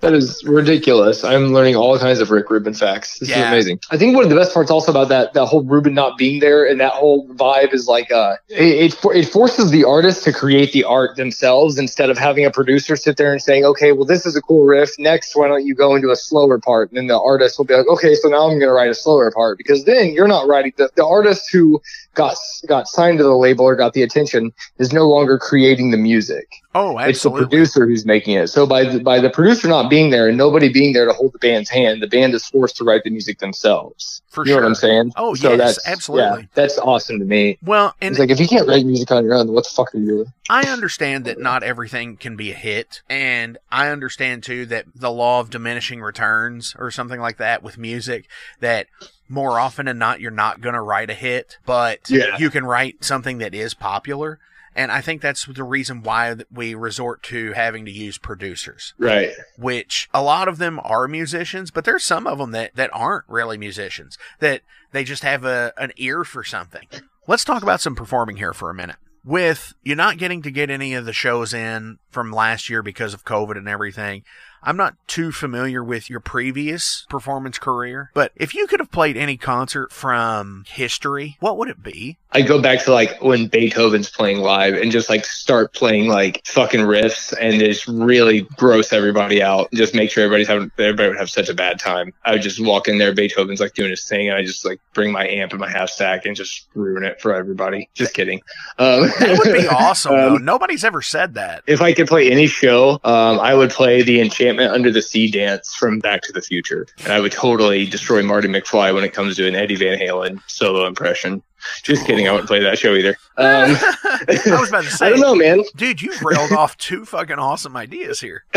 That 0.01 0.13
is 0.13 0.43
ridiculous. 0.45 1.23
I'm 1.23 1.53
learning 1.53 1.75
all 1.75 1.97
kinds 1.97 2.19
of 2.19 2.29
Rick 2.29 2.49
Rubin 2.49 2.73
facts. 2.73 3.19
This 3.19 3.29
is 3.29 3.35
Yeah. 3.35 3.47
amazing. 3.47 3.79
I 3.89 3.97
think 3.97 4.15
one 4.15 4.23
of 4.23 4.29
the 4.29 4.35
best 4.35 4.53
parts 4.53 4.69
also 4.69 4.91
about 4.91 5.09
that 5.09 5.33
that 5.33 5.45
whole 5.45 5.63
Rubin 5.63 5.93
not 5.93 6.17
being 6.17 6.39
there 6.41 6.65
and 6.65 6.79
that 6.81 6.91
whole 6.93 7.27
vibe 7.29 7.73
is 7.73 7.87
like 7.87 8.11
uh 8.11 8.35
it 8.49 8.93
it, 8.93 9.05
it 9.15 9.25
forces 9.25 9.71
the 9.71 9.85
artist 9.85 10.23
to 10.25 10.33
create 10.33 10.73
the 10.73 10.83
art 10.83 11.15
themselves 11.15 11.77
instead 11.79 12.09
of 12.09 12.17
having 12.17 12.45
a 12.45 12.51
producer 12.51 12.95
sit 12.95 13.17
there 13.17 13.31
and 13.31 13.41
saying, 13.41 13.63
okay, 13.65 13.93
well 13.93 14.05
this 14.05 14.25
is 14.25 14.35
a 14.35 14.41
cool 14.41 14.65
riff. 14.65 14.91
Next, 14.99 15.35
why 15.35 15.47
don't 15.47 15.65
you 15.65 15.73
go 15.73 15.95
into 15.95 16.09
a 16.11 16.15
slower 16.15 16.59
part? 16.59 16.89
And 16.89 16.97
then 16.97 17.07
the 17.07 17.19
artist 17.19 17.57
will 17.57 17.65
be 17.65 17.73
like, 17.75 17.87
okay, 17.87 18.13
so 18.15 18.27
now 18.27 18.43
I'm 18.43 18.59
going 18.59 18.61
to 18.61 18.73
write 18.73 18.89
a 18.89 18.95
slower 18.95 19.31
part 19.31 19.57
because 19.57 19.85
then 19.85 20.13
you're 20.13 20.27
not 20.27 20.47
writing 20.47 20.73
the, 20.75 20.89
the 20.95 21.05
artist 21.05 21.49
who 21.51 21.81
got 22.13 22.35
got 22.67 22.87
signed 22.87 23.17
to 23.17 23.23
the 23.23 23.35
label 23.35 23.65
or 23.65 23.75
got 23.75 23.93
the 23.93 24.03
attention 24.03 24.51
is 24.77 24.93
no 24.93 25.07
longer 25.07 25.37
creating 25.37 25.91
the 25.91 25.97
music 25.97 26.47
Oh, 26.75 26.97
absolutely. 26.97 27.09
it's 27.11 27.21
the 27.21 27.29
producer 27.31 27.85
who's 27.85 28.05
making 28.05 28.35
it. 28.35 28.47
So 28.47 28.65
by 28.65 28.85
the, 28.85 28.99
by 28.99 29.19
the 29.19 29.29
producer 29.29 29.67
not 29.67 29.91
being 29.91 30.09
there 30.09 30.27
and 30.27 30.37
nobody 30.37 30.69
being 30.69 30.93
there 30.93 31.05
to 31.05 31.13
hold 31.13 31.33
the 31.33 31.39
band's 31.39 31.69
hand, 31.69 32.01
the 32.01 32.07
band 32.07 32.33
is 32.33 32.47
forced 32.47 32.77
to 32.77 32.83
write 32.83 33.03
the 33.03 33.11
music 33.11 33.37
themselves. 33.39 34.23
For 34.29 34.43
you 34.43 34.53
know 34.53 34.61
what 34.61 34.65
I'm 34.65 34.75
saying? 34.75 35.11
Oh, 35.15 35.35
so 35.35 35.51
yes, 35.51 35.59
that's, 35.59 35.87
absolutely. 35.87 36.41
Yeah, 36.41 36.47
that's 36.55 36.79
awesome 36.79 37.19
to 37.19 37.25
me. 37.25 37.59
Well, 37.63 37.93
and 38.01 38.13
it's 38.13 38.19
like 38.19 38.31
if 38.31 38.39
you 38.39 38.47
can't 38.47 38.67
write 38.67 38.85
music 38.85 39.11
on 39.11 39.23
your 39.23 39.35
own, 39.35 39.45
then 39.45 39.53
what 39.53 39.65
the 39.65 39.69
fuck 39.69 39.93
are 39.93 39.99
you 39.99 40.07
doing? 40.07 40.33
I 40.49 40.67
understand 40.67 41.25
that 41.25 41.39
not 41.39 41.61
everything 41.61 42.17
can 42.17 42.35
be 42.35 42.51
a 42.51 42.55
hit, 42.55 43.03
and 43.07 43.59
I 43.71 43.89
understand 43.89 44.41
too 44.41 44.65
that 44.67 44.85
the 44.95 45.11
law 45.11 45.39
of 45.41 45.51
diminishing 45.51 46.01
returns 46.01 46.75
or 46.79 46.89
something 46.89 47.19
like 47.19 47.37
that 47.37 47.61
with 47.61 47.77
music 47.77 48.27
that 48.59 48.87
more 49.29 49.59
often 49.59 49.85
than 49.85 49.97
not 49.97 50.19
you're 50.19 50.31
not 50.31 50.61
going 50.61 50.75
to 50.75 50.81
write 50.81 51.09
a 51.09 51.13
hit, 51.13 51.57
but 51.65 52.09
Yeah. 52.09 52.37
you 52.37 52.49
can 52.49 52.65
write 52.65 53.03
something 53.03 53.37
that 53.39 53.53
is 53.55 53.73
popular. 53.73 54.39
And 54.75 54.91
I 54.91 55.01
think 55.01 55.21
that's 55.21 55.45
the 55.45 55.63
reason 55.63 56.01
why 56.01 56.35
we 56.51 56.73
resort 56.73 57.21
to 57.23 57.51
having 57.53 57.85
to 57.85 57.91
use 57.91 58.17
producers, 58.17 58.95
Right. 58.97 59.31
which 59.57 60.09
a 60.15 60.21
lot 60.23 60.47
of 60.47 60.57
them 60.57 60.79
are 60.83 61.07
musicians, 61.07 61.69
but 61.69 61.85
there's 61.85 62.03
some 62.03 62.25
of 62.25 62.39
them 62.39 62.51
that, 62.51 62.75
that 62.75 62.89
aren't 62.91 63.25
really 63.27 63.57
musicians, 63.57 64.17
that 64.39 64.61
they 64.91 65.03
just 65.03 65.21
have 65.23 65.45
a, 65.45 65.73
an 65.77 65.91
ear 65.97 66.23
for 66.23 66.43
something. 66.43 66.87
Let's 67.27 67.45
talk 67.45 67.61
about 67.61 67.81
some 67.81 67.95
performing 67.95 68.37
here 68.37 68.51
for 68.53 68.69
a 68.71 68.73
minute. 68.73 68.95
With 69.23 69.73
you 69.83 69.95
not 69.95 70.17
getting 70.17 70.41
to 70.41 70.51
get 70.51 70.69
any 70.71 70.95
of 70.95 71.05
the 71.05 71.13
shows 71.13 71.53
in 71.53 71.99
from 72.09 72.31
last 72.33 72.67
year 72.69 72.81
because 72.81 73.13
of 73.13 73.23
COVID 73.23 73.55
and 73.57 73.69
everything, 73.69 74.23
I'm 74.65 74.77
not 74.77 74.95
too 75.07 75.31
familiar 75.31 75.83
with 75.83 76.09
your 76.09 76.19
previous 76.19 77.05
performance 77.09 77.57
career, 77.59 78.11
but 78.13 78.31
if 78.35 78.53
you 78.55 78.67
could 78.67 78.79
have 78.79 78.91
played 78.91 79.17
any 79.17 79.37
concert 79.37 79.91
from 79.91 80.63
history, 80.67 81.37
what 81.39 81.57
would 81.57 81.69
it 81.69 81.81
be? 81.83 82.17
I 82.31 82.41
go 82.41 82.59
back 82.61 82.83
to 82.85 82.91
like 82.93 83.21
when 83.21 83.47
Beethoven's 83.47 84.09
playing 84.09 84.39
live 84.39 84.73
and 84.73 84.91
just 84.91 85.07
like 85.09 85.23
start 85.25 85.73
playing 85.73 86.07
like 86.07 86.41
fucking 86.45 86.79
riffs 86.81 87.33
and 87.39 87.59
just 87.59 87.87
really 87.87 88.41
gross 88.57 88.91
everybody 88.91 89.43
out. 89.43 89.67
and 89.71 89.77
Just 89.77 89.93
make 89.93 90.09
sure 90.09 90.23
everybody's 90.23 90.47
having 90.47 90.71
everybody 90.79 91.09
would 91.09 91.17
have 91.19 91.29
such 91.29 91.49
a 91.49 91.53
bad 91.53 91.77
time. 91.79 92.11
I 92.25 92.31
would 92.31 92.41
just 92.41 92.59
walk 92.59 92.87
in 92.87 92.97
there, 92.97 93.13
Beethoven's 93.13 93.59
like 93.59 93.73
doing 93.73 93.91
his 93.91 94.07
thing, 94.07 94.29
and 94.29 94.37
I 94.37 94.43
just 94.43 94.65
like 94.65 94.79
bring 94.93 95.11
my 95.11 95.27
amp 95.27 95.51
and 95.51 95.59
my 95.61 95.69
half 95.69 95.89
stack 95.89 96.25
and 96.25 96.35
just 96.35 96.67
ruin 96.73 97.03
it 97.03 97.21
for 97.21 97.35
everybody. 97.35 97.89
Just 97.93 98.13
kidding. 98.15 98.39
Um, 98.79 99.09
That 99.19 99.39
would 99.43 99.53
be 99.53 99.67
awesome, 99.71 100.15
though. 100.15 100.35
um, 100.37 100.45
Nobody's 100.45 100.83
ever 100.83 101.01
said 101.03 101.35
that. 101.35 101.63
if 101.67 101.81
I 101.81 101.93
could 101.93 102.07
play 102.07 102.31
any 102.31 102.47
show, 102.47 102.99
um, 103.03 103.39
I 103.39 103.53
would 103.53 103.69
play 103.69 104.01
the 104.01 104.19
Enchantment 104.21 104.52
Under 104.59 104.91
the 104.91 105.01
Sea 105.01 105.29
dance 105.29 105.73
from 105.75 105.99
Back 105.99 106.21
to 106.23 106.31
the 106.31 106.41
Future, 106.41 106.85
and 107.03 107.13
I 107.13 107.19
would 107.19 107.31
totally 107.31 107.85
destroy 107.85 108.23
Marty 108.23 108.47
McFly 108.47 108.93
when 108.93 109.03
it 109.03 109.13
comes 109.13 109.35
to 109.37 109.47
an 109.47 109.55
Eddie 109.55 109.75
Van 109.75 109.97
Halen 109.97 110.41
solo 110.47 110.85
impression. 110.85 111.41
Just 111.83 112.05
kidding, 112.05 112.27
I 112.27 112.31
wouldn't 112.31 112.47
play 112.47 112.59
that 112.61 112.77
show 112.77 112.93
either. 112.93 113.15
Um, 113.37 113.75
I 113.77 114.59
was 114.59 114.69
about 114.69 114.83
to 114.83 114.91
say, 114.91 115.05
I 115.05 115.09
don't 115.09 115.21
know, 115.21 115.35
man. 115.35 115.63
dude, 115.75 116.01
you've 116.01 116.21
railed 116.21 116.51
off 116.51 116.75
two 116.77 117.05
fucking 117.05 117.39
awesome 117.39 117.77
ideas 117.77 118.19
here. 118.19 118.43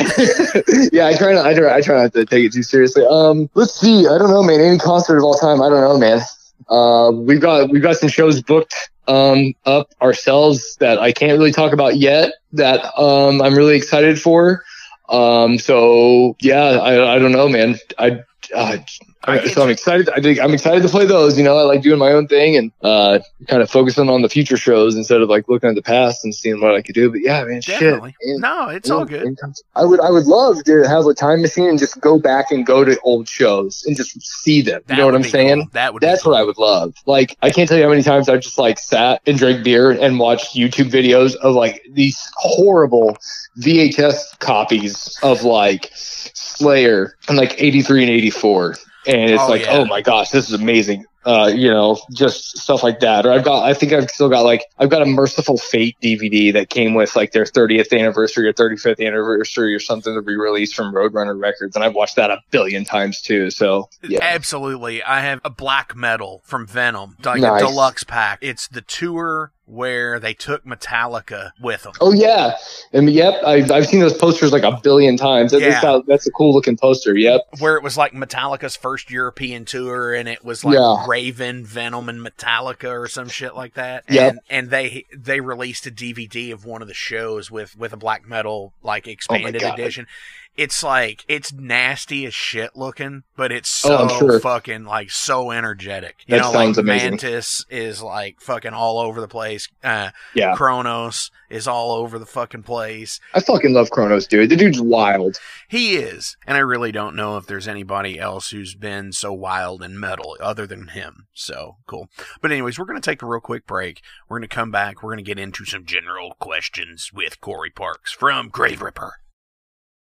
yeah, 0.93 1.07
I 1.07 1.15
try 1.17 1.33
not. 1.33 1.47
I 1.47 1.55
try, 1.55 1.77
I 1.77 1.81
try 1.81 2.03
not 2.03 2.13
to 2.15 2.25
take 2.25 2.45
it 2.47 2.53
too 2.53 2.63
seriously. 2.63 3.05
Um, 3.09 3.49
let's 3.55 3.79
see. 3.79 4.07
I 4.09 4.19
don't 4.19 4.31
know, 4.31 4.43
man. 4.43 4.61
Any 4.61 4.79
concert 4.79 5.19
of 5.19 5.25
all 5.25 5.35
time. 5.35 5.63
I 5.63 5.69
don't 5.69 5.81
know, 5.81 5.99
man. 5.99 6.21
Uh, 6.69 7.13
we've 7.13 7.41
got 7.41 7.71
we've 7.71 7.83
got 7.83 7.97
some 7.97 8.09
shows 8.09 8.43
booked 8.43 8.75
um 9.09 9.55
up 9.67 9.89
ourselves 10.03 10.77
that 10.81 10.99
I 10.99 11.13
can't 11.13 11.39
really 11.39 11.53
talk 11.53 11.73
about 11.73 11.97
yet. 11.97 12.33
That 12.53 12.85
um 12.99 13.41
I'm 13.41 13.55
really 13.55 13.77
excited 13.77 14.21
for. 14.21 14.65
Um, 15.09 15.59
so 15.59 16.37
yeah, 16.41 16.79
I 16.81 17.15
I 17.15 17.19
don't 17.19 17.33
know, 17.33 17.49
man. 17.49 17.77
I. 17.99 18.21
Uh, 18.55 18.79
I 19.25 19.45
so 19.49 19.63
I'm 19.65 19.71
excited. 19.71 20.09
I 20.11 20.21
think 20.21 20.39
I'm 20.39 20.53
excited 20.55 20.83
to 20.83 20.89
play 20.89 21.05
those. 21.05 21.37
You 21.37 21.43
know, 21.45 21.57
I 21.59 21.63
like 21.63 21.83
doing 21.83 21.99
my 21.99 22.13
own 22.13 22.29
thing 22.29 22.57
and 22.57 22.71
uh, 22.83 23.19
kind 23.49 23.61
of 23.61 23.69
focusing 23.71 24.09
on 24.09 24.23
the 24.23 24.29
future 24.29 24.57
shows 24.57 24.95
instead 24.95 25.21
of 25.21 25.29
like 25.29 25.49
looking 25.49 25.69
at 25.69 25.75
the 25.75 25.83
past 25.83 26.25
and 26.25 26.33
seeing 26.35 26.61
what 26.61 26.75
I 26.75 26.83
could 26.83 26.95
do. 26.95 27.11
But 27.11 27.23
yeah, 27.23 27.43
man, 27.45 27.61
Definitely. 27.61 28.11
shit. 28.23 28.41
No, 28.41 28.69
it's 28.69 28.89
Yeah, 28.89 28.95
all 28.95 29.05
good. 29.05 29.23
anytime. 29.23 29.53
I 29.75 29.85
would 29.85 30.01
I 30.01 30.11
would 30.11 30.27
love 30.27 30.63
to 30.65 30.83
have 30.89 31.07
a 31.07 31.15
time 31.15 31.43
machine 31.43 31.69
and 31.69 31.79
just 31.79 32.01
go 32.01 32.19
back 32.21 32.53
and 32.53 32.65
go 32.65 32.85
to 32.85 32.99
old 33.01 33.29
shows 33.29 33.83
and 33.87 33.97
just 33.97 34.21
see 34.23 34.63
them. 34.63 34.83
That 34.87 34.95
you 34.95 35.01
know 35.01 35.07
what 35.07 35.15
I'm 35.17 35.25
saying? 35.25 35.63
cool. 35.63 35.71
That 35.73 35.93
would. 35.95 36.03
That's 36.03 36.23
be 36.23 36.31
what 36.31 36.39
I 36.39 36.45
would 36.45 36.59
love. 36.59 36.95
Like 37.07 37.37
I 37.43 37.51
can't 37.51 37.69
tell 37.69 37.79
you 37.79 37.85
how 37.85 37.91
many 37.91 38.03
times 38.05 38.29
I've 38.29 38.41
just 38.41 38.59
like 38.59 38.79
sat 38.79 39.23
and 39.27 39.37
drank 39.37 39.65
beer 39.65 39.91
and 39.91 40.21
watched 40.21 40.55
YouTube 40.55 40.91
videos 40.91 41.35
of 41.37 41.55
like 41.55 41.83
these 41.91 42.19
horrible 42.37 43.17
VHS 43.61 44.39
copies 44.39 45.19
of 45.23 45.43
like 45.43 45.91
Slayer 45.95 47.17
and 47.29 47.37
like 47.37 47.61
83 47.61 48.03
and 48.03 48.11
84. 48.11 48.77
And 49.07 49.31
it's 49.31 49.43
Oh, 49.43 49.49
like, 49.49 49.63
yeah. 49.63 49.79
oh 49.79 49.85
my 49.85 50.01
gosh, 50.03 50.31
this 50.31 50.49
is 50.49 50.55
amazing. 50.61 51.05
Uh, 51.27 51.49
you 51.49 51.69
know, 51.69 51.99
just 52.15 52.57
stuff 52.57 52.85
like 52.85 53.01
that. 53.01 53.27
Or 53.27 53.33
I've 53.33 53.43
got, 53.45 53.65
I 53.65 53.75
think 53.75 53.93
I've 53.93 54.09
still 54.11 54.29
got 54.29 54.43
like, 54.43 54.65
I've 54.79 54.91
got 54.91 55.03
a 55.03 55.07
Mercyful 55.07 55.59
Fate 55.59 55.97
DVD 56.01 56.53
that 56.53 56.71
came 56.71 56.95
with 56.95 57.17
like 57.17 57.33
their 57.33 57.43
30th 57.45 57.93
anniversary 57.99 58.47
or 58.49 58.53
35th 58.53 59.05
anniversary 59.05 59.75
or 59.75 59.81
something 59.81 60.15
to 60.15 60.23
be 60.23 60.37
released 60.37 60.77
from 60.77 60.95
Roadrunner 60.95 61.37
Records. 61.41 61.75
And 61.75 61.85
I've 61.85 61.95
watched 61.95 62.15
that 62.15 62.31
a 62.31 62.39
billion 62.53 62.85
times 62.85 63.21
too. 63.21 63.51
So 63.51 63.89
yeah. 64.05 64.21
Absolutely. 64.23 65.03
I 65.03 65.21
have 65.23 65.41
a 65.45 65.51
black 65.51 65.97
metal 65.97 66.43
from 66.45 66.65
Venom, 66.67 67.17
like 67.25 67.41
Nice. 67.41 67.61
a 67.61 67.67
deluxe 67.67 68.05
pack. 68.05 68.39
It's 68.41 68.69
the 68.69 68.83
tour 68.83 69.51
where 69.69 70.21
they 70.21 70.33
took 70.33 70.65
Metallica 70.65 71.51
with 71.61 71.83
them. 71.83 71.93
Oh 72.01 72.13
yeah, 72.13 72.57
and 72.93 73.11
yep, 73.11 73.35
I've 73.45 73.69
I've 73.73 73.87
seen 73.89 73.99
those 73.99 74.17
posters 74.17 74.53
like 74.53 74.63
a 74.63 74.79
billion 74.81 75.17
times. 75.17 75.51
That, 75.51 75.61
Yeah. 75.61 75.71
that's, 75.71 75.85
how- 75.85 76.03
that's 76.03 76.27
a 76.29 76.31
cool 76.31 76.55
looking 76.55 76.77
poster. 76.77 77.17
Yep. 77.17 77.41
Where 77.59 77.77
it 77.77 77.83
was 77.83 77.97
like 77.97 78.13
Metallica's 78.13 78.77
first 78.77 79.11
European 79.11 79.65
tour 79.65 80.15
and 80.15 80.29
it 80.29 80.45
was 80.45 80.65
like 80.65 80.75
Yeah. 80.77 81.05
Raven, 81.17 81.65
Venom, 81.65 82.09
and 82.11 82.21
Metallica 82.21 82.91
or 82.91 83.09
some 83.09 83.29
shit 83.29 83.55
like 83.55 83.75
that. 83.75 84.05
Yep. 84.09 84.31
And, 84.31 84.41
and 84.51 84.71
they 84.71 85.07
they 85.17 85.41
released 85.41 85.87
a 85.87 85.91
DVD 85.91 86.53
of 86.53 86.65
one 86.67 86.83
of 86.83 86.89
the 86.89 86.95
shows 86.95 87.51
with 87.51 87.77
with 87.77 87.93
a 87.93 87.97
black 87.97 88.29
metal 88.29 88.75
like 88.83 89.07
expanded 89.07 89.63
oh 89.63 89.69
God. 89.71 89.79
edition. 89.79 90.07
It's 90.57 90.83
like 90.83 91.25
it's 91.29 91.53
nasty 91.53 92.25
as 92.25 92.33
shit 92.35 92.75
looking, 92.75 93.25
but 93.37 93.53
it's 93.53 93.85
Oh, 93.85 93.89
so 93.89 93.97
I'm 94.15 94.19
sure. 94.19 94.41
fucking 94.41 94.85
like 94.85 95.11
so 95.11 95.51
energetic. 95.51 96.17
You 96.27 96.37
That 96.37 96.43
know, 96.45 96.53
sounds 96.53 96.77
like 96.79 96.85
amazing. 96.85 97.11
Mantas 97.19 97.67
is 97.69 98.01
like 98.03 98.41
fucking 98.41 98.73
all 98.73 98.99
over 98.99 99.21
the 99.21 99.29
place. 99.29 99.69
Uh, 99.85 100.11
Yeah. 100.35 100.55
Cronos 100.57 101.31
is 101.51 101.69
all 101.69 101.93
over 101.93 102.19
the 102.19 102.25
fucking 102.27 102.63
place. 102.63 103.21
I 103.35 103.41
fucking 103.41 103.73
love 103.75 103.91
Cronos, 103.91 104.27
dude. 104.27 104.49
The 104.49 104.57
dude's 104.57 104.81
wild. 104.81 105.39
He 105.69 105.97
is, 105.97 106.37
and 106.47 106.57
I 106.57 106.61
really 106.61 106.91
don't 106.91 107.15
know 107.17 107.37
if 107.37 107.47
there's 107.47 107.69
anybody 107.69 108.19
else 108.19 108.49
who's 108.51 108.75
been 108.75 109.13
so 109.13 109.33
wild 109.35 109.83
in 109.83 110.01
metal 110.01 110.37
other 110.41 110.67
than 110.67 110.89
him. 110.89 111.27
So 111.35 111.77
cool. 111.87 112.09
But 112.41 112.51
anyways, 112.51 112.79
we're 112.79 112.87
gonna 112.87 113.01
take 113.03 113.21
a 113.23 113.27
real 113.27 113.41
quick 113.41 113.67
break. 113.67 114.01
We're 114.29 114.39
gonna 114.39 114.49
come 114.49 114.71
back. 114.71 115.03
We're 115.03 115.11
gonna 115.13 115.23
get 115.23 115.39
into 115.39 115.67
some 115.67 115.85
general 115.85 116.35
questions 116.41 117.11
with 117.13 117.41
Corey 117.43 117.71
Parks 117.71 118.11
from 118.13 118.51
Graveripper. 118.51 119.11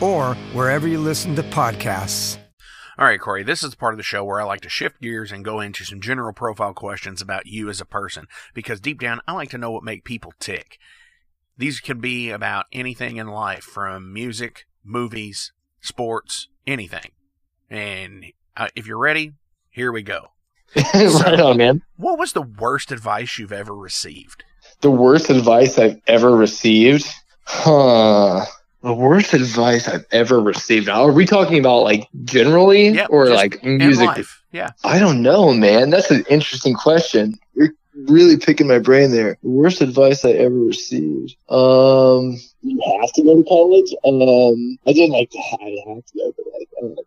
or 0.00 0.34
wherever 0.52 0.86
you 0.86 0.98
listen 0.98 1.34
to 1.36 1.42
podcasts. 1.42 2.38
All 2.98 3.04
right, 3.04 3.20
Corey, 3.20 3.42
this 3.42 3.62
is 3.62 3.70
the 3.70 3.76
part 3.76 3.92
of 3.92 3.98
the 3.98 4.02
show 4.02 4.24
where 4.24 4.40
I 4.40 4.44
like 4.44 4.62
to 4.62 4.70
shift 4.70 5.02
gears 5.02 5.30
and 5.30 5.44
go 5.44 5.60
into 5.60 5.84
some 5.84 6.00
general 6.00 6.32
profile 6.32 6.72
questions 6.72 7.20
about 7.20 7.46
you 7.46 7.68
as 7.68 7.80
a 7.80 7.84
person 7.84 8.26
because 8.54 8.80
deep 8.80 8.98
down, 8.98 9.20
I 9.28 9.32
like 9.32 9.50
to 9.50 9.58
know 9.58 9.70
what 9.70 9.84
make 9.84 10.02
people 10.02 10.32
tick. 10.40 10.78
These 11.58 11.80
could 11.80 12.00
be 12.00 12.30
about 12.30 12.66
anything 12.72 13.18
in 13.18 13.26
life 13.28 13.64
from 13.64 14.14
music, 14.14 14.66
movies, 14.82 15.52
sports, 15.82 16.48
anything. 16.66 17.10
And 17.68 18.24
uh, 18.56 18.68
if 18.74 18.86
you're 18.86 18.98
ready, 18.98 19.32
here 19.68 19.92
we 19.92 20.02
go. 20.02 20.28
right 20.94 21.40
on, 21.40 21.58
man. 21.58 21.82
What 21.96 22.18
was 22.18 22.32
the 22.32 22.42
worst 22.42 22.92
advice 22.92 23.38
you've 23.38 23.52
ever 23.52 23.74
received? 23.74 24.44
The 24.80 24.90
worst 24.90 25.28
advice 25.28 25.78
I've 25.78 26.00
ever 26.06 26.34
received? 26.34 27.06
Huh. 27.44 28.46
The 28.82 28.92
worst 28.92 29.34
advice 29.34 29.88
I've 29.88 30.06
ever 30.12 30.40
received. 30.40 30.88
Are 30.88 31.10
we 31.10 31.26
talking 31.26 31.58
about 31.58 31.82
like 31.82 32.08
generally 32.24 32.90
Yep, 32.90 33.08
or 33.10 33.28
like 33.30 33.64
music? 33.64 34.26
Yeah. 34.52 34.70
I 34.84 34.98
don't 34.98 35.22
know, 35.22 35.52
man. 35.52 35.90
That's 35.90 36.10
an 36.10 36.24
interesting 36.28 36.74
question. 36.74 37.38
You're 37.54 37.70
really 37.94 38.36
picking 38.36 38.68
my 38.68 38.78
brain 38.78 39.10
there. 39.10 39.38
The 39.42 39.48
worst 39.48 39.80
advice 39.80 40.24
I 40.24 40.30
ever 40.32 40.54
received. 40.54 41.36
Um, 41.48 42.38
you 42.62 43.00
have 43.00 43.12
to 43.12 43.22
go 43.22 43.36
to 43.36 43.48
college. 43.48 43.94
Um, 44.04 44.78
I 44.86 44.92
didn't 44.92 45.12
like. 45.12 45.32
I 45.34 45.76
have 45.88 46.04
to 46.04 46.12
go, 46.16 46.32
but 46.36 46.46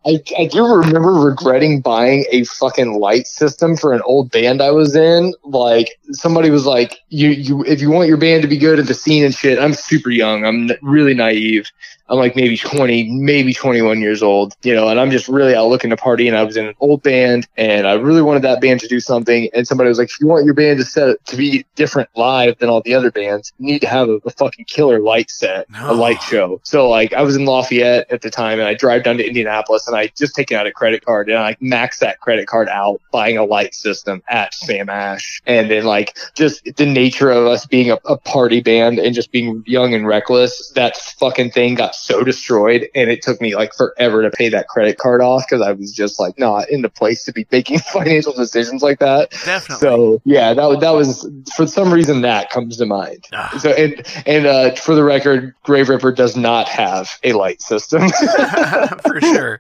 like, 0.06 0.34
I 0.38 0.44
I 0.44 0.46
do 0.48 0.66
remember 0.66 1.12
regretting 1.14 1.82
buying 1.82 2.26
a 2.32 2.44
fucking 2.46 3.00
light 3.00 3.28
system 3.28 3.76
for 3.76 3.94
an 3.94 4.02
old 4.04 4.32
band 4.32 4.62
I 4.62 4.72
was 4.72 4.96
in. 4.96 5.34
Like 5.44 5.90
somebody 6.12 6.50
was 6.50 6.66
like, 6.66 7.00
"You 7.10 7.30
you 7.30 7.64
if 7.66 7.82
you 7.82 7.90
want 7.90 8.08
your 8.08 8.18
band 8.18 8.42
to 8.44 8.48
be 8.48 8.58
good 8.58 8.80
at 8.80 8.88
the 8.88 8.94
scene 8.94 9.26
and 9.26 9.34
shit." 9.34 9.60
I'm 9.60 9.74
super 9.74 10.10
young. 10.10 10.46
I'm 10.46 10.72
really 10.82 11.14
naive. 11.14 11.70
I'm 12.10 12.18
like 12.18 12.36
maybe 12.36 12.58
20, 12.58 13.12
maybe 13.12 13.54
21 13.54 14.02
years 14.02 14.24
old, 14.24 14.56
you 14.64 14.74
know, 14.74 14.90
and 14.90 15.00
I'm 15.00 15.12
just 15.12 15.28
really 15.28 15.54
out 15.54 15.68
looking 15.68 15.92
to 15.92 15.98
party. 15.98 16.28
And 16.28 16.36
I 16.36 16.44
was 16.44 16.58
in 16.58 16.66
an 16.66 16.74
old 16.80 17.04
band 17.04 17.48
and 17.56 17.88
I 17.88 17.94
really 17.94 18.24
wanted 18.24 18.42
that 18.44 18.62
band 18.62 18.80
to 18.82 18.88
do 18.88 19.00
something. 19.00 19.50
And 19.54 19.68
somebody 19.68 19.90
was 19.90 20.00
like, 20.00 20.10
if 20.10 20.20
you 20.20 20.28
want 20.28 20.46
your 20.46 20.56
band 20.56 20.80
to 20.80 20.86
set 20.86 21.24
to 21.28 21.38
be 21.38 21.66
different 21.76 22.10
live 22.16 22.58
than 22.58 22.70
all 22.70 22.82
the 22.82 22.96
other 22.96 23.12
bands, 23.12 23.54
you 23.60 23.68
need 23.68 23.82
to 23.82 23.88
have 23.88 24.10
a, 24.10 24.20
a 24.26 24.32
fucking 24.32 24.66
killer 24.66 25.00
light 25.00 25.30
set, 25.40 25.68
a 25.76 25.94
light 25.94 26.22
show. 26.22 26.60
So 26.64 26.90
like 26.90 27.14
I 27.14 27.22
was 27.22 27.36
in 27.36 27.46
Lafayette 27.46 28.12
at 28.12 28.22
the 28.22 28.30
time 28.30 28.60
and 28.60 28.68
I 28.68 28.74
drive 28.74 29.04
down 29.04 29.18
to 29.18 29.26
Indianapolis 29.26 29.88
and 29.88 29.96
I 29.96 30.08
just 30.16 30.36
taken 30.36 30.58
out 30.58 30.68
a 30.68 30.72
credit 30.72 31.06
card 31.06 31.30
and 31.30 31.38
I 31.38 31.56
maxed 31.56 32.00
that 32.00 32.20
credit 32.20 32.48
card 32.48 32.68
out 32.70 33.02
buying 33.12 33.38
a 33.38 33.46
light 33.46 33.74
system 33.74 34.22
at 34.28 34.54
Sam 34.54 34.90
Ash. 34.90 35.42
And 35.46 35.72
then 35.72 35.86
like 35.86 36.18
just 36.36 36.64
the 36.76 36.86
nature 36.86 37.32
of 37.32 37.48
us 37.48 37.66
being 37.66 37.92
a, 37.92 37.98
a 38.06 38.18
party 38.18 38.62
band 38.62 39.00
and 39.00 39.16
just 39.16 39.32
being 39.32 39.64
young 39.66 39.94
and 39.94 40.06
reckless, 40.06 40.72
that 40.76 40.98
fucking 40.98 41.52
thing 41.52 41.76
got 41.76 41.96
so 41.96 42.24
destroyed 42.24 42.90
and 42.94 43.10
it 43.10 43.22
took 43.22 43.40
me 43.42 43.56
like 43.56 43.74
forever 43.74 44.24
to 44.24 44.32
pay 44.32 44.50
that 44.50 44.68
credit 44.68 44.98
card 44.98 45.22
off 45.22 45.46
because 45.48 45.66
I 45.66 45.72
was 45.72 45.94
just 45.94 46.20
like 46.20 46.38
not 46.38 46.70
in 46.70 46.82
the 46.82 46.90
place 46.90 47.24
to 47.26 47.32
be 47.32 47.48
making 47.52 47.80
financial 47.80 48.34
decisions 48.34 48.82
like 48.82 49.00
that. 49.00 49.32
Definitely. 49.32 49.88
So 49.88 50.22
yeah, 50.26 50.54
that 50.54 50.66
was 50.66 50.80
that 50.80 50.92
was 50.92 51.30
for 51.56 51.66
some 51.68 51.94
reason 51.94 52.22
that 52.22 52.50
comes 52.50 52.78
to 52.78 52.86
mind. 52.86 53.28
So 53.60 53.72
and 53.72 54.24
and 54.26 54.46
uh, 54.46 54.76
for 54.76 54.96
the 54.96 55.04
record, 55.04 55.29
Graveripper 55.66 56.16
does 56.16 56.36
not 56.36 56.68
have 56.70 57.10
a 57.24 57.34
light 57.34 57.62
system. 57.62 58.10
for 59.06 59.22
sure. 59.22 59.60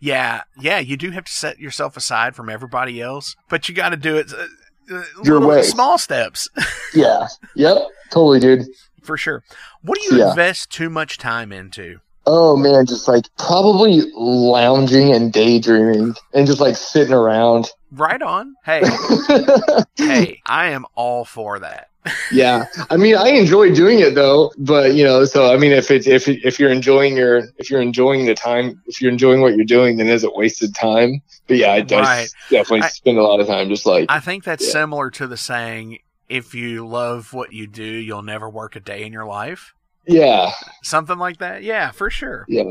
Yeah, 0.00 0.42
yeah, 0.60 0.78
you 0.78 0.96
do 0.96 1.10
have 1.10 1.24
to 1.24 1.32
set 1.32 1.58
yourself 1.58 1.96
aside 1.96 2.34
from 2.36 2.48
everybody 2.48 3.00
else, 3.00 3.34
but 3.48 3.68
you 3.68 3.74
got 3.74 3.88
to 3.90 3.96
do 3.96 4.16
it 4.16 4.32
uh, 4.32 4.46
uh, 4.94 5.02
Your 5.24 5.34
little 5.40 5.48
way. 5.48 5.62
small 5.62 5.98
steps 5.98 6.48
yeah. 6.94 7.26
Yep. 7.56 7.78
Totally, 8.10 8.40
dude. 8.40 8.64
for 9.02 9.16
sure. 9.16 9.42
What 9.82 9.98
do 10.00 10.14
you 10.14 10.20
Yeah. 10.22 10.30
invest 10.30 10.70
too 10.70 10.88
much 10.90 11.18
time 11.18 11.52
into? 11.52 11.98
Oh 12.26 12.56
man, 12.56 12.84
just 12.86 13.08
like 13.08 13.24
probably 13.38 14.02
lounging 14.14 15.14
and 15.14 15.32
daydreaming 15.32 16.14
and 16.34 16.46
just 16.46 16.60
like 16.60 16.76
sitting 16.76 17.14
around. 17.14 17.70
Right 17.90 18.20
on. 18.20 18.54
Hey, 18.64 18.82
hey, 19.96 20.40
I 20.46 20.68
am 20.70 20.84
all 20.94 21.24
for 21.24 21.58
that. 21.60 21.88
yeah 22.32 22.64
i 22.88 22.96
mean 22.96 23.14
i 23.16 23.28
enjoy 23.28 23.74
doing 23.74 23.98
it 23.98 24.14
though 24.14 24.50
but 24.56 24.94
you 24.94 25.04
know 25.04 25.26
so 25.26 25.52
i 25.52 25.58
mean 25.58 25.72
if 25.72 25.90
it's 25.90 26.06
if 26.06 26.26
if 26.26 26.58
you're 26.58 26.70
enjoying 26.70 27.14
your 27.14 27.42
if 27.58 27.68
you're 27.68 27.82
enjoying 27.82 28.24
the 28.24 28.34
time 28.34 28.80
if 28.86 29.02
you're 29.02 29.10
enjoying 29.10 29.42
what 29.42 29.54
you're 29.54 29.64
doing 29.66 29.98
then 29.98 30.08
is 30.08 30.24
it 30.24 30.34
wasted 30.34 30.74
time 30.74 31.20
but 31.48 31.58
yeah 31.58 31.72
i, 31.72 31.78
Right. 31.80 32.28
definitely 32.48 32.82
I- 32.82 32.88
spend 32.88 33.18
a 33.18 33.22
lot 33.22 33.40
of 33.40 33.46
time 33.46 33.68
just 33.68 33.84
like 33.84 34.06
I 34.08 34.20
think 34.20 34.44
that's 34.44 34.64
Yeah. 34.64 34.72
similar 34.72 35.10
to 35.10 35.26
the 35.26 35.36
saying, 35.36 35.98
if 36.30 36.54
you 36.54 36.86
love 36.86 37.34
what 37.34 37.52
you 37.52 37.66
do, 37.66 37.84
you'll 37.84 38.22
never 38.22 38.48
work 38.48 38.74
a 38.76 38.80
day 38.80 39.04
in 39.04 39.12
your 39.12 39.26
life. 39.26 39.74
Yeah 40.08 40.50
Something 40.82 41.18
like 41.18 41.38
that. 41.38 41.62
Yeah, 41.62 41.90
for 41.90 42.08
sure. 42.10 42.44
yeah 42.48 42.62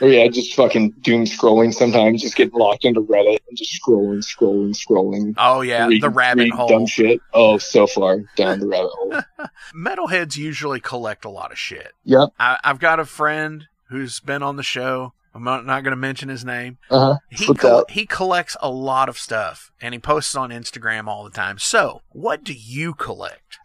or 0.00 0.08
yeah 0.08 0.28
just 0.28 0.54
fucking 0.54 0.90
doom 1.00 1.24
scrolling 1.24 1.74
sometimes 1.74 2.22
just 2.22 2.36
getting 2.36 2.58
locked 2.58 2.84
into 2.84 3.00
reddit 3.02 3.38
and 3.48 3.56
just 3.58 3.78
scrolling 3.82 4.22
scrolling 4.24 4.74
scrolling 4.74 5.34
Oh, 5.36 5.60
yeah, 5.62 5.86
reading- 5.86 6.00
the 6.00 6.10
rabbit 6.10 6.50
hole. 6.50 6.68
dumb 6.68 6.86
shit 6.86 7.20
oh 7.34 7.58
so 7.58 7.86
far 7.86 8.20
down 8.36 8.60
the 8.60 8.66
rabbit 8.68 8.90
hole 8.94 9.20
Metalheads 9.74 10.36
usually 10.36 10.80
collect 10.80 11.24
a 11.24 11.30
lot 11.30 11.52
of 11.52 11.58
shit. 11.58 11.92
yep 12.04 12.28
I, 12.38 12.58
I've 12.64 12.78
got 12.78 13.00
a 13.00 13.04
friend 13.04 13.66
who's 13.88 14.20
been 14.20 14.42
on 14.42 14.56
the 14.56 14.62
show. 14.62 15.12
I'm 15.34 15.44
not, 15.44 15.66
not 15.66 15.82
going 15.84 15.92
to 15.92 15.96
mention 15.96 16.30
his 16.30 16.46
name. 16.46 16.78
uh-huh 16.90 17.18
He 17.30 17.46
up? 17.64 17.90
he 17.90 18.06
collects 18.06 18.56
a 18.62 18.70
lot 18.70 19.10
of 19.10 19.18
stuff, 19.18 19.70
and 19.82 19.92
he 19.92 19.98
posts 20.00 20.34
on 20.34 20.48
Instagram 20.48 21.08
all 21.08 21.24
the 21.24 21.30
time. 21.30 21.58
So, 21.58 22.00
what 22.08 22.42
do 22.42 22.54
you 22.54 22.94
collect? 22.94 23.58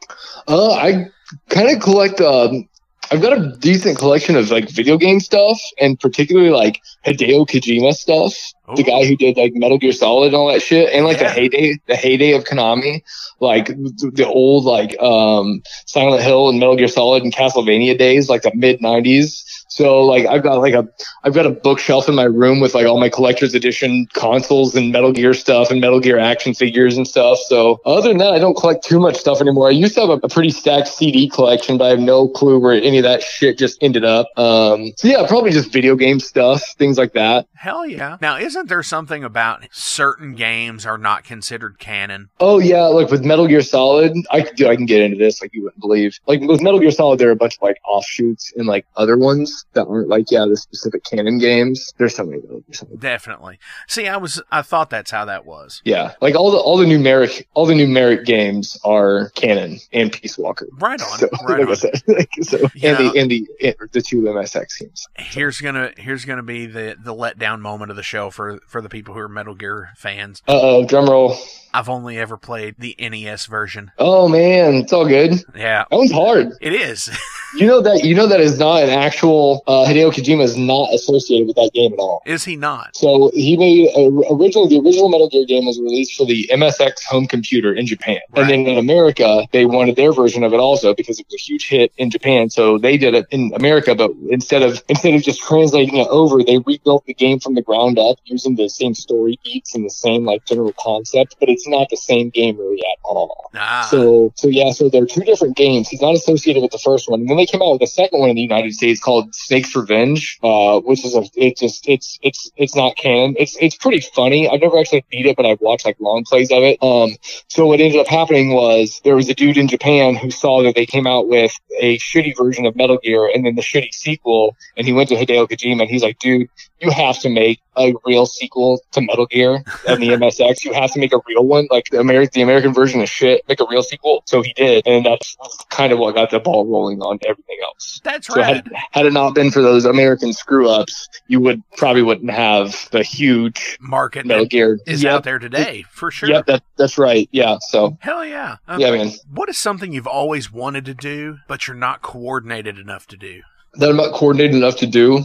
Uh, 0.50 0.74
I 0.74 1.06
kind 1.50 1.72
of 1.74 1.82
collect. 1.82 2.20
Um, 2.20 2.68
I've 3.12 3.22
got 3.22 3.38
a 3.38 3.58
decent 3.60 3.98
collection 3.98 4.38
of 4.38 4.50
like 4.52 4.70
video 4.70 4.98
game 4.98 5.20
stuff, 5.20 5.60
and 5.80 6.00
particularly 6.00 6.50
like 6.50 6.82
Hideo 7.06 7.46
Kojima 7.46 7.94
stuff. 7.94 8.34
The 8.78 8.84
guy 8.84 9.06
who 9.06 9.18
did 9.18 9.36
like 9.36 9.52
Metal 9.54 9.78
Gear 9.78 9.92
Solid 9.92 10.28
and 10.28 10.36
all 10.36 10.48
that 10.48 10.62
shit, 10.62 10.94
and 10.94 11.04
like 11.04 11.20
Yeah. 11.20 11.28
the 11.28 11.42
heyday, 11.42 11.78
the 11.88 11.96
heyday 11.98 12.32
of 12.32 12.46
Konami, 12.46 13.02
like 13.42 13.68
the 13.68 14.26
old 14.26 14.64
like 14.64 14.98
um 15.02 15.62
Silent 15.88 16.24
Hill 16.24 16.48
and 16.48 16.58
Metal 16.58 16.78
Gear 16.78 16.88
Solid 16.88 17.22
and 17.24 17.34
Castlevania 17.34 17.98
days, 17.98 18.30
like 18.30 18.44
the 18.44 18.52
mid 18.56 18.80
'90s. 18.80 19.44
So 19.72 20.02
like 20.02 20.26
I've 20.26 20.44
got 20.44 20.56
like 20.56 20.74
a 20.74 20.86
I've 21.24 21.34
got 21.34 21.46
a 21.46 21.50
bookshelf 21.50 22.10
in 22.10 22.16
my 22.16 22.26
room 22.26 22.60
with 22.60 22.76
like 22.76 22.86
all 22.86 23.00
my 23.00 23.08
collector's 23.08 23.56
edition 23.56 24.06
consoles 24.14 24.76
and 24.76 24.92
Metal 24.92 25.14
Gear 25.14 25.34
stuff 25.34 25.72
and 25.72 25.80
Metal 25.80 26.02
Gear 26.02 26.20
action 26.20 26.54
figures 26.54 26.98
and 26.98 27.08
stuff. 27.08 27.40
So 27.48 27.80
other 27.86 28.10
than 28.10 28.18
that, 28.18 28.34
I 28.34 28.40
don't 28.40 28.58
collect 28.58 28.84
too 28.84 29.00
much 29.00 29.16
stuff 29.16 29.40
anymore. 29.40 29.70
I 29.70 29.72
used 29.72 29.96
to 29.96 30.02
have 30.02 30.10
a, 30.10 30.20
a 30.24 30.28
pretty 30.28 30.50
stacked 30.50 30.90
CD 30.90 31.30
collection, 31.30 31.78
but 31.78 31.86
I 31.86 31.90
have 31.92 32.00
no 32.00 32.28
clue 32.28 32.60
where 32.60 32.74
any 32.74 32.98
of 32.98 33.04
that 33.04 33.24
shit 33.24 33.58
just 33.58 33.82
ended 33.82 34.04
up. 34.04 34.28
Um, 34.38 34.92
so 34.98 35.08
yeah, 35.08 35.26
probably 35.26 35.52
just 35.52 35.72
video 35.72 35.96
game 35.96 36.20
stuff, 36.20 36.62
things 36.78 36.98
like 36.98 37.14
that. 37.14 37.48
Hell 37.54 37.88
yeah. 37.88 38.18
Now, 38.20 38.38
isn't 38.38 38.68
there 38.68 38.84
something 38.84 39.24
about 39.24 39.66
certain 39.72 40.36
games 40.36 40.86
are 40.86 40.98
not 40.98 41.24
considered 41.24 41.80
canon? 41.80 42.28
Oh 42.42 42.60
yeah, 42.60 42.88
like 42.88 43.10
with 43.10 43.24
Metal 43.24 43.48
Gear 43.48 43.62
Solid, 43.62 44.18
I 44.32 44.42
do. 44.42 44.68
I 44.68 44.76
can 44.76 44.86
get 44.86 45.02
into 45.02 45.18
this 45.18 45.42
like 45.42 45.52
you 45.54 45.64
wouldn't 45.64 45.80
believe. 45.80 46.20
Like 46.28 46.42
with 46.42 46.62
Metal 46.62 46.80
Gear 46.80 46.92
Solid, 46.92 47.20
there 47.20 47.30
are 47.30 47.32
a 47.32 47.38
bunch 47.38 47.56
of 47.56 47.62
like 47.62 47.78
offshoots 47.88 48.52
and 48.58 48.68
like 48.68 48.86
other 48.98 49.18
ones 49.18 49.61
that 49.74 49.86
aren't 49.88 50.08
like 50.10 50.32
yeah 50.32 50.46
the 50.46 50.58
specific 50.58 51.04
canon 51.04 51.40
games. 51.40 51.94
There's 51.98 52.16
so 52.16 52.26
many 52.26 52.40
of 52.44 52.50
those. 52.50 52.64
So. 52.72 52.88
Definitely. 52.98 53.60
See, 53.88 54.08
I 54.08 54.18
was 54.18 54.42
I 54.52 54.62
thought 54.62 54.90
that's 54.90 55.12
how 55.12 55.26
that 55.26 55.46
was. 55.46 55.82
Yeah, 55.86 56.14
like 56.22 56.36
all 56.36 56.52
the 56.52 56.58
all 56.58 56.78
the 56.78 56.86
numeric 56.86 57.46
all 57.54 57.66
the 57.66 57.74
numeric 57.74 58.26
games 58.26 58.78
are 58.84 59.30
canon 59.36 59.80
and 59.94 60.12
Peace 60.12 60.38
Walker. 60.38 60.68
Right 60.80 61.02
on. 61.02 61.20
So, 61.20 61.30
right 61.48 61.60
like 61.60 61.68
on. 61.68 61.72
I 61.72 61.74
said, 61.76 62.02
like, 62.08 62.30
so 62.42 62.58
and 62.58 62.84
know- 63.00 63.12
the 63.12 63.20
and 63.20 63.32
the 63.32 63.48
and 63.64 63.76
the 63.92 64.02
two 64.02 64.22
MSX 64.22 64.80
games. 64.80 65.08
Here's 65.18 65.60
gonna 65.62 65.92
here's 65.98 66.26
gonna 66.26 66.44
be 66.44 66.66
the 66.66 66.96
the 67.04 67.14
letdown 67.14 67.60
moment 67.62 67.92
of 67.92 67.98
the 67.98 68.04
show 68.04 68.30
for 68.30 68.60
for 68.68 68.82
the 68.82 68.90
people 68.90 69.14
who 69.14 69.20
are 69.20 69.30
Metal 69.30 69.56
Gear 69.56 69.90
fans. 69.96 70.42
Uh 70.48 70.60
oh, 70.62 70.86
drum 70.86 71.08
roll. 71.10 71.36
I've 71.74 71.88
only 71.90 72.18
ever 72.18 72.36
played 72.38 72.76
the 72.80 72.96
NES 73.00 73.46
version. 73.46 73.92
Oh 73.98 74.28
man, 74.28 74.76
it's 74.76 74.92
all 74.94 75.08
good. 75.08 75.32
Yeah, 75.56 75.86
That 75.90 75.96
one's 75.96 76.12
hard. 76.12 76.50
it 76.60 76.74
is. 76.74 77.10
You 77.58 77.68
know 77.68 77.82
that 77.82 78.04
you 78.04 78.16
know 78.16 78.28
that 78.28 78.40
is 78.40 78.58
not 78.60 78.84
an 78.84 78.90
actual 78.90 79.64
uh, 79.68 79.86
Hideo 79.86 80.12
Kojima 80.12 80.44
is 80.44 80.56
not 80.58 80.94
associated 80.94 81.48
with 81.48 81.56
that 81.58 81.72
game 81.74 81.92
at 81.94 82.00
all. 82.00 82.22
is 82.26 82.44
he 82.46 82.56
not? 82.56 82.96
So 82.96 83.30
he 83.34 83.58
made 83.58 83.90
uh, 83.96 84.34
originally 84.34 84.70
the 84.70 84.80
original 84.86 85.10
Metal 85.10 85.28
Gear 85.30 85.46
game 85.46 85.66
was 85.66 85.80
released 85.80 86.16
for 86.16 86.26
the 86.26 86.50
MSX 86.52 87.04
home 87.10 87.28
computer 87.28 87.74
in 87.74 87.86
Japan, 87.86 88.20
and 88.36 88.50
then 88.50 88.66
in 88.68 88.78
America 88.78 89.46
they 89.52 89.66
wanted 89.66 89.96
their 89.98 90.14
version 90.14 90.44
of 90.44 90.54
it 90.54 90.60
also 90.60 90.94
because 90.94 91.20
it 91.20 91.26
was 91.28 91.36
a 91.36 91.44
huge 91.44 91.68
hit 91.68 91.92
in 91.98 92.10
Japan. 92.10 92.50
So 92.50 92.78
they 92.78 92.98
did 92.98 93.14
it 93.16 93.26
in 93.32 93.52
America, 93.54 93.96
but 93.96 94.12
instead 94.30 94.62
of 94.62 94.82
instead 94.88 95.14
of 95.14 95.22
just 95.22 95.42
translating 95.42 95.98
it 95.98 96.08
over, 96.10 96.44
they 96.44 96.60
rebuilt 96.60 97.06
the 97.06 97.14
game 97.14 97.40
from 97.40 97.56
the 97.56 97.62
ground 97.62 98.00
up 98.00 98.18
using 98.26 98.56
the 98.56 98.70
same 98.70 98.94
story 98.94 99.38
beats 99.44 99.76
and 99.76 99.84
the 99.86 99.90
same 99.90 100.24
like 100.26 100.46
general 100.46 100.74
concept, 100.80 101.36
but 101.40 101.50
it's 101.50 101.68
not 101.68 101.90
the 101.90 101.98
same 101.98 102.30
game 102.30 102.58
really 102.58 102.80
at 102.80 102.98
all. 103.04 103.50
Ah, 103.56 103.88
So, 103.92 104.32
so 104.36 104.48
yeah, 104.48 104.72
so 104.72 104.88
they're 104.90 105.06
two 105.06 105.22
different 105.22 105.58
games. 105.58 105.90
He's 105.90 106.02
not 106.02 106.16
associated 106.16 106.62
with 106.62 106.72
the 106.72 106.80
first 106.80 107.10
one. 107.10 107.20
And 107.22 107.30
then 107.30 107.41
they 107.42 107.48
came 107.48 107.62
out 107.62 107.74
with 107.74 107.82
a 107.82 107.88
second 107.88 108.20
one 108.20 108.30
in 108.30 108.36
the 108.36 108.42
United 108.42 108.72
States 108.74 109.00
called 109.00 109.34
Snake's 109.34 109.76
Revenge, 109.76 110.38
uh, 110.44 110.80
which 110.82 111.04
is 111.04 111.16
a, 111.16 111.24
it 111.36 111.58
just, 111.58 111.90
it's, 111.90 112.20
it's, 112.22 112.52
it's 112.56 112.76
not 112.76 112.96
canon. 112.96 113.36
It's, 113.40 113.58
it's 113.60 113.76
pretty 113.76 114.00
funny. 114.00 114.48
I've 114.48 114.62
never 114.62 114.78
actually 114.78 115.04
beat 115.10 115.26
it, 115.26 115.36
but 115.36 115.48
I've 115.48 115.60
watched 115.60 115.86
like 115.86 116.00
long 116.00 116.24
plays 116.24 116.52
of 116.52 116.62
it. 116.62 116.78
Um, 116.84 117.18
so 117.48 117.66
what 117.66 117.80
ended 117.80 118.00
up 118.00 118.08
happening 118.08 118.54
was 118.54 119.02
there 119.04 119.16
was 119.16 119.28
a 119.30 119.34
dude 119.34 119.58
in 119.58 119.68
Japan 119.68 120.16
who 120.16 120.30
saw 120.30 120.62
that 120.64 120.76
they 120.76 120.86
came 120.86 121.08
out 121.08 121.28
with 121.28 121.52
a 121.80 121.98
shitty 121.98 122.38
version 122.38 122.68
of 122.68 122.76
Metal 122.76 123.00
Gear 123.02 123.28
and 123.34 123.44
then 123.44 123.56
the 123.56 123.64
shitty 123.64 123.92
sequel. 123.92 124.56
And 124.78 124.86
he 124.86 124.94
went 124.94 125.10
to 125.10 125.16
Hideo 125.16 125.50
Kojima 125.50 125.82
and 125.82 125.90
he's 125.90 126.04
like, 126.04 126.20
dude, 126.20 126.48
you 126.80 126.92
have 126.92 127.20
to 127.20 127.30
make 127.30 127.62
a 127.78 127.94
real 128.06 128.26
sequel 128.26 128.82
to 128.92 129.02
Metal 129.02 129.26
Gear 129.26 129.64
and 129.88 130.02
the 130.02 130.10
MSX. 130.10 130.62
You 130.72 130.74
have 130.74 130.92
to 130.94 131.00
make 131.00 131.12
a 131.14 131.20
real 131.28 131.46
one. 131.46 131.68
Like 131.72 131.86
the 131.92 132.00
American, 132.00 132.32
the 132.34 132.42
American 132.44 132.74
version 132.74 133.02
is 133.02 133.10
shit. 133.10 133.42
Make 133.48 133.60
a 133.60 133.66
real 133.70 133.82
sequel. 133.82 134.22
So 134.26 134.42
he 134.42 134.54
did, 134.54 134.86
and 134.86 135.06
that's 135.06 135.36
kind 135.70 135.92
of 135.92 135.98
what 135.98 136.14
got 136.14 136.30
the 136.30 136.40
ball 136.40 136.66
rolling 136.66 137.02
on 137.02 137.18
everything 137.32 137.58
else. 137.64 138.00
that's 138.04 138.28
So 138.28 138.36
right. 138.36 138.56
had, 138.58 138.72
had 138.92 139.06
it 139.06 139.14
not 139.14 139.34
been 139.36 139.52
for 139.52 139.62
those 139.62 139.86
American 139.86 140.34
screw 140.34 140.70
ups, 140.70 141.10
you 141.28 141.40
would 141.40 141.62
probably 141.78 142.02
wouldn't 142.02 142.32
have 142.32 142.90
the 142.92 143.04
huge 143.04 143.78
Market 143.82 144.26
Metal 144.26 144.44
that 144.46 144.50
Gear. 144.52 144.80
is 144.86 145.04
yep, 145.04 145.14
out 145.14 145.24
there 145.24 145.40
today 145.40 145.84
for 145.92 146.12
sure. 146.12 146.30
Yep, 146.30 146.46
that, 146.48 146.64
that's 146.78 146.98
right. 146.98 147.28
Yeah. 147.32 147.58
So 147.70 147.98
Hell 148.02 148.26
yeah. 148.26 148.58
Uh, 148.68 148.78
yeah, 148.80 148.92
man. 148.92 149.12
What 149.34 149.50
is 149.50 149.58
something 149.58 149.92
you've 149.92 150.08
always 150.08 150.52
wanted 150.52 150.86
to 150.86 150.94
do, 150.94 151.38
but 151.48 151.68
you're 151.68 151.76
not 151.78 152.02
coordinated 152.02 152.78
enough 152.78 153.08
to 153.08 153.18
do? 153.18 153.42
That 153.76 153.90
I'm 153.90 153.96
not 153.96 154.12
coordinated 154.14 154.56
enough 154.56 154.76
to 154.78 154.86
do. 154.86 155.24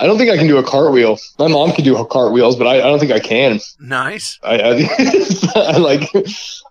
I 0.00 0.06
don't 0.06 0.18
think 0.18 0.28
I 0.28 0.36
can 0.36 0.48
do 0.48 0.56
a 0.58 0.64
cartwheel. 0.64 1.16
My 1.38 1.46
mom 1.46 1.70
can 1.70 1.84
do 1.84 1.94
cartwheels, 2.10 2.56
but 2.56 2.66
I, 2.66 2.78
I 2.78 2.82
don't 2.82 2.98
think 2.98 3.12
I 3.12 3.20
can. 3.20 3.60
Nice. 3.78 4.36
I, 4.42 4.58
I, 4.58 4.88
I 5.74 5.76
like 5.78 6.10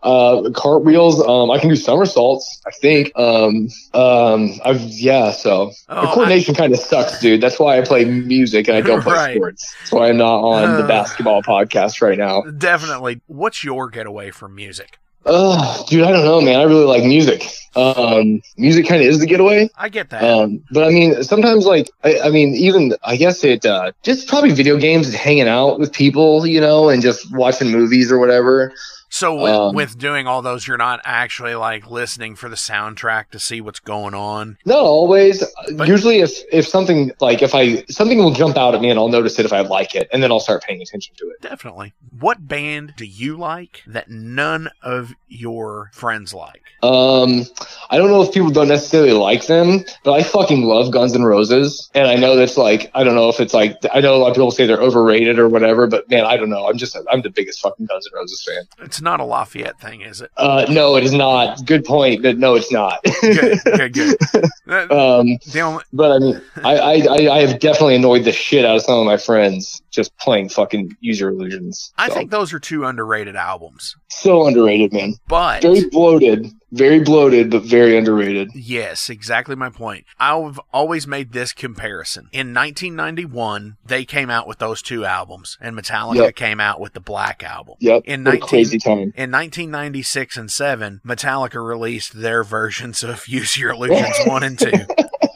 uh, 0.03 0.49
cartwheels. 0.53 1.25
Um, 1.25 1.49
I 1.49 1.59
can 1.59 1.69
do 1.69 1.77
somersaults. 1.77 2.61
I 2.67 2.71
think. 2.71 3.11
Um, 3.17 3.69
um, 3.93 4.51
I've 4.65 4.81
yeah. 4.81 5.31
So 5.31 5.71
Oh, 5.87 6.01
the 6.01 6.07
coordination 6.07 6.55
kind 6.55 6.73
of 6.73 6.79
sucks, 6.79 7.19
dude. 7.19 7.39
That's 7.39 7.57
why 7.57 7.77
I 7.77 7.85
play 7.85 8.03
music 8.03 8.67
and 8.67 8.75
I 8.75 8.81
don't 8.81 9.01
play 9.01 9.13
Right. 9.13 9.35
sports. 9.37 9.73
That's 9.79 9.91
why 9.93 10.09
I'm 10.09 10.17
not 10.17 10.39
on 10.41 10.77
the 10.77 10.83
Uh. 10.83 10.87
basketball 10.87 11.41
podcast 11.41 12.01
right 12.01 12.17
now. 12.17 12.41
Definitely. 12.41 13.21
What's 13.27 13.63
your 13.63 13.89
getaway 13.89 14.31
from 14.31 14.55
music? 14.55 14.99
Uh, 15.25 15.83
dude, 15.85 16.03
I 16.03 16.11
don't 16.11 16.25
know, 16.25 16.41
man. 16.41 16.59
I 16.59 16.63
really 16.63 16.85
like 16.85 17.03
music. 17.03 17.45
Um, 17.75 18.41
music 18.57 18.87
kind 18.87 19.01
of 19.01 19.07
is 19.07 19.19
the 19.19 19.25
getaway. 19.25 19.69
I 19.75 19.89
get 19.89 20.09
that. 20.11 20.23
Um, 20.23 20.63
but 20.71 20.83
I 20.83 20.89
mean, 20.89 21.23
sometimes 21.23 21.65
like, 21.65 21.89
I, 22.03 22.19
I 22.25 22.29
mean, 22.29 22.55
even, 22.55 22.95
I 23.03 23.15
guess 23.15 23.43
it, 23.43 23.65
uh, 23.65 23.93
just 24.03 24.27
probably 24.27 24.51
video 24.51 24.77
games 24.77 25.07
and 25.07 25.15
hanging 25.15 25.47
out 25.47 25.79
with 25.79 25.91
people, 25.91 26.45
you 26.45 26.61
know, 26.61 26.89
and 26.89 27.01
just 27.01 27.33
watching 27.35 27.71
movies 27.71 28.11
or 28.11 28.19
whatever. 28.19 28.73
So 29.13 29.35
with, 29.35 29.53
um, 29.53 29.75
with 29.75 29.99
doing 29.99 30.25
all 30.25 30.41
those, 30.41 30.67
you're 30.67 30.75
not 30.75 30.99
actually 31.05 31.53
like 31.53 31.87
listening 31.87 32.35
for 32.35 32.49
the 32.49 32.55
soundtrack 32.55 33.29
to 33.29 33.39
see 33.39 33.61
what's 33.61 33.79
going 33.79 34.15
on. 34.15 34.57
Not 34.65 34.79
always. 34.79 35.43
But- 35.75 35.87
Usually, 35.87 36.21
if 36.21 36.31
if 36.51 36.67
something 36.67 37.11
like 37.21 37.43
if 37.43 37.53
I 37.53 37.83
something 37.89 38.17
will 38.17 38.31
jump 38.31 38.57
out 38.57 38.73
at 38.73 38.81
me 38.81 38.89
and 38.89 38.97
I'll 38.97 39.09
notice 39.09 39.37
it 39.37 39.45
if 39.45 39.53
I 39.53 39.59
like 39.61 39.93
it, 39.93 40.09
and 40.11 40.23
then 40.23 40.31
I'll 40.31 40.39
start 40.39 40.63
paying 40.63 40.81
attention 40.81 41.13
to 41.19 41.29
it. 41.29 41.41
Definitely. 41.41 41.93
What 42.19 42.47
band 42.47 42.95
do 42.97 43.05
you 43.05 43.37
like 43.37 43.83
that 43.85 44.09
none 44.09 44.71
of 44.81 45.13
your 45.33 45.89
friends 45.93 46.33
like? 46.33 46.63
Um, 46.81 47.43
I 47.89 47.97
don't 47.97 48.09
know 48.09 48.21
if 48.21 48.33
people 48.33 48.49
don't 48.49 48.67
necessarily 48.67 49.13
like 49.13 49.47
them, 49.47 49.79
but 50.03 50.13
I 50.13 50.23
fucking 50.23 50.63
love 50.63 50.91
Guns 50.91 51.15
N' 51.15 51.23
Roses, 51.23 51.89
and 51.93 52.07
I 52.07 52.15
know 52.15 52.35
that's 52.35 52.57
like 52.57 52.91
I 52.93 53.03
don't 53.03 53.15
know 53.15 53.29
if 53.29 53.39
it's 53.39 53.53
like 53.53 53.77
I 53.93 54.01
know 54.01 54.15
a 54.15 54.17
lot 54.17 54.29
of 54.29 54.33
people 54.35 54.51
say 54.51 54.65
they're 54.67 54.81
overrated 54.81 55.39
or 55.39 55.47
whatever, 55.47 55.87
but 55.87 56.09
man, 56.09 56.25
I 56.25 56.35
don't 56.35 56.49
know. 56.49 56.67
I'm 56.67 56.77
just 56.77 56.97
I'm 57.11 57.21
the 57.21 57.29
biggest 57.29 57.61
fucking 57.61 57.85
Guns 57.85 58.07
N' 58.11 58.17
Roses 58.17 58.43
fan. 58.43 58.63
It's 58.85 59.01
not 59.01 59.19
a 59.19 59.23
Lafayette 59.23 59.79
thing, 59.79 60.01
is 60.01 60.21
it? 60.21 60.31
Uh, 60.35 60.65
no, 60.69 60.95
it 60.97 61.03
is 61.03 61.13
not. 61.13 61.65
Good 61.65 61.85
point, 61.85 62.21
but 62.23 62.37
no, 62.37 62.55
it's 62.55 62.71
not. 62.71 62.99
Good, 63.21 63.59
good, 63.63 63.93
good. 63.93 64.17
That- 64.65 64.91
um, 64.91 65.37
only, 65.61 65.83
but 65.91 66.11
I 66.13 66.19
mean, 66.19 66.41
I 66.63 66.75
I 66.77 67.35
I 67.35 67.45
have 67.45 67.59
definitely 67.59 67.95
annoyed 67.95 68.23
the 68.23 68.31
shit 68.31 68.63
out 68.65 68.77
of 68.77 68.81
some 68.81 68.97
of 68.99 69.05
my 69.05 69.17
friends 69.17 69.81
just 69.93 70.15
playing 70.17 70.49
fucking 70.49 70.95
Use 70.99 71.19
Your 71.19 71.29
Illusions. 71.29 71.93
I 71.97 72.09
So, 72.09 72.15
think 72.15 72.31
those 72.31 72.51
are 72.53 72.59
two 72.59 72.83
underrated 72.85 73.35
albums. 73.35 73.95
so 74.09 74.45
underrated, 74.47 74.91
man. 74.91 75.13
But 75.27 75.61
Very 75.61 75.87
bloated, 75.89 76.47
very 76.71 76.99
bloated, 76.99 77.51
but 77.51 77.63
very 77.63 77.97
underrated. 77.97 78.49
Yes, 78.55 79.09
exactly 79.09 79.55
my 79.55 79.69
point. 79.69 80.05
I've 80.19 80.59
always 80.73 81.05
made 81.07 81.31
this 81.31 81.53
comparison. 81.53 82.29
In 82.31 82.53
1991, 82.53 83.77
they 83.85 84.05
came 84.05 84.29
out 84.29 84.47
with 84.47 84.57
those 84.59 84.81
two 84.81 85.05
albums, 85.05 85.57
and 85.61 85.75
Metallica 85.77 86.15
Yep. 86.15 86.35
came 86.35 86.59
out 86.59 86.79
with 86.79 86.93
the 86.93 86.99
Black 86.99 87.43
Album. 87.43 87.75
Yep, 87.79 88.03
In 88.05 88.23
what 88.23 88.35
a 88.35 88.39
19 88.39 88.47
crazy 88.49 88.77
time. 88.79 89.13
In 89.15 89.31
1996 89.31 90.37
and 90.37 90.51
7, 90.51 91.01
Metallica 91.05 91.63
released 91.65 92.13
their 92.21 92.43
versions 92.43 93.03
of 93.03 93.27
Use 93.27 93.57
Your 93.57 93.71
Illusions 93.71 94.15
1 94.25 94.43
and 94.43 94.57
2. 94.59 94.71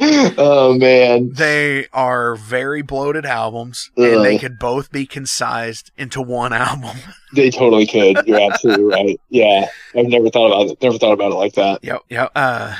oh 0.38 0.76
man, 0.78 1.30
They 1.34 1.86
are 1.92 2.34
very 2.34 2.80
bloated 2.82 3.26
albums, 3.26 3.90
and 3.96 4.24
they 4.24 4.38
could 4.38 4.58
both 4.58 4.90
be 4.90 5.04
concised 5.06 5.90
into 5.96 6.22
one 6.22 6.52
album. 6.54 6.96
they 7.34 7.50
totally 7.50 7.86
could. 7.86 8.26
You're 8.26 8.40
absolutely 8.50 8.84
right. 8.84 9.20
Yeah, 9.28 9.66
I've 9.94 10.06
never 10.06 10.30
thought 10.30 10.46
about 10.46 10.72
it. 10.72 10.82
Never 10.82 10.98
thought 10.98 11.12
about 11.12 11.32
it 11.32 11.36
like 11.36 11.54
that. 11.54 11.84
Yep, 11.84 12.02
yep. 12.08 12.32
Uh, 12.34 12.76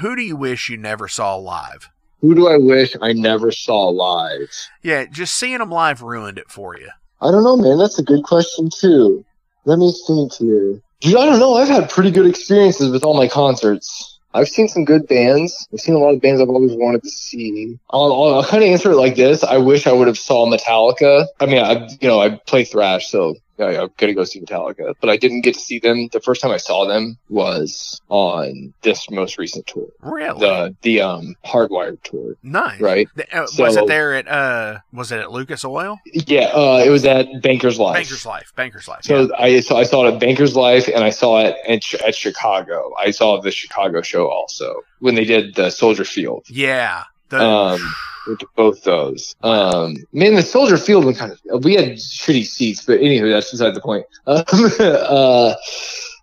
who 0.00 0.14
do 0.14 0.22
you 0.22 0.36
wish 0.36 0.68
you 0.68 0.76
never 0.76 1.08
saw 1.08 1.36
live? 1.36 1.88
Who 2.20 2.34
do 2.34 2.48
I 2.48 2.58
wish 2.58 2.94
I 3.00 3.14
never 3.14 3.50
saw 3.50 3.88
live? 3.88 4.50
Yeah, 4.82 5.06
just 5.06 5.34
seeing 5.34 5.58
them 5.58 5.70
live 5.70 6.02
ruined 6.02 6.36
it 6.36 6.50
for 6.50 6.76
you. 6.78 6.88
I 7.22 7.30
don't 7.30 7.44
know, 7.44 7.56
man. 7.56 7.78
That's 7.78 7.98
a 7.98 8.02
good 8.02 8.24
question 8.24 8.68
too. 8.70 9.24
Let 9.64 9.78
me 9.78 9.92
think 10.06 10.34
here. 10.34 10.80
Dude, 11.00 11.16
I 11.16 11.24
don't 11.24 11.38
know. 11.38 11.54
I've 11.54 11.68
had 11.68 11.88
pretty 11.88 12.10
good 12.10 12.26
experiences 12.26 12.90
with 12.90 13.04
all 13.04 13.16
my 13.16 13.26
concerts. 13.26 14.18
I've 14.32 14.48
seen 14.48 14.68
some 14.68 14.84
good 14.84 15.08
bands. 15.08 15.66
I've 15.72 15.80
seen 15.80 15.94
a 15.94 15.98
lot 15.98 16.14
of 16.14 16.20
bands 16.20 16.40
I've 16.40 16.48
always 16.48 16.74
wanted 16.74 17.02
to 17.02 17.10
see. 17.10 17.78
I'll, 17.90 18.12
I'll, 18.12 18.34
I'll 18.34 18.44
kind 18.44 18.62
of 18.62 18.68
answer 18.68 18.92
it 18.92 18.96
like 18.96 19.16
this. 19.16 19.42
I 19.42 19.58
wish 19.58 19.86
I 19.86 19.92
would 19.92 20.06
have 20.06 20.18
saw 20.18 20.46
Metallica. 20.46 21.26
I 21.40 21.46
mean, 21.46 21.62
I, 21.64 21.88
you 22.00 22.08
know, 22.08 22.20
I 22.20 22.30
play 22.30 22.64
thrash, 22.64 23.08
so 23.08 23.34
yeah, 23.68 23.82
I'm 23.82 23.90
gonna 23.96 24.14
go 24.14 24.24
see 24.24 24.40
Metallica. 24.40 24.94
But 25.00 25.10
I 25.10 25.16
didn't 25.16 25.42
get 25.42 25.54
to 25.54 25.60
see 25.60 25.78
them. 25.78 26.08
The 26.12 26.20
first 26.20 26.40
time 26.40 26.50
I 26.50 26.56
saw 26.56 26.86
them 26.86 27.18
was 27.28 28.00
on 28.08 28.72
this 28.82 29.10
most 29.10 29.36
recent 29.38 29.66
tour, 29.66 29.88
Really? 30.00 30.38
the 30.40 30.76
the 30.82 31.00
um 31.02 31.36
Hardwired 31.44 32.02
tour, 32.02 32.34
nice. 32.42 32.80
right? 32.80 33.08
The- 33.16 33.36
uh, 33.36 33.46
was 33.58 33.76
it 33.76 33.86
there 33.86 34.14
at 34.14 34.28
uh 34.28 34.78
was 34.92 35.12
it 35.12 35.20
at 35.20 35.30
Lucas 35.32 35.64
Oil? 35.64 35.98
Yeah, 36.06 36.46
uh, 36.54 36.82
it 36.84 36.90
was 36.90 37.04
at 37.04 37.26
Banker's 37.42 37.78
Life. 37.78 37.96
Banker's 37.96 38.24
Life. 38.26 38.52
Banker's 38.56 38.88
Life. 38.88 39.00
So 39.04 39.22
yeah. 39.22 39.26
I 39.38 39.60
saw 39.60 39.76
I 39.78 39.82
saw 39.84 40.06
it 40.06 40.14
at 40.14 40.20
Banker's 40.20 40.56
Life 40.56 40.88
and 40.88 41.04
I 41.04 41.10
saw 41.10 41.40
it 41.44 41.56
at, 41.68 42.00
at 42.02 42.14
Chicago. 42.14 42.92
I 42.98 43.10
saw 43.10 43.40
the 43.40 43.50
Chicago 43.50 44.02
show 44.02 44.28
also 44.28 44.82
when 45.00 45.14
they 45.14 45.24
did 45.24 45.54
the 45.54 45.70
Soldier 45.70 46.04
Field. 46.04 46.46
Yeah. 46.48 47.04
The- 47.28 47.40
um, 47.44 47.94
with 48.26 48.40
both 48.56 48.82
those. 48.84 49.34
Um, 49.42 49.96
man, 50.12 50.34
the 50.34 50.42
Soldier 50.42 50.76
Field 50.76 51.04
one 51.04 51.14
kind 51.14 51.32
of 51.50 51.64
we 51.64 51.74
had 51.74 51.92
shitty 51.92 52.44
seats, 52.46 52.84
but 52.84 53.00
anyway, 53.00 53.30
that's 53.30 53.50
beside 53.50 53.74
the 53.74 53.80
point. 53.80 54.06
Um, 54.26 54.44
uh, 54.80 55.54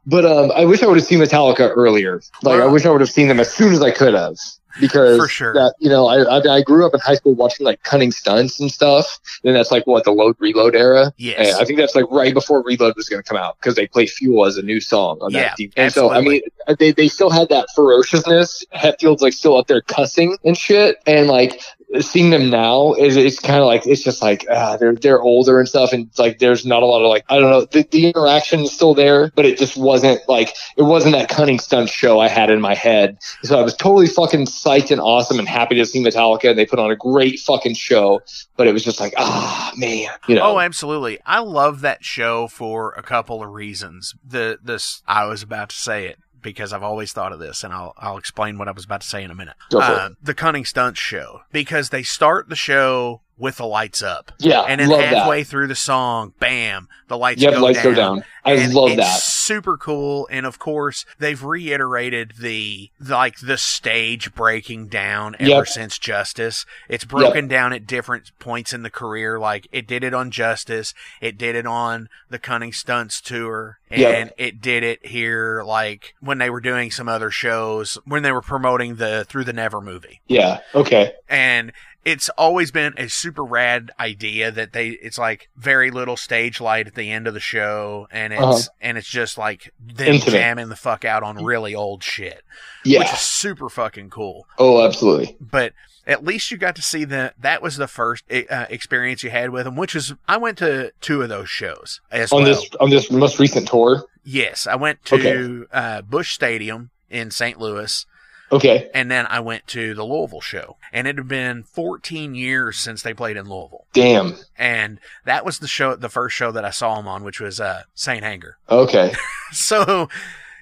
but 0.06 0.26
um, 0.26 0.52
I 0.56 0.66
wish 0.66 0.82
I 0.84 0.88
would 0.88 0.98
have 0.98 1.06
seen 1.06 1.20
Metallica 1.20 1.70
earlier. 1.76 2.22
Like, 2.42 2.62
I 2.62 2.66
wish 2.66 2.86
I 2.86 2.90
would 2.92 3.02
have 3.02 3.10
seen 3.10 3.28
them 3.28 3.40
as 3.40 3.52
soon 3.54 3.74
as 3.74 3.82
I 3.82 3.92
could 3.92 4.14
have. 4.14 4.36
Because 4.80 5.18
For 5.18 5.28
sure. 5.28 5.54
that 5.54 5.74
you 5.80 5.90
know, 5.90 6.06
I, 6.08 6.18
I 6.38 6.58
I 6.58 6.62
grew 6.62 6.86
up 6.86 6.94
in 6.94 7.00
high 7.00 7.16
school 7.16 7.34
watching 7.34 7.66
like 7.66 7.82
cunning 7.82 8.12
stunts 8.12 8.60
and 8.60 8.70
stuff. 8.72 9.20
And 9.44 9.56
that's 9.56 9.72
like 9.72 9.88
what 9.88 10.04
the 10.04 10.12
load 10.12 10.36
reload 10.38 10.76
era. 10.76 11.12
Yes. 11.18 11.54
And 11.54 11.60
I 11.60 11.66
think 11.66 11.80
that's 11.80 11.96
like 11.96 12.06
right 12.12 12.32
before 12.32 12.62
Reload 12.64 12.96
was 12.96 13.10
going 13.10 13.24
to 13.24 13.28
come 13.28 13.40
out 13.40 13.58
because 13.60 13.74
they 13.74 13.88
play 13.88 14.06
Fuel 14.06 14.46
as 14.46 14.56
a 14.56 14.62
new 14.62 14.80
song 14.80 15.18
on 15.22 15.32
Yeah, 15.32 15.42
that. 15.50 15.58
deep- 15.58 15.74
And 15.78 15.92
so 15.92 16.12
I 16.12 16.22
mean, 16.22 16.42
they 16.78 16.92
they 16.92 17.08
still 17.08 17.32
had 17.32 17.50
that 17.50 17.70
ferociousness. 17.76 18.64
Hetfield's 18.72 19.24
like 19.24 19.34
still 19.34 19.58
up 19.58 19.66
there 19.66 19.82
cussing 19.82 20.38
and 20.44 20.56
shit, 20.56 20.98
and 21.08 21.28
like 21.28 21.60
seeing 22.00 22.30
them 22.30 22.50
now 22.50 22.94
is 22.94 23.16
it's 23.16 23.40
kind 23.40 23.60
of 23.60 23.66
like 23.66 23.88
it's 23.88 24.04
just 24.04 24.22
like 24.22 24.46
ah, 24.52 24.78
they're 24.78 24.96
they're 24.96 25.22
older 25.22 25.60
and 25.60 25.68
stuff, 25.68 25.94
and 25.94 26.10
like 26.18 26.40
there's 26.40 26.66
not 26.66 26.84
a 26.84 26.86
lot 26.86 27.02
of 27.02 27.10
like 27.10 27.24
I 27.30 27.40
don't 27.40 27.50
know 27.50 27.66
the, 27.66 27.84
the 27.84 28.08
interaction 28.08 28.62
is 28.62 28.72
still 28.72 28.94
there, 28.94 29.32
but 29.36 29.46
it 29.46 29.58
just 29.58 29.78
wasn't 29.78 30.22
like 30.28 30.54
it 30.76 30.84
wasn't 30.84 31.14
that 31.14 31.30
cunning 31.30 31.60
stunt 31.60 31.90
show 31.90 32.20
I 32.20 32.28
had 32.28 32.50
in 32.50 32.60
my 32.60 32.76
head. 32.76 33.18
So 33.44 33.58
I 33.58 33.62
was 33.62 33.76
totally 33.76 34.08
fucking 34.08 34.46
psyched 34.46 34.92
and 34.92 35.00
awesome 35.00 35.40
and 35.40 35.48
happy 35.48 35.76
to 35.76 35.86
see 35.86 36.04
Metallica, 36.04 36.50
and 36.50 36.60
they 36.60 36.66
put 36.66 36.80
on 36.80 36.92
a 36.92 36.96
great 36.96 37.40
fucking 37.40 37.76
show. 37.76 38.22
But 38.58 38.68
it 38.68 38.74
was 38.74 38.84
just 38.84 39.00
like 39.00 39.14
ah 39.18 39.72
man, 39.78 40.10
you 40.28 40.36
know. 40.36 40.44
Oh, 40.44 40.60
absolutely. 40.60 41.20
I 41.26 41.40
love 41.40 41.82
that 41.82 42.04
show 42.04 42.48
for 42.48 42.92
a 42.94 43.04
couple 43.04 43.42
of 43.42 43.50
reasons. 43.50 44.14
The 44.26 44.60
this 44.62 45.02
I 45.08 45.26
was 45.26 45.42
about 45.42 45.70
to 45.70 45.76
say 45.76 46.08
it 46.08 46.20
because 46.42 46.74
I've 46.74 46.84
always 46.84 47.12
thought 47.12 47.32
of 47.32 47.40
this, 47.40 47.64
and 47.64 47.74
I'll 47.74 47.94
I'll 47.98 48.18
explain 48.18 48.58
what 48.58 48.68
I 48.68 48.72
was 48.72 48.86
about 48.86 49.02
to 49.02 49.08
say 49.08 49.24
in 49.24 49.32
a 49.32 49.36
minute. 49.36 49.56
Go 49.70 49.82
for 49.82 49.92
it. 49.92 49.98
Uh, 49.98 50.10
the 50.22 50.34
Cunning 50.34 50.66
Stunts 50.66 51.00
show 51.00 51.42
because 51.52 51.90
they 51.90 52.04
start 52.04 52.50
the 52.50 52.56
show 52.56 53.22
with 53.38 53.58
the 53.58 53.66
lights 53.66 54.02
up, 54.02 54.32
yeah, 54.40 54.62
and 54.62 54.82
then 54.82 54.90
halfway 54.90 55.44
that. 55.44 55.50
through 55.50 55.68
the 55.68 55.76
song, 55.76 56.34
bam, 56.40 56.88
the 57.08 57.18
lights 57.18 57.42
Yep, 57.42 57.54
go 57.54 57.62
lights 57.62 57.84
down. 57.84 57.94
go 57.94 57.96
down. 57.96 58.24
I 58.44 58.54
and 58.54 58.74
love 58.74 58.92
it's 58.92 58.98
that. 59.02 59.20
super 59.22 59.76
cool 59.78 60.26
and 60.32 60.46
of 60.46 60.58
course 60.58 61.06
they've 61.20 61.44
reiterated 61.44 62.34
the 62.40 62.90
like 63.00 63.40
the 63.42 63.58
stage 63.58 64.34
breaking 64.34 64.88
down 64.88 65.36
ever 65.38 65.50
Yep. 65.50 65.68
since 65.68 66.00
justice 66.00 66.66
it's 66.88 67.04
broken 67.04 67.50
down 67.50 67.74
at 67.74 67.86
different 67.86 68.32
points 68.40 68.72
in 68.72 68.84
the 68.84 68.90
career 68.90 69.38
like 69.38 69.68
it 69.74 69.86
did 69.86 70.02
it 70.02 70.14
on 70.14 70.32
justice 70.32 70.94
it 71.20 71.38
did 71.38 71.56
it 71.58 71.68
on 71.68 72.08
the 72.30 72.40
cunning 72.40 72.72
stunts 72.72 73.20
tour 73.20 73.80
and 73.90 74.00
Yep. 74.00 74.34
it 74.38 74.62
did 74.62 74.82
it 74.84 75.06
here 75.06 75.62
like 75.66 76.14
when 76.22 76.38
they 76.38 76.50
were 76.50 76.62
doing 76.62 76.90
some 76.90 77.10
other 77.10 77.30
shows 77.30 77.98
when 78.06 78.24
they 78.24 78.32
were 78.32 78.42
promoting 78.42 78.96
the 78.96 79.26
through 79.28 79.44
the 79.44 79.52
never 79.54 79.82
movie 79.82 80.22
Yeah. 80.28 80.60
Okay. 80.74 81.14
and 81.28 81.74
it's 82.08 82.30
always 82.38 82.72
been 82.72 82.94
a 82.98 83.10
super 83.10 83.44
rad 83.44 83.92
idea 84.00 84.50
that 84.50 84.72
they 84.72 84.90
it's 84.92 85.18
like 85.18 85.50
very 85.58 85.92
little 85.92 86.16
stage 86.16 86.62
light 86.62 86.88
at 86.88 86.96
the 86.96 87.12
end 87.12 87.28
of 87.28 87.34
the 87.34 87.40
show 87.42 88.08
and 88.12 88.32
it's 88.32 88.42
Uh-huh. 88.42 88.60
and 88.82 88.98
it's 88.98 89.10
just 89.10 89.38
like 89.38 89.74
them 89.78 90.14
Intimate. 90.14 90.32
jamming 90.32 90.70
the 90.70 90.78
fuck 90.78 91.04
out 91.04 91.22
on 91.22 91.44
really 91.44 91.76
old 91.76 92.02
shit 92.04 92.44
Yeah. 92.86 93.00
which 93.00 93.12
is 93.12 93.20
super 93.20 93.68
fucking 93.68 94.10
cool 94.10 94.48
Oh, 94.58 94.86
absolutely. 94.86 95.36
but 95.42 95.74
at 96.06 96.24
least 96.24 96.50
you 96.50 96.56
got 96.58 96.78
to 96.78 96.82
see 96.82 97.04
the 97.04 97.34
that 97.38 97.62
was 97.62 97.76
the 97.76 97.88
first 97.90 98.24
uh, 98.32 98.66
experience 98.70 99.22
you 99.24 99.30
had 99.30 99.50
with 99.50 99.66
them 99.66 99.76
which 99.76 99.94
is 99.94 100.14
i 100.30 100.38
went 100.38 100.58
to 100.60 100.94
two 101.02 101.22
of 101.22 101.28
those 101.28 101.50
shows 101.50 102.00
as 102.10 102.32
On 102.32 102.44
well 102.44 102.56
this 102.56 102.70
on 102.80 102.90
this 102.90 103.12
most 103.12 103.38
recent 103.38 103.68
tour. 103.68 104.06
yes 104.24 104.66
i 104.66 104.76
went 104.76 105.04
to 105.06 105.16
Okay. 105.16 105.66
uh, 105.74 106.02
Busch 106.04 106.32
stadium 106.34 106.90
in 107.10 107.32
st 107.32 107.60
louis 107.60 108.06
Okay. 108.52 108.90
and 108.94 109.12
then 109.12 109.26
I 109.28 109.40
went 109.42 109.68
to 109.68 109.94
the 109.94 110.04
Louisville 110.04 110.42
show, 110.42 110.78
and 110.94 111.08
it 111.08 111.18
had 111.18 111.28
been 111.28 111.64
14 111.64 112.34
years 112.36 112.78
since 112.78 113.02
they 113.02 113.14
played 113.14 113.36
in 113.38 113.50
Louisville, 113.50 113.86
Damn. 113.94 114.36
and 114.58 115.00
that 115.26 115.44
was 115.46 115.60
the 115.60 115.68
show, 115.68 115.96
the 115.96 116.10
first 116.10 116.36
show 116.36 116.52
that 116.52 116.64
I 116.66 116.70
saw 116.72 116.96
them 116.96 117.08
on, 117.08 117.24
which 117.24 117.40
was 117.42 117.60
uh, 117.60 117.84
Saint 117.94 118.24
Anger. 118.24 118.58
Okay. 118.70 119.14
So 119.54 120.10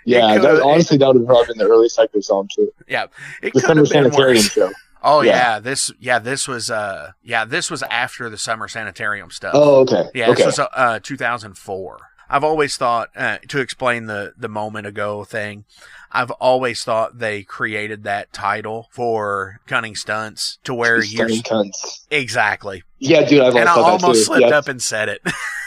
Yeah. 0.06 0.38
That, 0.38 0.62
honestly, 0.62 0.98
that 1.00 1.08
would 1.08 1.18
have 1.18 1.26
probably 1.26 1.48
been 1.54 1.58
the 1.58 1.66
earliest 1.74 1.98
I 2.00 2.04
early 2.04 2.10
Psycho 2.10 2.20
song 2.22 2.50
too. 2.56 2.72
yeah, 2.88 3.06
it 3.42 3.54
The 3.54 3.62
Summer 3.62 3.86
Sanitarium 3.86 4.36
worse. 4.38 4.52
show. 4.52 4.72
Oh 5.08 5.22
yeah. 5.22 5.32
Yeah. 5.36 5.60
this 5.60 5.92
yeah 6.00 6.18
this 6.18 6.48
was 6.48 6.72
uh 6.72 7.12
yeah 7.24 7.46
this 7.46 7.70
was 7.70 7.84
after 7.84 8.28
the 8.28 8.40
summer 8.40 8.68
sanitarium 8.68 9.30
stuff. 9.30 9.52
Oh, 9.56 9.82
okay. 9.82 10.06
Yeah, 10.16 10.32
okay. 10.32 10.44
this 10.44 10.58
was 10.58 10.68
uh 10.74 11.00
2004. 11.04 12.00
I've 12.30 12.44
always 12.44 12.76
thought 12.78 13.10
uh, 13.16 13.38
to 13.50 13.60
explain 13.60 14.06
the 14.08 14.34
the 14.38 14.50
moment 14.50 14.88
ago 14.88 15.24
thing. 15.24 15.66
I've 16.12 16.32
always 16.32 16.84
thought 16.84 17.20
they 17.20 17.44
created 17.44 18.04
that 18.04 18.32
title 18.32 18.88
for 18.92 19.60
Cunning 19.68 19.96
Stunts 19.96 20.60
to 20.64 20.74
where 20.74 21.04
you're 21.04 21.28
cunts. 21.28 22.06
exactly. 22.10 22.84
Yeah, 23.00 23.26
dude, 23.26 23.42
I've 23.42 23.56
and 23.56 23.68
I 23.68 23.74
almost 23.76 24.26
slipped 24.26 24.42
Yep. 24.44 24.54
up 24.54 24.68
and 24.70 24.82
said 24.82 25.10
it. 25.10 25.22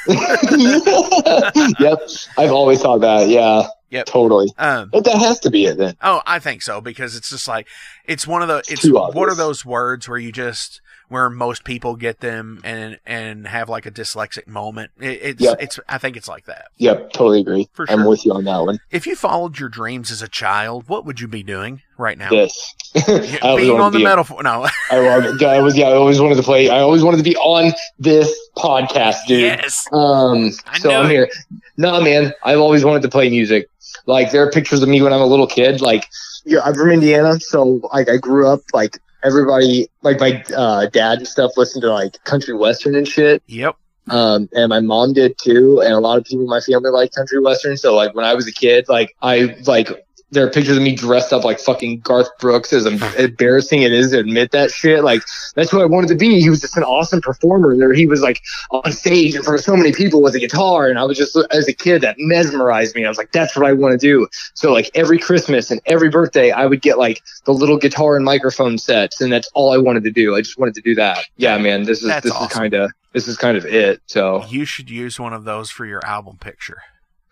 yep. 1.79 1.99
I've 2.39 2.51
always 2.53 2.81
thought 2.81 3.01
that. 3.03 3.29
Yeah. 3.29 3.69
Yep. 3.91 4.07
Totally. 4.07 4.49
Um, 4.59 4.91
But 4.93 5.05
that 5.05 5.19
has 5.19 5.41
to 5.41 5.51
be 5.51 5.65
it 5.67 5.79
then. 5.79 5.97
oh, 6.03 6.21
I 6.27 6.39
think 6.39 6.63
so 6.63 6.81
because 6.81 7.17
it's 7.17 7.31
just 7.31 7.49
like 7.49 7.67
it's 8.05 8.27
one 8.27 8.43
of 8.43 8.49
the 8.49 8.59
it's 8.69 8.83
too 8.83 8.95
what 8.95 9.29
are 9.29 9.35
those 9.35 9.65
words 9.65 10.09
where 10.09 10.19
you 10.19 10.31
just 10.33 10.81
where 11.09 11.31
most 11.31 11.65
people 11.65 11.97
get 11.97 12.21
them 12.21 12.61
and 12.65 12.99
and 13.07 13.47
have 13.47 13.69
like 13.69 13.87
a 13.87 13.91
dyslexic 13.91 14.47
moment. 14.47 14.91
It, 15.01 15.19
it's 15.23 15.43
Yep. 15.43 15.57
it's 15.61 15.81
I 15.89 15.99
think 15.99 16.17
it's 16.17 16.29
like 16.29 16.45
that. 16.47 16.69
Yep. 16.77 17.13
Totally 17.13 17.41
agree. 17.41 17.69
For 17.73 17.87
I'm 17.91 18.01
sure. 18.01 18.09
with 18.11 18.25
you 18.27 18.33
on 18.33 18.45
that 18.45 18.59
one. 18.59 18.79
If 18.91 19.07
you 19.07 19.17
followed 19.17 19.59
your 19.59 19.69
dreams 19.69 20.11
as 20.11 20.23
a 20.23 20.29
child, 20.29 20.89
what 20.89 21.05
would 21.07 21.21
you 21.21 21.29
be 21.29 21.43
doing 21.43 21.83
right 21.97 22.19
now? 22.19 22.31
This. 22.31 22.75
I 22.97 23.39
always 23.43 23.67
Being 23.67 23.81
on 23.81 23.93
the 23.93 23.99
be 23.99 24.05
metal. 24.05 24.25
fo- 24.25 24.41
No. 24.41 24.67
I 24.91 24.99
love 24.99 25.25
it. 25.25 25.43
I 25.43 25.61
was 25.61 25.77
yeah. 25.77 25.89
I 25.89 25.93
always 25.95 26.21
wanted 26.21 26.37
to 26.37 26.43
play. 26.43 26.69
I 26.69 26.81
always 26.81 27.03
wanted 27.03 27.19
to 27.19 27.23
be 27.23 27.37
on 27.37 27.73
this 27.99 28.33
podcast, 28.57 29.27
dude. 29.27 29.41
yes. 29.41 29.87
Um, 29.93 30.51
I 30.67 30.79
so 30.79 30.91
know 30.91 31.03
I'm 31.03 31.11
here. 31.11 31.29
No, 31.77 32.01
man, 32.01 32.33
I've 32.45 32.59
always 32.61 32.85
wanted 32.85 33.03
to 33.03 33.09
play 33.09 33.31
music. 33.31 33.69
Like 34.07 34.31
there 34.33 34.43
are 34.43 34.51
pictures 34.51 34.83
of 34.83 34.89
me 34.89 35.01
when 35.03 35.13
I'm 35.13 35.21
a 35.21 35.27
little 35.27 35.47
kid. 35.47 35.81
Like, 35.81 36.07
yeah, 36.45 36.61
I'm 36.65 36.75
from 36.75 36.91
Indiana, 36.91 37.39
so 37.41 37.81
like 37.93 38.09
I 38.09 38.17
grew 38.17 38.47
up 38.49 38.61
like 38.73 38.99
everybody, 39.23 39.89
like 40.03 40.21
my 40.21 40.43
uh, 40.57 40.87
dad 40.87 41.19
and 41.19 41.29
stuff, 41.29 41.53
listened 41.57 41.83
to 41.83 41.93
like 41.93 42.23
country 42.25 42.55
western 42.55 42.95
and 42.95 43.07
shit. 43.07 43.43
Yep. 43.47 43.77
Um, 44.11 44.49
and 44.53 44.71
my 44.71 44.81
mom 44.81 45.13
did 45.13 45.37
too, 45.39 45.81
and 45.81 45.93
a 45.93 45.99
lot 45.99 46.19
of 46.19 46.25
people 46.25 46.45
in 46.45 46.49
my 46.49 46.61
family 46.61 46.91
like 46.91 47.13
country 47.13 47.41
western. 47.41 47.77
So 47.77 47.95
like 47.95 48.15
when 48.15 48.25
I 48.25 48.35
was 48.35 48.49
a 48.49 48.53
kid, 48.53 48.87
like 48.89 49.15
I 49.21 49.57
like 49.67 49.91
there 50.31 50.47
are 50.47 50.51
pictures 50.51 50.77
of 50.77 50.83
me 50.83 50.95
dressed 50.95 51.33
up 51.33 51.45
like 51.45 51.59
fucking 51.59 52.01
Garth 52.01 52.29
Brooks. 52.39 52.73
As 52.73 52.85
embarrassing 53.19 53.83
it 53.83 53.93
is 53.93 54.11
to 54.11 54.19
admit 54.19 54.51
that 54.53 54.71
shit, 54.71 55.03
like 55.05 55.23
that's 55.55 55.71
who 55.71 55.81
I 55.81 55.87
wanted 55.87 56.09
to 56.09 56.15
be. 56.17 56.41
He 56.41 56.51
was 56.51 56.61
just 56.61 56.77
an 56.77 56.83
awesome 56.83 57.21
performer. 57.21 57.77
There 57.77 57.93
he 57.95 58.07
was 58.07 58.21
like 58.21 58.43
on 58.71 58.93
stage 58.93 59.35
in 59.35 59.43
front 59.43 59.59
of 59.59 59.65
so 59.65 59.77
many 59.77 59.93
people 59.93 60.23
with 60.23 60.35
a 60.35 60.39
guitar, 60.41 60.89
and 60.89 60.99
I 60.99 61.05
was 61.05 61.17
just 61.17 61.37
as 61.51 61.67
a 61.69 61.73
kid 61.73 62.03
that 62.03 62.17
mesmerized 62.19 62.95
me. 62.95 63.05
I 63.05 63.09
was 63.09 63.19
like, 63.19 63.33
that's 63.33 63.57
what 63.57 63.67
I 63.67 63.73
want 63.73 63.93
to 63.93 63.99
do. 63.99 64.29
So 64.55 64.73
like 64.73 64.91
every 64.95 65.19
Christmas 65.19 65.71
and 65.71 65.81
every 65.87 66.11
birthday, 66.11 66.51
I 66.51 66.67
would 66.67 66.83
get 66.83 66.99
like 66.99 67.23
the 67.45 67.53
little 67.53 67.79
guitar 67.79 68.17
and 68.17 68.25
microphone 68.25 68.79
sets, 68.79 69.21
and 69.21 69.33
that's 69.33 69.51
all 69.55 69.73
I 69.73 69.79
wanted 69.79 70.05
to 70.05 70.11
do. 70.11 70.35
I 70.37 70.41
just 70.41 70.59
wanted 70.59 70.75
to 70.75 70.83
do 70.83 70.95
that. 70.97 71.25
Yeah, 71.37 71.57
man, 71.59 71.85
this 71.85 72.03
is 72.03 72.09
That's 72.09 72.25
this 72.25 72.33
awesome. 72.33 72.47
is 72.49 72.53
kind 72.53 72.75
of 72.75 72.93
this 73.13 73.29
is 73.29 73.37
kind 73.39 73.57
of 73.57 73.65
it. 73.65 74.03
So 74.07 74.45
You 74.49 74.65
should 74.65 74.91
use 74.91 75.19
one 75.19 75.33
of 75.33 75.45
those 75.45 75.71
for 75.71 75.87
your 75.87 76.05
album 76.05 76.37
picture. 76.39 76.83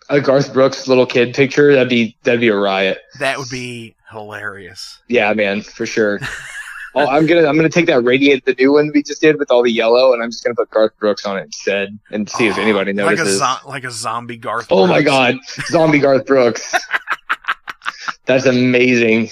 A 0.09 0.21
Garth 0.21 0.53
Brooks 0.53 0.87
little 0.87 1.05
kid 1.05 1.33
picture 1.33 1.73
that'd 1.73 1.89
be 1.89 2.15
that'd 2.23 2.39
be 2.39 2.47
a 2.47 2.55
riot. 2.55 2.99
That 3.19 3.37
would 3.37 3.49
be 3.49 3.95
hilarious. 4.11 4.99
Yeah, 5.07 5.33
man, 5.33 5.61
for 5.61 5.85
sure. 5.85 6.19
oh, 6.95 7.07
I'm 7.07 7.25
gonna 7.25 7.45
I'm 7.45 7.55
gonna 7.55 7.69
take 7.69 7.87
that 7.87 8.03
radiate 8.03 8.45
the 8.45 8.55
new 8.57 8.73
one 8.73 8.91
we 8.93 9.03
just 9.03 9.21
did 9.21 9.37
with 9.37 9.51
all 9.51 9.63
the 9.63 9.71
yellow, 9.71 10.13
and 10.13 10.23
I'm 10.23 10.31
just 10.31 10.43
gonna 10.43 10.55
put 10.55 10.69
Garth 10.69 10.97
Brooks 10.99 11.25
on 11.25 11.37
it 11.37 11.43
instead, 11.43 11.97
and 12.11 12.29
see 12.29 12.47
if 12.47 12.57
ah, 12.57 12.61
anybody 12.61 12.93
like 12.93 13.15
a 13.15 13.17
notices. 13.17 13.39
zo- 13.39 13.67
like 13.67 13.83
a 13.83 13.91
zombie 13.91 14.37
Garth. 14.37 14.67
oh 14.69 14.87
my 14.87 15.01
god, 15.01 15.35
zombie 15.67 15.99
Garth 15.99 16.25
Brooks. 16.25 16.75
That's 18.25 18.45
amazing. 18.45 19.29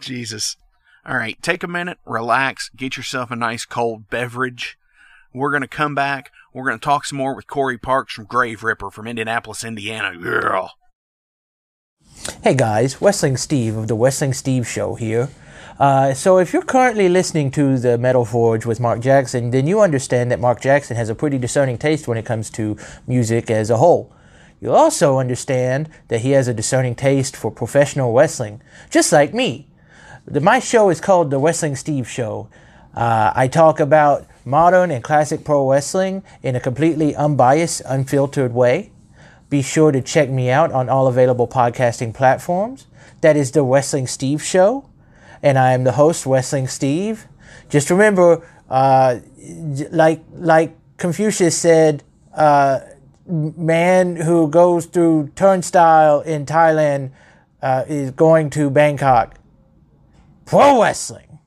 Jesus. 0.00 0.56
All 1.04 1.16
right, 1.16 1.40
take 1.40 1.62
a 1.62 1.68
minute, 1.68 1.98
relax, 2.04 2.68
get 2.74 2.96
yourself 2.96 3.30
a 3.30 3.36
nice 3.36 3.64
cold 3.64 4.10
beverage. 4.10 4.76
We're 5.32 5.50
going 5.50 5.62
to 5.62 5.68
come 5.68 5.94
back. 5.94 6.32
We're 6.56 6.64
going 6.64 6.78
to 6.78 6.84
talk 6.84 7.04
some 7.04 7.18
more 7.18 7.36
with 7.36 7.46
Corey 7.46 7.76
Parks 7.76 8.14
from 8.14 8.24
Graveripper 8.24 8.90
from 8.90 9.06
Indianapolis, 9.06 9.62
Indiana. 9.62 10.16
Girl. 10.16 10.72
Hey 12.42 12.54
guys, 12.54 13.02
Wrestling 13.02 13.36
Steve 13.36 13.76
of 13.76 13.88
the 13.88 13.94
Wrestling 13.94 14.32
Steve 14.32 14.66
Show 14.66 14.94
here. 14.94 15.28
Uh, 15.78 16.14
so, 16.14 16.38
if 16.38 16.54
you're 16.54 16.62
currently 16.62 17.10
listening 17.10 17.50
to 17.50 17.78
the 17.78 17.98
Metal 17.98 18.24
Forge 18.24 18.64
with 18.64 18.80
Mark 18.80 19.00
Jackson, 19.00 19.50
then 19.50 19.66
you 19.66 19.82
understand 19.82 20.30
that 20.30 20.40
Mark 20.40 20.62
Jackson 20.62 20.96
has 20.96 21.10
a 21.10 21.14
pretty 21.14 21.36
discerning 21.36 21.76
taste 21.76 22.08
when 22.08 22.16
it 22.16 22.24
comes 22.24 22.48
to 22.52 22.78
music 23.06 23.50
as 23.50 23.68
a 23.68 23.76
whole. 23.76 24.10
You'll 24.58 24.76
also 24.76 25.18
understand 25.18 25.90
that 26.08 26.22
he 26.22 26.30
has 26.30 26.48
a 26.48 26.54
discerning 26.54 26.94
taste 26.94 27.36
for 27.36 27.50
professional 27.50 28.14
wrestling, 28.14 28.62
just 28.88 29.12
like 29.12 29.34
me. 29.34 29.68
The, 30.24 30.40
my 30.40 30.60
show 30.60 30.88
is 30.88 31.02
called 31.02 31.30
The 31.30 31.38
Wrestling 31.38 31.76
Steve 31.76 32.08
Show. 32.08 32.48
Uh, 32.94 33.30
I 33.36 33.46
talk 33.46 33.78
about 33.78 34.26
modern 34.46 34.90
and 34.90 35.04
classic 35.04 35.44
pro 35.44 35.68
wrestling 35.70 36.22
in 36.42 36.56
a 36.56 36.60
completely 36.60 37.14
unbiased, 37.16 37.82
unfiltered 37.84 38.54
way. 38.54 38.92
Be 39.50 39.60
sure 39.60 39.92
to 39.92 40.00
check 40.00 40.30
me 40.30 40.48
out 40.50 40.72
on 40.72 40.88
all 40.88 41.06
available 41.08 41.46
podcasting 41.48 42.14
platforms. 42.14 42.86
That 43.20 43.36
is 43.36 43.50
The 43.50 43.62
Wrestling 43.62 44.06
Steve 44.06 44.42
Show. 44.42 44.88
and 45.42 45.58
I 45.58 45.72
am 45.72 45.84
the 45.84 45.92
host, 45.92 46.26
Wrestling 46.26 46.66
Steve. 46.66 47.26
Just 47.68 47.90
remember, 47.90 48.46
uh, 48.70 49.18
like 49.90 50.22
like 50.32 50.76
Confucius 50.96 51.56
said, 51.56 52.02
uh, 52.34 52.80
man 53.26 54.16
who 54.16 54.48
goes 54.48 54.86
through 54.86 55.30
turnstile 55.36 56.20
in 56.20 56.46
Thailand 56.46 57.10
uh, 57.62 57.84
is 57.88 58.12
going 58.12 58.50
to 58.50 58.70
Bangkok. 58.70 59.38
Pro 60.46 60.82
wrestling. 60.82 61.38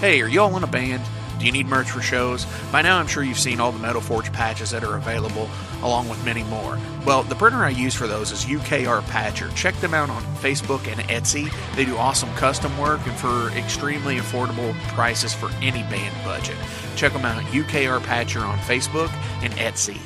Hey, 0.00 0.20
are 0.20 0.28
y'all 0.28 0.56
in 0.56 0.62
a 0.62 0.66
band? 0.66 1.02
Do 1.38 1.46
you 1.46 1.52
need 1.52 1.66
merch 1.66 1.90
for 1.90 2.00
shows? 2.00 2.46
By 2.72 2.82
now, 2.82 2.98
I'm 2.98 3.06
sure 3.06 3.22
you've 3.22 3.38
seen 3.38 3.60
all 3.60 3.72
the 3.72 3.78
Metal 3.78 4.00
Forge 4.00 4.32
patches 4.32 4.70
that 4.70 4.82
are 4.82 4.96
available, 4.96 5.48
along 5.82 6.08
with 6.08 6.24
many 6.24 6.42
more. 6.44 6.78
Well, 7.04 7.22
the 7.24 7.34
printer 7.34 7.58
I 7.64 7.68
use 7.70 7.94
for 7.94 8.06
those 8.06 8.32
is 8.32 8.44
UKR 8.46 9.02
Patcher. 9.08 9.50
Check 9.50 9.74
them 9.76 9.92
out 9.94 10.08
on 10.10 10.22
Facebook 10.36 10.86
and 10.88 11.00
Etsy. 11.08 11.52
They 11.76 11.84
do 11.84 11.96
awesome 11.96 12.32
custom 12.34 12.76
work 12.78 13.06
and 13.06 13.16
for 13.16 13.50
extremely 13.50 14.16
affordable 14.16 14.74
prices 14.88 15.34
for 15.34 15.50
any 15.60 15.82
band 15.84 16.14
budget. 16.24 16.56
Check 16.96 17.12
them 17.12 17.24
out, 17.26 17.42
UKR 17.52 18.02
Patcher 18.02 18.40
on 18.40 18.58
Facebook 18.60 19.10
and 19.42 19.52
Etsy. 19.54 19.98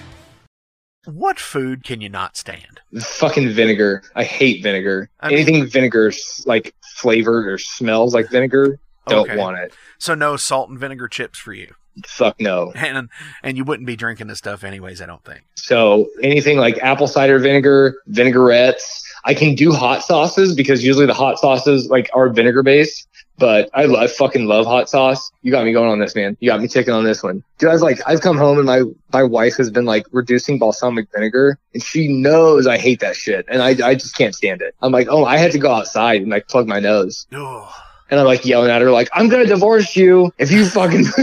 What 1.07 1.39
food 1.41 1.83
can 1.83 2.01
you 2.03 2.11
not 2.11 2.37
stand? 2.37 2.81
Fucking 3.01 3.51
vinegar. 3.51 4.03
I 4.15 4.25
hate 4.25 4.63
vinegar. 4.63 5.09
I 5.21 5.29
mean- 5.29 5.39
Anything 5.39 5.67
vinegar 5.67 6.13
like 6.45 6.75
flavored 6.97 7.47
or 7.47 7.57
smells 7.57 8.13
like 8.13 8.29
vinegar, 8.31 8.79
don't 9.11 9.29
Okay. 9.29 9.37
want 9.37 9.59
it. 9.59 9.75
So 9.99 10.15
no 10.15 10.37
salt 10.37 10.71
and 10.71 10.79
vinegar 10.79 11.09
chips 11.09 11.39
for 11.39 11.53
you. 11.53 11.75
Fuck 12.07 12.41
no. 12.41 12.73
And 12.77 13.09
and 13.43 13.57
you 13.57 13.65
wouldn't 13.65 13.87
be 13.87 13.97
drinking 13.97 14.29
this 14.29 14.39
stuff 14.39 14.65
anyways, 14.65 15.03
I 15.03 15.07
don't 15.07 15.25
think. 15.25 15.43
So 15.57 16.09
anything 16.23 16.57
like 16.59 16.79
apple 16.79 17.07
cider 17.09 17.39
vinegar, 17.39 17.97
vinaigrettes. 18.09 19.03
I 19.25 19.35
can 19.35 19.55
do 19.55 19.71
hot 19.73 20.03
sauces 20.03 20.55
because 20.55 20.83
usually 20.83 21.05
the 21.07 21.13
hot 21.15 21.39
sauces 21.39 21.89
like 21.91 22.09
are 22.15 22.31
vinegar 22.31 22.63
based. 22.63 23.07
But 23.39 23.71
I, 23.73 23.85
I 23.85 24.07
fucking 24.07 24.45
love 24.47 24.67
hot 24.67 24.91
sauce. 24.91 25.31
You 25.41 25.51
got 25.51 25.65
me 25.65 25.73
going 25.73 25.91
on 25.91 25.99
this, 25.99 26.15
man. 26.15 26.37
You 26.41 26.51
got 26.51 26.61
me 26.61 26.69
ticking 26.69 26.93
on 26.93 27.05
this 27.05 27.23
one. 27.23 27.43
Dude, 27.59 27.71
I 27.71 27.73
was 27.73 27.81
like, 27.81 27.99
I've 28.07 28.21
come 28.21 28.37
home 28.37 28.59
and 28.59 28.67
my 28.67 28.83
my 29.15 29.23
wife 29.23 29.57
has 29.57 29.71
been 29.71 29.87
like 29.87 30.05
reducing 30.13 30.59
balsamic 30.59 31.09
vinegar, 31.15 31.59
and 31.73 31.83
she 31.83 32.09
knows 32.09 32.67
I 32.67 32.77
hate 32.77 33.01
that 33.01 33.17
shit, 33.17 33.47
and 33.49 33.63
I 33.63 33.71
I 33.87 33.95
just 33.95 34.15
can't 34.17 34.35
stand 34.35 34.61
it. 34.61 34.75
I'm 34.83 34.93
like, 34.93 35.09
oh, 35.11 35.25
I 35.25 35.39
had 35.39 35.53
to 35.53 35.59
go 35.59 35.73
outside 35.73 36.21
and 36.21 36.31
like 36.31 36.49
plug 36.49 36.67
my 36.69 36.81
nose. 36.81 37.27
Ugh. 37.33 37.69
And 38.11 38.19
I'm 38.21 38.27
like 38.27 38.45
yelling 38.45 38.71
at 38.71 38.83
her, 38.83 38.91
like, 38.91 39.09
I'm 39.13 39.29
gonna 39.29 39.47
divorce 39.47 39.97
you 39.97 40.33
if 40.39 40.51
you 40.51 40.67
fucking 40.67 41.05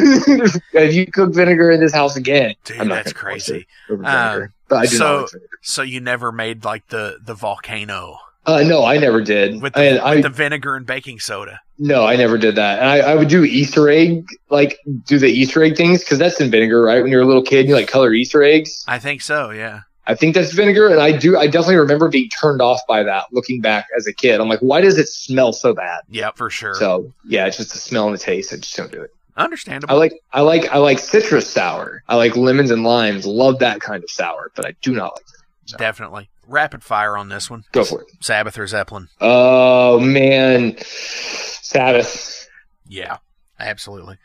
if 0.73 0.93
you 0.93 1.05
cook 1.07 1.33
vinegar 1.33 1.69
in 1.71 1.79
this 1.81 1.93
house 1.93 2.15
again. 2.15 2.55
Dude, 2.63 2.89
that's 2.89 3.13
crazy. 3.13 3.67
her 3.87 3.93
over 3.95 4.03
vinegar. 4.03 4.43
Um, 4.45 4.53
but 4.69 4.75
I 4.77 4.81
do 4.85 4.95
so, 4.97 5.03
not 5.05 5.21
like 5.23 5.31
vinegar. 5.31 5.49
so 5.61 5.81
you 5.81 5.99
never 5.99 6.31
made 6.31 6.63
like 6.63 6.87
the 6.87 7.17
the 7.23 7.33
volcano 7.33 8.17
Uh, 8.45 8.63
no, 8.63 8.85
I 8.85 8.97
never 8.97 9.21
did. 9.21 9.61
with 9.61 9.73
the, 9.73 9.79
and 9.81 9.93
with 9.95 10.03
I 10.03 10.21
the 10.21 10.29
vinegar 10.29 10.75
and 10.77 10.85
baking 10.85 11.19
soda. 11.19 11.59
no, 11.77 12.05
I 12.05 12.15
never 12.15 12.37
did 12.37 12.55
that. 12.55 12.79
And 12.79 12.87
I, 12.89 12.99
I 13.11 13.15
would 13.15 13.27
do 13.27 13.43
Easter 13.43 13.89
egg, 13.89 14.25
like 14.49 14.79
do 15.05 15.19
the 15.19 15.27
Easter 15.27 15.61
egg 15.63 15.75
things 15.75 16.03
because 16.03 16.17
that's 16.19 16.39
in 16.39 16.49
vinegar, 16.49 16.81
right? 16.81 17.01
When 17.03 17.11
you're 17.11 17.21
a 17.21 17.25
little 17.25 17.43
kid, 17.43 17.67
you 17.67 17.75
like 17.75 17.87
color 17.89 18.13
Easter 18.13 18.41
eggs. 18.43 18.85
I 18.87 18.99
think 18.99 19.21
so. 19.21 19.49
Yeah. 19.51 19.81
I 20.09 20.15
think 20.15 20.35
that's 20.35 20.53
vinegar, 20.53 20.87
and 20.87 21.01
I 21.01 21.11
do. 21.11 21.37
I 21.37 21.47
definitely 21.47 21.75
remember 21.75 22.07
being 22.07 22.29
turned 22.29 22.61
off 22.61 22.79
by 22.87 23.03
that. 23.03 23.25
Looking 23.31 23.59
back 23.61 23.87
as 23.95 24.07
a 24.07 24.13
kid, 24.13 24.39
I'm 24.39 24.47
like, 24.47 24.59
why 24.61 24.79
does 24.81 24.97
it 24.97 25.07
smell 25.09 25.51
so 25.53 25.73
bad? 25.73 26.01
Yeah, 26.09 26.31
for 26.33 26.49
sure. 26.49 26.75
So 26.75 27.13
yeah, 27.25 27.45
it's 27.45 27.57
just 27.57 27.73
the 27.73 27.77
smell 27.77 28.05
and 28.07 28.13
the 28.15 28.19
taste. 28.19 28.53
I 28.53 28.55
just 28.55 28.75
don't 28.75 28.91
do 28.91 29.01
it. 29.01 29.11
Understandable. 29.35 29.93
I 29.93 29.97
like 29.97 30.13
I 30.33 30.41
like 30.41 30.69
I 30.69 30.77
like 30.77 30.97
citrus 30.99 31.47
sour. 31.49 32.03
I 32.07 32.15
like 32.15 32.35
lemons 32.37 32.71
and 32.71 32.83
limes. 32.83 33.25
Love 33.27 33.59
that 33.59 33.81
kind 33.81 34.03
of 34.03 34.09
sour, 34.09 34.51
but 34.55 34.65
I 34.65 34.73
do 34.81 34.93
not 34.93 35.11
like. 35.15 35.25
it. 35.73 35.77
Definitely. 35.77 36.29
Rapid 36.47 36.81
fire 36.83 37.17
on 37.17 37.27
this 37.27 37.49
one. 37.49 37.65
Go 37.73 37.83
for 37.83 38.01
it. 38.03 38.07
Sabbath 38.21 38.57
or 38.57 38.65
Zeppelin? 38.65 39.09
Oh 39.19 39.99
man, 39.99 40.77
Sabbath 40.81 42.47
Yeah, 42.87 43.17
absolutely. 43.59 44.17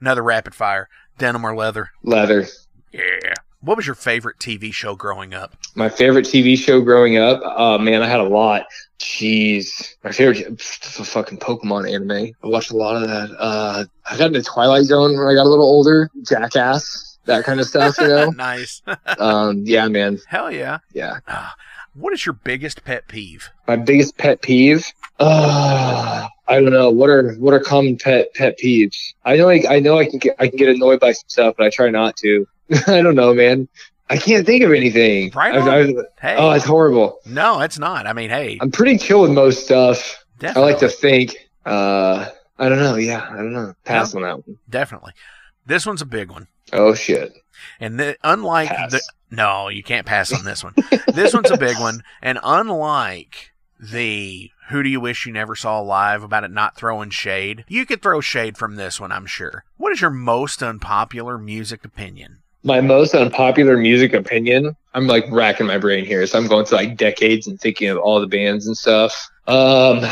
Another 0.00 0.22
rapid 0.22 0.54
fire. 0.54 0.88
Denim 1.18 1.44
or 1.44 1.56
leather? 1.56 1.90
leather. 2.02 2.46
Yeah. 2.92 3.29
What 3.62 3.76
was 3.76 3.86
your 3.86 3.94
favorite 3.94 4.38
TV 4.38 4.72
show 4.72 4.94
growing 4.94 5.34
up? 5.34 5.54
My 5.74 5.90
favorite 5.90 6.24
TV 6.24 6.56
show 6.56 6.80
growing 6.80 7.18
up. 7.18 7.42
Oh 7.44 7.76
man, 7.76 8.02
I 8.02 8.08
had 8.08 8.20
a 8.20 8.24
lot. 8.24 8.64
Jeez, 8.98 9.96
my 10.02 10.12
favorite 10.12 10.46
f- 10.58 11.06
fucking 11.06 11.38
Pokemon 11.38 11.92
anime. 11.92 12.32
I 12.42 12.46
watched 12.46 12.70
a 12.70 12.76
lot 12.76 13.02
of 13.02 13.08
that. 13.08 13.36
Uh, 13.38 13.84
I 14.10 14.16
got 14.16 14.28
into 14.28 14.42
Twilight 14.42 14.84
Zone 14.84 15.16
when 15.16 15.26
I 15.26 15.34
got 15.34 15.44
a 15.44 15.48
little 15.50 15.66
older. 15.66 16.10
Jackass, 16.26 17.18
that 17.26 17.44
kind 17.44 17.60
of 17.60 17.66
stuff. 17.66 17.96
You 17.98 18.08
know. 18.08 18.30
nice. 18.36 18.80
um, 19.18 19.62
yeah, 19.66 19.88
man. 19.88 20.18
Hell 20.26 20.50
yeah. 20.50 20.78
Yeah. 20.94 21.18
Ah, 21.28 21.54
what 21.92 22.14
is 22.14 22.24
your 22.24 22.32
biggest 22.32 22.84
pet 22.84 23.08
peeve? 23.08 23.50
My 23.68 23.76
biggest 23.76 24.16
pet 24.16 24.40
peeve. 24.40 24.86
Uh, 25.20 26.26
I 26.48 26.60
don't 26.60 26.72
know. 26.72 26.90
What 26.90 27.10
are 27.10 27.34
what 27.34 27.54
are 27.54 27.60
common 27.60 27.96
pet 27.96 28.34
pet 28.34 28.58
peeves? 28.58 28.96
I 29.24 29.36
know 29.36 29.48
I, 29.48 29.62
I 29.68 29.78
know 29.80 29.98
I 29.98 30.06
can 30.06 30.18
get 30.18 30.34
I 30.38 30.48
can 30.48 30.56
get 30.56 30.68
annoyed 30.70 30.98
by 31.00 31.12
some 31.12 31.28
stuff, 31.28 31.54
but 31.58 31.66
I 31.66 31.70
try 31.70 31.90
not 31.90 32.16
to. 32.18 32.48
I 32.86 33.00
don't 33.02 33.14
know, 33.14 33.34
man. 33.34 33.68
I 34.08 34.16
can't 34.16 34.44
think 34.44 34.64
of 34.64 34.72
anything. 34.72 35.30
Right 35.34 35.56
on. 35.56 35.68
I've- 35.68 35.94
Hey. 36.20 36.34
Oh, 36.36 36.50
it's 36.50 36.64
horrible. 36.64 37.18
No, 37.24 37.60
it's 37.60 37.78
not. 37.78 38.06
I 38.06 38.12
mean, 38.12 38.30
hey, 38.30 38.58
I'm 38.60 38.70
pretty 38.70 38.98
chill 38.98 39.22
with 39.22 39.30
most 39.30 39.64
stuff. 39.64 40.24
Definitely. 40.38 40.62
I 40.62 40.72
like 40.72 40.80
to 40.80 40.88
think. 40.88 41.36
Uh, 41.64 42.28
I 42.58 42.68
don't 42.68 42.78
know. 42.78 42.96
Yeah, 42.96 43.26
I 43.30 43.36
don't 43.36 43.52
know. 43.52 43.74
Pass 43.84 44.14
on 44.14 44.22
that 44.22 44.46
one. 44.46 44.58
definitely. 44.68 45.12
This 45.66 45.86
one's 45.86 46.02
a 46.02 46.06
big 46.06 46.30
one. 46.30 46.48
Oh 46.72 46.94
shit. 46.94 47.32
And 47.78 48.00
the, 48.00 48.16
unlike 48.24 48.68
Pass. 48.70 48.92
the 48.92 49.00
no, 49.30 49.68
you 49.68 49.82
can't 49.82 50.06
pass 50.06 50.32
on 50.32 50.44
this 50.44 50.64
one. 50.64 50.74
this 51.14 51.32
one's 51.34 51.50
a 51.50 51.56
big 51.56 51.78
one, 51.80 52.02
and 52.22 52.38
unlike 52.42 53.52
the 53.78 54.50
"Who 54.70 54.82
do 54.82 54.88
you 54.88 55.00
wish 55.00 55.26
you 55.26 55.32
never 55.32 55.54
saw 55.54 55.80
alive?" 55.80 56.22
about 56.22 56.44
it 56.44 56.50
not 56.50 56.76
throwing 56.76 57.10
shade, 57.10 57.64
you 57.68 57.86
could 57.86 58.02
throw 58.02 58.20
shade 58.20 58.56
from 58.56 58.76
this 58.76 58.98
one, 59.00 59.12
I'm 59.12 59.26
sure. 59.26 59.64
What 59.76 59.92
is 59.92 60.00
your 60.00 60.10
most 60.10 60.62
unpopular 60.62 61.38
music 61.38 61.84
opinion? 61.84 62.38
My 62.62 62.80
most 62.80 63.14
unpopular 63.14 63.76
music 63.76 64.12
opinion. 64.12 64.76
I'm 64.92 65.06
like 65.06 65.24
racking 65.30 65.66
my 65.66 65.78
brain 65.78 66.04
here, 66.04 66.26
so 66.26 66.38
I'm 66.38 66.46
going 66.46 66.66
through 66.66 66.78
like 66.78 66.96
decades 66.96 67.46
and 67.46 67.60
thinking 67.60 67.88
of 67.88 67.98
all 67.98 68.20
the 68.20 68.26
bands 68.26 68.66
and 68.66 68.76
stuff. 68.76 69.30
Um, 69.46 70.04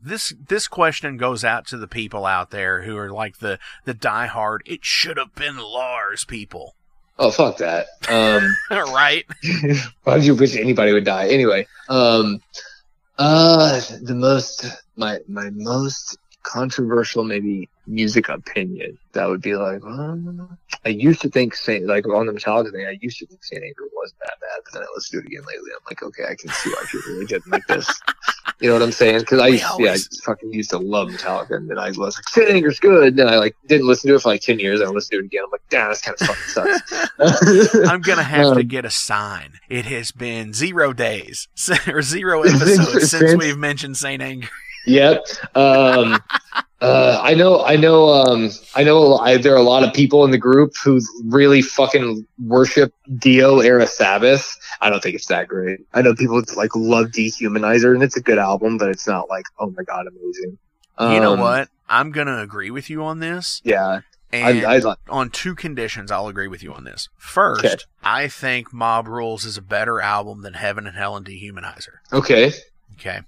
This 0.00 0.32
this 0.48 0.68
question 0.68 1.16
goes 1.16 1.44
out 1.44 1.66
to 1.66 1.76
the 1.76 1.88
people 1.88 2.24
out 2.24 2.50
there 2.50 2.82
who 2.82 2.96
are 2.96 3.10
like 3.10 3.38
the 3.38 3.58
the 3.84 3.94
diehard. 3.94 4.60
It 4.64 4.84
should 4.84 5.16
have 5.16 5.34
been 5.34 5.58
Lars 5.58 6.24
people, 6.24 6.74
oh 7.18 7.30
fuck 7.30 7.58
that. 7.58 7.86
Um. 8.08 8.56
right? 8.70 9.26
Why 10.04 10.14
would 10.14 10.24
you 10.24 10.36
wish 10.36 10.56
anybody 10.56 10.92
would 10.92 11.04
die? 11.04 11.28
Anyway, 11.28 11.66
um, 11.88 12.40
uh, 13.18 13.80
the 14.02 14.14
most 14.14 14.64
my 14.96 15.18
my 15.28 15.50
most 15.52 16.16
controversial 16.44 17.24
maybe 17.24 17.68
music 17.86 18.28
opinion 18.28 18.98
that 19.12 19.28
would 19.28 19.42
be 19.42 19.54
like, 19.54 19.82
um, 19.84 20.56
I 20.84 20.90
used 20.90 21.20
to 21.22 21.28
think 21.28 21.54
Saint 21.54 21.86
like 21.86 22.06
on 22.08 22.26
the 22.26 22.32
Metallica 22.32 22.72
thing, 22.72 22.86
I 22.86 22.96
used 23.00 23.18
to 23.18 23.26
think 23.26 23.44
Saint 23.44 23.62
Anger 23.62 23.88
wasn't 23.94 24.20
that 24.20 24.40
bad, 24.40 24.60
but 24.64 24.72
then 24.74 24.82
I 24.82 24.86
listened 24.94 25.20
to 25.22 25.26
it 25.26 25.30
again 25.30 25.44
lately. 25.46 25.70
I'm 25.72 25.80
like, 25.90 26.02
okay, 26.02 26.24
I 26.24 26.36
can 26.38 26.50
see 26.50 26.70
why 26.70 26.82
people 26.90 27.12
really 27.12 27.26
didn't 27.26 27.48
like 27.48 27.66
this. 27.66 27.88
You 28.60 28.68
know 28.68 28.74
what 28.74 28.82
I'm 28.82 28.90
saying? 28.92 29.20
Because 29.20 29.40
I 29.40 29.46
used, 29.48 29.64
yeah, 29.78 29.92
I 29.92 29.96
fucking 30.24 30.52
used 30.52 30.70
to 30.70 30.78
love 30.78 31.08
Metallica, 31.08 31.56
and 31.56 31.70
then 31.70 31.78
I 31.78 31.88
was 31.88 31.98
like, 31.98 32.12
Saint 32.30 32.50
Anger's 32.50 32.80
good. 32.80 33.14
Then 33.16 33.28
I 33.28 33.36
like 33.36 33.56
didn't 33.68 33.86
listen 33.86 34.08
to 34.08 34.16
it 34.16 34.22
for 34.22 34.30
like 34.30 34.40
ten 34.40 34.58
years. 34.58 34.80
I 34.80 34.86
listened 34.86 35.12
to 35.12 35.18
it 35.18 35.26
again. 35.26 35.42
I'm 35.44 35.50
like, 35.52 35.62
damn, 35.68 35.90
this 35.90 36.00
kind 36.00 36.16
of 36.20 36.26
fucking 36.26 36.80
sucks. 37.20 37.74
I'm 37.88 38.00
gonna 38.00 38.22
have 38.24 38.54
to 38.54 38.60
Um, 38.60 38.66
get 38.66 38.84
a 38.84 38.90
sign. 38.90 39.60
It 39.68 39.84
has 39.86 40.10
been 40.12 40.52
zero 40.54 40.92
days 40.92 41.46
or 41.86 42.02
zero 42.02 42.42
episodes 42.42 42.90
since 42.92 43.10
Since- 43.10 43.36
we've 43.36 43.58
mentioned 43.58 43.96
Saint 43.96 44.22
Anger. 44.22 44.48
Yep. 44.88 45.24
Um, 45.54 46.20
uh, 46.80 47.20
I 47.22 47.34
know. 47.34 47.64
I 47.64 47.76
know. 47.76 48.08
Um, 48.08 48.50
I 48.74 48.84
know. 48.84 49.16
I, 49.18 49.36
there 49.36 49.52
are 49.54 49.58
a 49.58 49.62
lot 49.62 49.82
of 49.82 49.92
people 49.92 50.24
in 50.24 50.30
the 50.30 50.38
group 50.38 50.72
who 50.82 51.00
really 51.24 51.60
fucking 51.62 52.26
worship 52.44 52.94
Dio 53.16 53.60
era 53.60 53.86
Sabbath. 53.86 54.48
I 54.80 54.88
don't 54.90 55.02
think 55.02 55.14
it's 55.16 55.26
that 55.26 55.48
great. 55.48 55.80
I 55.92 56.02
know 56.02 56.14
people 56.14 56.40
like 56.56 56.74
love 56.76 57.06
Dehumanizer, 57.06 57.94
and 57.94 58.02
it's 58.02 58.16
a 58.16 58.22
good 58.22 58.38
album, 58.38 58.78
but 58.78 58.88
it's 58.90 59.06
not 59.08 59.28
like 59.28 59.44
oh 59.58 59.70
my 59.76 59.82
god, 59.82 60.06
amazing. 60.06 60.58
you 61.00 61.20
know 61.20 61.32
Um, 61.34 61.40
what? 61.40 61.68
I'm 61.88 62.12
gonna 62.12 62.38
agree 62.42 62.70
with 62.70 62.88
you 62.90 63.02
on 63.02 63.18
this. 63.18 63.60
Yeah. 63.64 64.00
And 64.30 64.66
I, 64.66 64.76
I 64.90 64.94
on 65.08 65.30
two 65.30 65.54
conditions, 65.54 66.10
I'll 66.12 66.28
agree 66.28 66.48
with 66.48 66.62
you 66.62 66.74
on 66.74 66.84
this. 66.84 67.08
First, 67.16 67.64
Okay. 67.64 67.76
I 68.04 68.28
think 68.28 68.74
Mob 68.74 69.08
Rules 69.08 69.46
is 69.46 69.56
a 69.56 69.62
better 69.62 70.02
album 70.02 70.42
than 70.42 70.52
Heaven 70.52 70.86
and 70.86 70.94
Hell 70.94 71.16
and 71.16 71.24
Dehumanizer. 71.26 71.94
Okay. 72.12 72.52
Okay. 72.94 73.20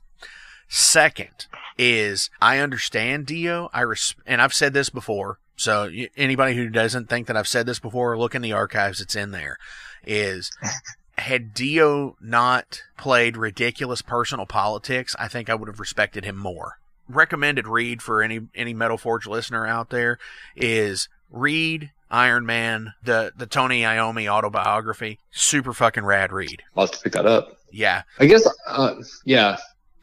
Second 0.73 1.47
is 1.77 2.31
I 2.41 2.59
understand 2.59 3.27
Dio. 3.27 3.69
I 3.75 3.81
res- 3.83 4.15
and 4.25 4.41
I've 4.41 4.55
said 4.55 4.73
this 4.73 4.89
before. 4.89 5.39
So 5.57 5.91
anybody 6.17 6.55
who 6.57 6.69
doesn't 6.71 7.09
think 7.11 7.27
that 7.27 7.37
I've 7.37 7.49
said 7.49 7.67
this 7.67 7.81
before, 7.81 8.17
look 8.17 8.35
in 8.35 8.41
the 8.41 8.53
archives. 8.53 9.01
It's 9.01 9.17
in 9.17 9.33
there. 9.33 9.59
Is 10.07 10.51
had 11.19 11.53
Dio 11.53 12.17
not 12.21 12.83
played 12.97 13.37
ridiculous 13.37 14.01
personal 14.01 14.47
politics, 14.47 15.15
I 15.19 15.27
think 15.29 15.51
I 15.51 15.55
would 15.55 15.69
have 15.69 15.81
respected 15.81 16.25
him 16.25 16.37
more. 16.37 16.79
Recommended 17.09 17.67
read 17.67 18.01
for 18.01 18.23
any 18.23 18.43
any 18.55 18.73
Metal 18.73 18.97
Forge 18.97 19.27
listener 19.27 19.67
out 19.67 19.91
there 19.91 20.19
is 20.55 21.09
read 21.31 21.91
Iron 22.13 22.47
Man, 22.47 22.93
the 23.03 23.33
the 23.37 23.47
Tony 23.47 23.83
Iommi 23.83 24.29
autobiography. 24.29 25.19
Super 25.33 25.73
fucking 25.73 26.05
rad 26.05 26.31
read. 26.33 26.63
I'll 26.77 26.85
have 26.87 26.93
to 26.93 27.01
pick 27.01 27.13
that 27.15 27.27
up. 27.27 27.59
Yeah. 27.73 28.03
I 28.21 28.27
guess. 28.27 28.49
Uh, 28.67 28.95
yeah. 29.25 29.57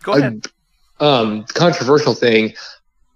Go 0.04 0.14
I- 0.14 0.18
ahead. 0.18 0.46
Um, 1.00 1.44
controversial 1.46 2.14
thing. 2.14 2.54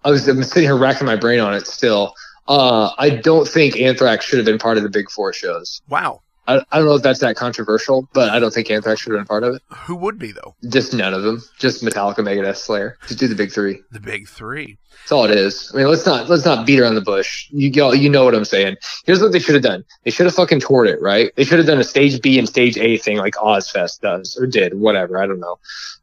I 0.03 0.11
was 0.11 0.27
I'm 0.27 0.43
sitting 0.43 0.63
here 0.63 0.77
racking 0.77 1.05
my 1.05 1.15
brain 1.15 1.39
on 1.39 1.53
it 1.53 1.67
still. 1.67 2.15
Uh, 2.47 2.91
I 2.97 3.09
don't 3.09 3.47
think 3.47 3.79
Anthrax 3.79 4.25
should 4.25 4.37
have 4.37 4.45
been 4.45 4.59
part 4.59 4.77
of 4.77 4.83
the 4.83 4.89
Big 4.89 5.09
Four 5.09 5.33
shows. 5.33 5.81
Wow. 5.89 6.21
I, 6.47 6.55
I 6.71 6.77
don't 6.79 6.87
know 6.87 6.95
if 6.95 7.03
that's 7.03 7.19
that 7.19 7.35
controversial, 7.35 8.09
but 8.13 8.29
I 8.29 8.39
don't 8.39 8.53
think 8.53 8.71
Anthrax 8.71 9.01
should 9.01 9.13
have 9.13 9.19
been 9.19 9.27
part 9.27 9.43
of 9.43 9.55
it. 9.55 9.61
Who 9.69 9.95
would 9.95 10.17
be 10.17 10.31
though? 10.31 10.55
Just 10.67 10.93
none 10.93 11.13
of 11.13 11.23
them. 11.23 11.41
Just 11.59 11.83
Metallica, 11.83 12.17
Megadeth, 12.17 12.57
Slayer. 12.57 12.97
Just 13.07 13.19
do 13.19 13.27
the 13.27 13.35
big 13.35 13.51
three. 13.51 13.81
The 13.91 13.99
big 13.99 14.27
three. 14.27 14.77
That's 15.03 15.11
all 15.11 15.25
it 15.25 15.31
is. 15.31 15.71
I 15.73 15.77
mean, 15.77 15.87
let's 15.87 16.05
not 16.05 16.29
let's 16.29 16.45
not 16.45 16.65
beat 16.65 16.79
around 16.79 16.95
the 16.95 17.01
bush. 17.01 17.47
You 17.51 17.71
go, 17.71 17.91
you 17.91 18.09
know 18.09 18.23
what 18.23 18.35
I'm 18.35 18.45
saying. 18.45 18.77
Here's 19.05 19.21
what 19.21 19.31
they 19.31 19.39
should 19.39 19.55
have 19.55 19.63
done. 19.63 19.83
They 20.03 20.11
should 20.11 20.25
have 20.25 20.35
fucking 20.35 20.59
toured 20.59 20.87
it, 20.87 21.01
right? 21.01 21.31
They 21.35 21.43
should 21.43 21.57
have 21.57 21.67
done 21.67 21.79
a 21.79 21.83
stage 21.83 22.21
B 22.21 22.37
and 22.37 22.47
stage 22.47 22.77
A 22.77 22.97
thing 22.97 23.17
like 23.17 23.33
Ozzfest 23.35 24.01
does 24.01 24.37
or 24.37 24.45
did, 24.45 24.73
whatever. 24.73 25.21
I 25.21 25.27
don't 25.27 25.39
know. 25.39 25.57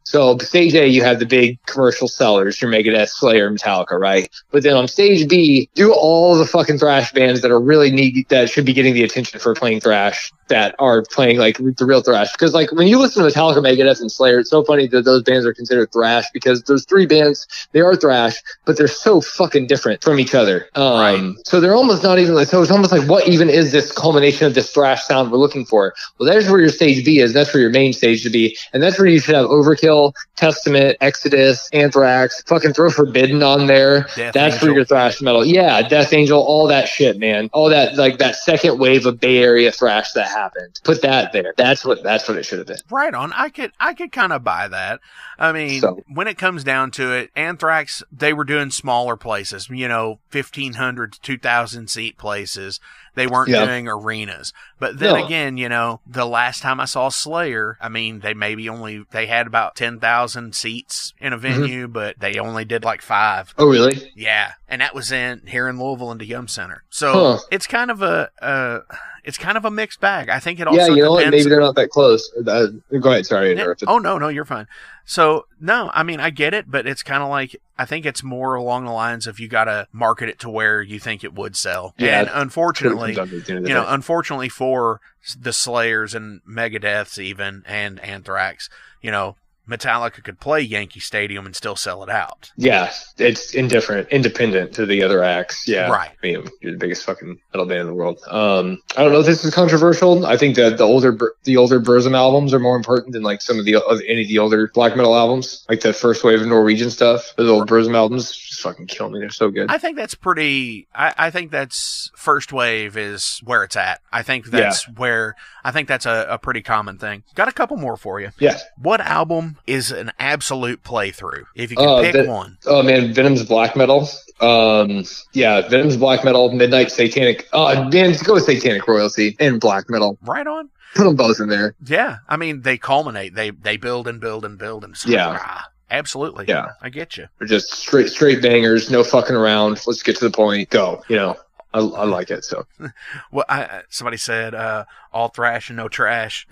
So 0.09 0.39
stage 0.39 0.75
A, 0.75 0.87
you 0.87 1.03
have 1.03 1.19
the 1.19 1.27
big 1.27 1.63
commercial 1.67 2.09
sellers, 2.09 2.63
your 2.63 2.71
Megadeth, 2.71 3.11
Slayer, 3.11 3.51
Metallica, 3.51 4.01
right? 4.01 4.27
But 4.51 4.63
then 4.63 4.75
on 4.75 4.89
stage 4.89 5.29
B, 5.29 5.69
do 5.75 5.93
all 5.93 6.35
the 6.35 6.47
fucking 6.47 6.79
thrash 6.79 7.13
bands 7.13 7.43
that 7.43 7.51
are 7.51 7.61
really 7.61 7.91
need 7.91 8.27
that 8.31 8.49
should 8.49 8.65
be 8.65 8.73
getting 8.73 8.95
the 8.95 9.05
attention 9.05 9.39
for 9.39 9.55
playing 9.55 9.81
thrash 9.81 10.33
that 10.49 10.75
are 10.79 11.03
playing 11.11 11.37
like 11.37 11.59
the 11.59 11.85
real 11.85 12.01
thrash. 12.01 12.33
Because 12.33 12.55
like 12.55 12.73
when 12.73 12.87
you 12.87 12.99
listen 12.99 13.23
to 13.23 13.29
Metallica, 13.29 13.59
Megadeth, 13.59 14.01
and 14.01 14.11
Slayer, 14.11 14.39
it's 14.39 14.49
so 14.49 14.65
funny 14.65 14.87
that 14.87 15.05
those 15.05 15.23
bands 15.23 15.45
are 15.45 15.53
considered 15.53 15.93
thrash 15.93 16.25
because 16.33 16.63
those 16.63 16.87
three 16.87 17.05
bands 17.05 17.47
they 17.73 17.81
are 17.81 17.95
thrash, 17.95 18.37
but 18.65 18.79
they're 18.79 18.89
so 18.89 19.21
fucking 19.21 19.67
different 19.67 20.03
from 20.03 20.19
each 20.19 20.35
other. 20.35 20.69
Um, 20.75 20.99
Right. 20.99 21.35
So 21.45 21.61
they're 21.61 21.75
almost 21.75 22.03
not 22.03 22.19
even 22.19 22.35
like 22.35 22.49
so. 22.49 22.63
It's 22.63 22.71
almost 22.71 22.93
like 22.93 23.07
what 23.09 23.29
even 23.29 23.51
is 23.51 23.73
this 23.73 23.93
culmination 23.93 24.47
of 24.47 24.55
this 24.55 24.71
thrash 24.73 25.05
sound 25.05 25.31
we're 25.31 25.39
looking 25.39 25.67
for? 25.67 25.95
Well, 26.19 26.29
there's 26.29 26.49
where 26.51 26.61
your 26.61 26.71
stage 26.71 27.05
B 27.05 27.21
is. 27.21 27.35
That's 27.35 27.53
where 27.53 27.61
your 27.61 27.71
main 27.71 27.93
stage 27.93 28.23
should 28.23 28.33
be, 28.33 28.57
and 28.73 28.83
that's 28.83 28.99
where 28.99 29.07
you 29.07 29.21
should 29.21 29.35
have 29.35 29.47
Overkill, 29.47 29.98
Testament, 30.37 30.97
Exodus, 31.01 31.69
Anthrax. 31.73 32.43
Fucking 32.47 32.73
throw 32.73 32.91
Forbidden 32.91 33.43
on 33.43 33.67
there. 33.67 34.03
Death 34.17 34.35
that's 34.35 34.55
Angel. 34.57 34.69
where 34.69 34.77
your 34.77 34.85
thrash 34.85 35.21
metal. 35.21 35.45
Yeah, 35.45 35.87
Death 35.89 36.13
Angel, 36.13 36.41
all 36.41 36.67
that 36.69 36.89
shit, 36.89 37.19
man. 37.19 37.51
All 37.53 37.69
that 37.71 37.97
like 37.97 38.19
that 38.19 38.37
second 38.37 38.79
wave 38.79 39.07
of 39.07 39.19
Bay 39.21 39.39
Area 39.39 39.73
thrash 39.73 40.13
that 40.13 40.29
happened. 40.29 40.81
Put 40.85 41.03
that 41.03 41.33
there. 41.33 41.55
That's 41.57 41.85
what 41.85 42.03
that's 42.03 42.29
what 42.29 42.37
it 42.39 42.45
should 42.45 42.59
have 42.59 42.67
been. 42.69 42.79
Right 42.91 43.15
on. 43.15 43.33
I 43.33 43.49
could 43.49 43.73
I 43.81 43.95
could 43.95 44.13
kind 44.13 44.33
of 44.33 44.45
buy 44.45 44.69
that. 44.69 45.01
I 45.39 45.53
mean, 45.53 45.81
So- 45.81 46.03
when 46.13 46.27
it 46.27 46.37
comes 46.39 46.65
down 46.65 46.91
to 46.93 47.13
it, 47.13 47.31
Anthrax 47.37 48.03
they 48.13 48.33
were 48.33 48.45
doing 48.45 48.71
smaller 48.71 49.17
places, 49.17 49.69
you 49.71 49.89
know, 49.89 50.19
1500 50.33 51.13
to 51.15 51.21
2000 51.21 51.89
seat 51.89 52.19
places. 52.19 52.81
They 53.19 53.27
weren't 53.27 53.51
Yeah. 53.51 53.67
doing 53.67 53.89
arenas. 53.89 54.53
But 54.79 54.99
then 54.99 55.15
No. 55.15 55.25
again, 55.27 55.57
you 55.59 55.69
know, 55.69 56.01
the 56.07 56.25
last 56.25 56.63
time 56.63 56.81
I 56.81 56.85
saw 56.87 57.09
Slayer, 57.11 57.77
I 57.81 57.89
mean, 57.89 58.21
they 58.21 58.33
maybe 58.33 58.69
only 58.69 59.05
they 59.11 59.27
had 59.27 59.47
about 59.47 59.75
10,000 59.77 60.55
seats 60.55 61.13
in 61.19 61.33
a 61.33 61.37
venue, 61.37 61.89
but 61.89 62.19
they 62.21 62.39
only 62.39 62.65
did 62.65 62.85
like 62.85 63.03
5. 63.03 63.55
Oh, 63.59 63.67
really? 63.67 64.13
Yeah, 64.15 64.53
and 64.69 64.81
that 64.81 64.95
was 64.95 65.11
in 65.13 65.43
here 65.47 65.69
in 65.69 65.79
Louisville 65.79 66.13
in 66.13 66.19
the 66.19 66.27
Yum 66.27 66.49
Center. 66.49 66.85
So 66.91 67.13
Huh. 67.13 67.39
it's 67.51 67.67
kind 67.67 67.91
of 67.91 68.01
a 68.03 68.31
uh, 68.41 68.81
it's 69.29 69.37
kind 69.37 69.59
of 69.59 69.67
a 69.67 69.71
mixed 69.71 70.01
bag. 70.01 70.31
I 70.31 70.41
think 70.41 70.59
it 70.59 70.67
also 70.67 70.81
yeah, 70.81 70.89
you 70.89 71.03
know 71.03 71.13
what? 71.13 71.29
Maybe 71.29 71.51
they're 71.51 71.61
not 71.61 71.75
that 71.75 71.91
close. 71.91 72.33
Uh, 72.35 72.69
go 72.99 73.11
ahead. 73.11 73.27
Sorry, 73.27 73.53
interrupted. 73.53 73.87
Oh 73.87 73.99
no, 73.99 74.17
no, 74.17 74.29
you're 74.29 74.47
fine. 74.47 74.67
So 75.05 75.45
no, 75.61 75.91
I 75.93 76.03
mean 76.03 76.19
I 76.19 76.31
get 76.31 76.55
it, 76.55 76.71
but 76.71 76.87
it's 76.87 77.03
kind 77.03 77.23
of 77.23 77.29
like 77.29 77.55
I 77.77 77.85
think 77.85 78.07
it's 78.07 78.23
more 78.23 78.55
along 78.55 78.87
the 78.87 78.91
lines 78.91 79.27
of 79.27 79.39
you 79.39 79.47
got 79.47 79.65
to 79.65 79.87
market 79.93 80.31
it 80.31 80.39
to 80.41 80.49
where 80.49 80.81
you 80.81 80.99
think 80.99 81.23
it 81.25 81.35
would 81.35 81.57
sell. 81.57 81.95
Yeah, 81.99 82.21
and 82.21 82.27
that's 82.27 82.35
what 82.35 82.39
it 82.39 82.43
unfortunately, 82.43 83.15
comes 83.15 83.17
down 83.17 83.29
to 83.29 83.37
at 83.37 83.45
the 83.45 83.53
end 83.53 83.59
of 83.59 83.65
the 83.65 83.69
you 83.69 83.75
know, 83.75 83.85
unfortunately 83.87 84.49
for 84.49 85.03
the 85.39 85.53
Slayers 85.53 86.15
and 86.15 86.41
Megadeths 86.49 87.19
even 87.19 87.65
and 87.67 88.01
Anthrax, 88.01 88.71
you 89.03 89.11
know, 89.11 89.37
Metallica 89.69 90.23
could 90.23 90.41
play 90.41 90.61
Yankee 90.61 91.01
Stadium 91.01 91.47
and 91.47 91.55
still 91.55 91.77
sell 91.77 92.03
it 92.03 92.11
out. 92.11 92.51
Yeah, 92.57 92.91
it's 93.19 93.55
indifferent, 93.55 94.09
independent 94.11 94.73
to 94.75 94.87
the 94.87 95.03
other 95.03 95.23
acts. 95.23 95.67
Yeah, 95.69 95.89
Right. 95.91 96.11
I 96.23 96.27
mean, 96.27 96.49
you're 96.61 96.73
the 96.73 96.79
biggest 96.79 97.05
fucking 97.05 97.39
metal 97.53 97.67
band 97.67 97.81
in 97.83 97.87
the 97.89 97.95
world. 97.95 98.19
Um, 98.29 98.81
I 98.97 99.03
don't 99.03 99.13
know 99.13 99.21
if 99.21 99.27
this 99.27 99.45
is 99.45 99.55
controversial. 99.55 100.27
I 100.27 100.37
think 100.37 100.57
that 100.57 100.79
the 100.79 100.85
older 100.85 101.17
the 101.45 101.57
older 101.57 101.81
Burzum 101.81 102.15
albums 102.15 102.53
are 102.55 102.59
more 102.59 102.77
important 102.77 103.13
than 103.13 103.23
like 103.23 103.43
some 103.43 103.59
of 103.59 103.65
the 103.65 103.77
any 104.09 104.23
of 104.23 104.29
the 104.29 104.39
older 104.39 104.71
black 104.75 104.97
metal 104.97 105.15
albums, 105.15 105.65
like 105.69 105.81
the 105.81 105.93
first 105.93 106.25
wave 106.25 106.41
of 106.41 106.47
Norwegian 106.47 106.91
stuff. 106.91 107.35
Those 107.37 107.51
old 107.51 107.69
Burzum 107.69 107.95
albums 107.95 108.33
just 108.37 108.61
fucking 108.61 108.87
kill 108.87 109.11
me. 109.11 109.19
They're 109.21 109.31
so 109.31 109.51
good. 109.51 109.71
I 109.71 109.79
think 109.79 109.97
that's 109.97 110.15
pretty. 110.15 110.89
I, 110.95 111.15
I 111.19 111.31
think 111.31 111.51
that's 111.51 112.11
first 112.17 112.53
wave 112.53 112.97
is 112.97 113.41
where 113.45 113.65
it's 113.65 113.77
at. 113.77 114.01
I 114.13 114.23
think 114.23 114.47
that's 114.47 114.89
where 114.89 115.37
I 115.63 115.71
think 115.71 115.89
that's 115.89 116.07
a, 116.07 116.27
a 116.31 116.39
pretty 116.39 116.63
common 116.63 116.99
thing. 116.99 117.25
Got 117.35 117.49
a 117.49 117.53
couple 117.53 117.77
more 117.77 117.97
for 117.97 118.21
you. 118.21 118.31
yeah. 118.39 118.59
What 118.81 119.01
album 119.01 119.58
is 119.67 119.91
an 119.91 120.13
absolute 120.19 120.83
playthrough? 120.83 121.45
If 121.55 121.71
you 121.71 121.77
can 121.77 121.89
Uh, 121.89 122.01
pick 122.03 122.15
Ven- 122.15 122.27
one. 122.29 122.59
Oh 122.67 122.83
man, 122.83 123.13
Venom's 123.13 123.45
black 123.45 123.77
metal. 123.77 124.09
Um, 124.41 125.05
yeah, 125.33 125.69
Venom's 125.69 125.97
black 125.97 126.25
metal, 126.25 126.53
Midnight 126.53 126.91
Satanic. 126.91 127.49
Oh 127.53 127.85
man, 127.89 128.15
go 128.25 128.35
with 128.35 128.45
Satanic 128.45 128.87
Royalty 128.87 129.37
and 129.41 129.61
black 129.61 129.91
metal. 129.91 130.19
Right 130.23 130.47
on. 130.47 130.71
Put 130.95 131.05
them 131.05 131.17
both 131.17 131.39
in 131.41 131.49
there. 131.49 131.75
Yeah, 131.85 132.19
I 132.29 132.37
mean 132.37 132.63
they 132.63 132.79
culminate. 132.79 133.35
They 133.35 133.51
they 133.51 133.77
build 133.77 134.09
and 134.09 134.21
build 134.21 134.45
and 134.45 134.59
build 134.59 134.85
and 134.85 134.97
so, 134.97 135.11
Yeah. 135.11 135.39
ah, 135.41 135.69
absolutely. 135.91 136.47
Yeah. 136.49 136.71
I 136.81 136.89
get 136.89 137.17
you. 137.17 137.27
They're 137.39 137.49
just 137.49 137.73
straight 137.73 138.09
straight 138.09 138.41
bangers, 138.41 138.91
no 138.91 139.05
fucking 139.05 139.37
around. 139.37 139.81
Let's 139.87 140.03
get 140.03 140.17
to 140.17 140.25
the 140.25 140.31
point. 140.31 140.71
Go. 140.71 141.03
You 141.09 141.17
know, 141.17 141.37
I, 141.75 141.81
I 141.81 142.05
like 142.05 142.31
it. 142.31 142.45
So 142.45 142.65
Well, 143.31 143.45
I, 143.49 143.83
somebody 143.91 144.17
said 144.17 144.55
uh, 144.55 144.85
all 145.13 145.29
thrash 145.29 145.69
and 145.69 145.77
no 145.77 145.89
trash. 145.89 146.47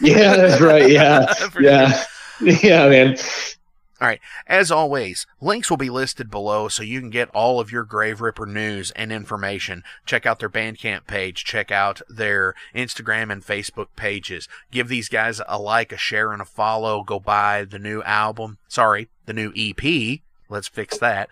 yeah, 0.00 0.36
that's 0.36 0.60
right. 0.60 0.90
Yeah, 0.90 1.32
yeah, 1.60 2.04
yeah, 2.62 2.88
man. 2.88 3.16
All 3.98 4.06
right. 4.06 4.20
As 4.46 4.70
always, 4.70 5.26
links 5.40 5.70
will 5.70 5.78
be 5.78 5.88
listed 5.88 6.30
below 6.30 6.68
so 6.68 6.82
you 6.82 7.00
can 7.00 7.08
get 7.08 7.30
all 7.30 7.60
of 7.60 7.72
your 7.72 7.84
Graveripper 7.84 8.46
news 8.46 8.90
and 8.90 9.10
information. 9.10 9.82
Check 10.04 10.26
out 10.26 10.38
their 10.38 10.50
Bandcamp 10.50 11.06
page. 11.06 11.44
Check 11.44 11.70
out 11.70 12.02
their 12.06 12.54
Instagram 12.74 13.32
and 13.32 13.42
Facebook 13.44 13.88
pages. 13.96 14.48
Give 14.70 14.88
these 14.88 15.08
guys 15.08 15.40
a 15.48 15.58
like, 15.58 15.92
a 15.92 15.96
share, 15.96 16.32
and 16.32 16.42
a 16.42 16.44
follow. 16.44 17.02
Go 17.02 17.18
buy 17.18 17.64
the 17.64 17.78
new 17.78 18.02
album. 18.02 18.58
Sorry, 18.68 19.08
the 19.24 19.32
new 19.32 19.50
EP. 19.56 20.20
Let's 20.50 20.68
fix 20.68 20.98
that. 20.98 21.30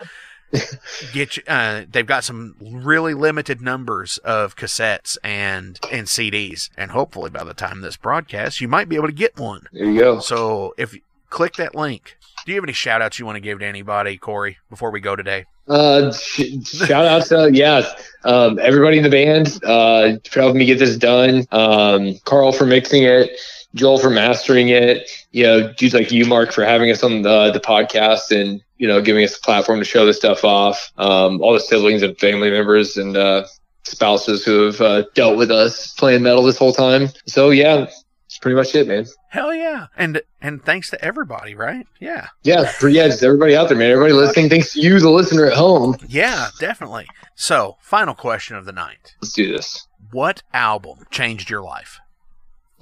Get 1.12 1.38
uh, 1.48 1.82
they've 1.90 2.06
got 2.06 2.24
some 2.24 2.56
really 2.60 3.14
limited 3.14 3.60
numbers 3.60 4.18
of 4.18 4.56
cassettes 4.56 5.18
and 5.24 5.80
and 5.90 6.06
CDs, 6.06 6.70
and 6.76 6.92
hopefully 6.92 7.30
by 7.30 7.42
the 7.44 7.54
time 7.54 7.80
this 7.80 7.96
broadcast, 7.96 8.60
you 8.60 8.68
might 8.68 8.88
be 8.88 8.96
able 8.96 9.08
to 9.08 9.12
get 9.12 9.36
one. 9.38 9.66
There 9.72 9.84
you 9.84 9.98
go. 9.98 10.20
So 10.20 10.74
if 10.78 10.94
click 11.34 11.54
that 11.54 11.74
link. 11.74 12.16
Do 12.46 12.52
you 12.52 12.56
have 12.56 12.64
any 12.64 12.72
shout 12.72 13.02
outs 13.02 13.18
you 13.18 13.26
want 13.26 13.36
to 13.36 13.40
give 13.40 13.58
to 13.58 13.66
anybody, 13.66 14.18
Corey, 14.18 14.58
before 14.70 14.90
we 14.90 15.00
go 15.00 15.16
today? 15.16 15.46
Uh, 15.66 16.12
sh- 16.12 16.62
shout 16.62 17.06
out 17.06 17.24
to 17.26 17.50
yeah, 17.52 17.82
um, 18.24 18.58
everybody 18.60 18.98
in 18.98 19.02
the 19.02 19.10
band 19.10 19.58
uh, 19.64 20.18
for 20.28 20.40
helping 20.40 20.58
me 20.58 20.66
get 20.66 20.78
this 20.78 20.96
done. 20.96 21.46
Um, 21.50 22.18
Carl 22.24 22.52
for 22.52 22.66
mixing 22.66 23.02
it, 23.02 23.30
Joel 23.74 23.98
for 23.98 24.10
mastering 24.10 24.68
it. 24.68 25.10
You 25.32 25.44
know, 25.44 25.72
dudes 25.72 25.94
like 25.94 26.10
you, 26.12 26.24
Mark, 26.24 26.52
for 26.52 26.64
having 26.64 26.90
us 26.90 27.02
on 27.02 27.22
the 27.22 27.50
the 27.50 27.60
podcast 27.60 28.30
and 28.30 28.62
you 28.78 28.88
know 28.88 29.00
giving 29.00 29.24
us 29.24 29.36
a 29.36 29.40
platform 29.40 29.78
to 29.80 29.84
show 29.84 30.06
this 30.06 30.16
stuff 30.16 30.44
off. 30.44 30.92
Um, 30.96 31.42
all 31.42 31.52
the 31.52 31.60
siblings 31.60 32.02
and 32.02 32.18
family 32.18 32.50
members 32.50 32.96
and 32.96 33.16
uh, 33.16 33.46
spouses 33.84 34.44
who 34.44 34.66
have 34.66 34.80
uh, 34.80 35.04
dealt 35.14 35.36
with 35.36 35.50
us 35.50 35.92
playing 35.94 36.22
metal 36.22 36.42
this 36.42 36.58
whole 36.58 36.72
time. 36.72 37.08
So 37.26 37.50
yeah, 37.50 37.86
that's 38.34 38.38
pretty 38.40 38.56
much 38.56 38.74
it, 38.74 38.88
man. 38.88 39.06
Hell 39.30 39.54
yeah. 39.54 39.86
And 39.96 40.22
and 40.40 40.64
thanks 40.64 40.90
to 40.90 41.04
everybody, 41.04 41.54
right? 41.54 41.86
Yeah. 42.00 42.28
Yeah, 42.42 42.66
for 42.66 42.88
yeah, 42.88 43.06
just 43.06 43.22
everybody 43.22 43.56
out 43.56 43.68
there, 43.68 43.78
man. 43.78 43.90
Everybody 43.90 44.12
listening, 44.12 44.48
thanks 44.48 44.72
to 44.74 44.80
you, 44.80 44.98
the 45.00 45.10
listener 45.10 45.46
at 45.46 45.54
home. 45.54 45.96
Yeah, 46.08 46.48
definitely. 46.60 47.06
So, 47.34 47.76
final 47.80 48.14
question 48.14 48.56
of 48.56 48.64
the 48.64 48.72
night. 48.72 49.14
Let's 49.20 49.32
do 49.32 49.50
this. 49.50 49.86
What 50.12 50.42
album 50.52 51.06
changed 51.10 51.50
your 51.50 51.62
life? 51.62 51.98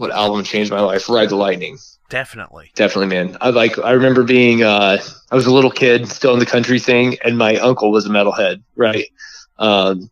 What 0.03 0.11
album 0.11 0.43
changed 0.43 0.73
my 0.73 0.81
life? 0.81 1.09
Ride 1.09 1.29
the 1.29 1.37
Lightning. 1.37 1.79
Definitely. 2.09 2.73
Definitely, 2.75 3.07
man. 3.07 3.37
I 3.41 3.51
like. 3.51 3.79
I 3.79 3.93
remember 3.93 4.25
being. 4.25 4.65
Uh, 4.65 4.99
I 5.31 5.35
was 5.37 5.47
a 5.47 5.55
little 5.55 5.71
kid, 5.71 6.09
still 6.09 6.33
in 6.33 6.41
the 6.41 6.45
country 6.45 6.81
thing, 6.81 7.19
and 7.25 7.39
my 7.39 7.55
uncle 7.59 7.93
was 7.93 8.05
a 8.05 8.09
metalhead, 8.09 8.65
right? 8.75 9.07
Um, 9.61 10.11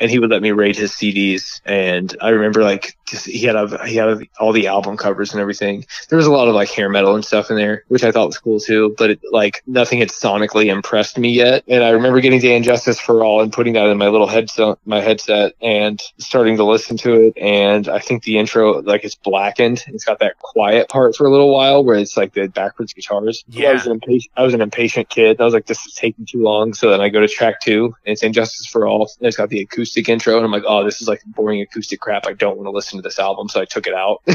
and 0.00 0.10
he 0.10 0.18
would 0.18 0.30
let 0.30 0.42
me 0.42 0.52
rate 0.52 0.76
his 0.76 0.92
CDs, 0.92 1.60
and 1.64 2.16
I 2.20 2.30
remember 2.30 2.62
like 2.62 2.96
just, 3.12 3.26
he 3.26 3.44
had 3.44 3.56
a, 3.56 3.86
he 3.86 3.96
had 3.96 4.26
all 4.40 4.52
the 4.52 4.66
album 4.66 4.96
covers 4.96 5.32
and 5.32 5.40
everything. 5.40 5.84
There 6.08 6.16
was 6.16 6.26
a 6.26 6.32
lot 6.32 6.48
of 6.48 6.54
like 6.54 6.70
hair 6.70 6.88
metal 6.88 7.14
and 7.14 7.24
stuff 7.24 7.50
in 7.50 7.56
there, 7.56 7.84
which 7.88 8.02
I 8.02 8.10
thought 8.10 8.26
was 8.26 8.38
cool 8.38 8.58
too. 8.58 8.94
But 8.98 9.10
it, 9.10 9.20
like 9.30 9.62
nothing 9.66 10.00
had 10.00 10.08
sonically 10.08 10.66
impressed 10.66 11.18
me 11.18 11.30
yet. 11.30 11.64
And 11.68 11.84
I 11.84 11.90
remember 11.90 12.20
getting 12.20 12.40
Day 12.40 12.56
and 12.56 12.64
Justice 12.64 12.98
for 12.98 13.22
All 13.22 13.42
and 13.42 13.52
putting 13.52 13.74
that 13.74 13.86
in 13.86 13.98
my 13.98 14.08
little 14.08 14.26
headset, 14.26 14.78
my 14.84 15.00
headset, 15.00 15.52
and 15.60 16.02
starting 16.18 16.56
to 16.56 16.64
listen 16.64 16.96
to 16.98 17.26
it. 17.26 17.34
And 17.36 17.88
I 17.88 17.98
think 17.98 18.24
the 18.24 18.38
intro 18.38 18.80
like 18.80 19.04
it's 19.04 19.14
blackened. 19.14 19.84
It's 19.88 20.04
got 20.04 20.18
that 20.20 20.38
quiet 20.38 20.88
part 20.88 21.14
for 21.14 21.26
a 21.26 21.30
little 21.30 21.52
while 21.54 21.84
where 21.84 21.96
it's 21.96 22.16
like 22.16 22.32
the 22.32 22.48
backwards 22.48 22.94
guitars. 22.94 23.44
Yeah. 23.48 23.70
I 23.70 23.72
was 23.74 23.86
an 23.86 23.92
impatient. 23.92 24.32
I 24.36 24.42
was 24.42 24.54
an 24.54 24.62
impatient 24.62 25.08
kid. 25.08 25.40
I 25.40 25.44
was 25.44 25.54
like, 25.54 25.66
this 25.66 25.84
is 25.86 25.94
taking 25.94 26.26
too 26.26 26.42
long. 26.42 26.74
So 26.74 26.90
then 26.90 27.00
I 27.00 27.10
go 27.10 27.20
to 27.20 27.28
track 27.28 27.60
two, 27.60 27.94
and 28.06 28.12
it's 28.12 28.22
And 28.22 28.32
Justice 28.32 28.66
for 28.66 28.86
All. 28.86 29.10
And 29.18 29.28
it's 29.28 29.36
got 29.36 29.50
the 29.50 29.60
acoustic 29.60 29.81
acoustic 29.82 30.08
intro, 30.08 30.36
and 30.36 30.44
I'm 30.44 30.52
like, 30.52 30.62
oh, 30.66 30.84
this 30.84 31.02
is 31.02 31.08
like 31.08 31.22
boring 31.26 31.60
acoustic 31.60 32.00
crap. 32.00 32.26
I 32.26 32.32
don't 32.32 32.56
want 32.56 32.66
to 32.66 32.70
listen 32.70 32.98
to 32.98 33.02
this 33.02 33.18
album, 33.18 33.48
so 33.48 33.60
I 33.60 33.64
took 33.64 33.86
it 33.86 33.94
out. 33.94 34.22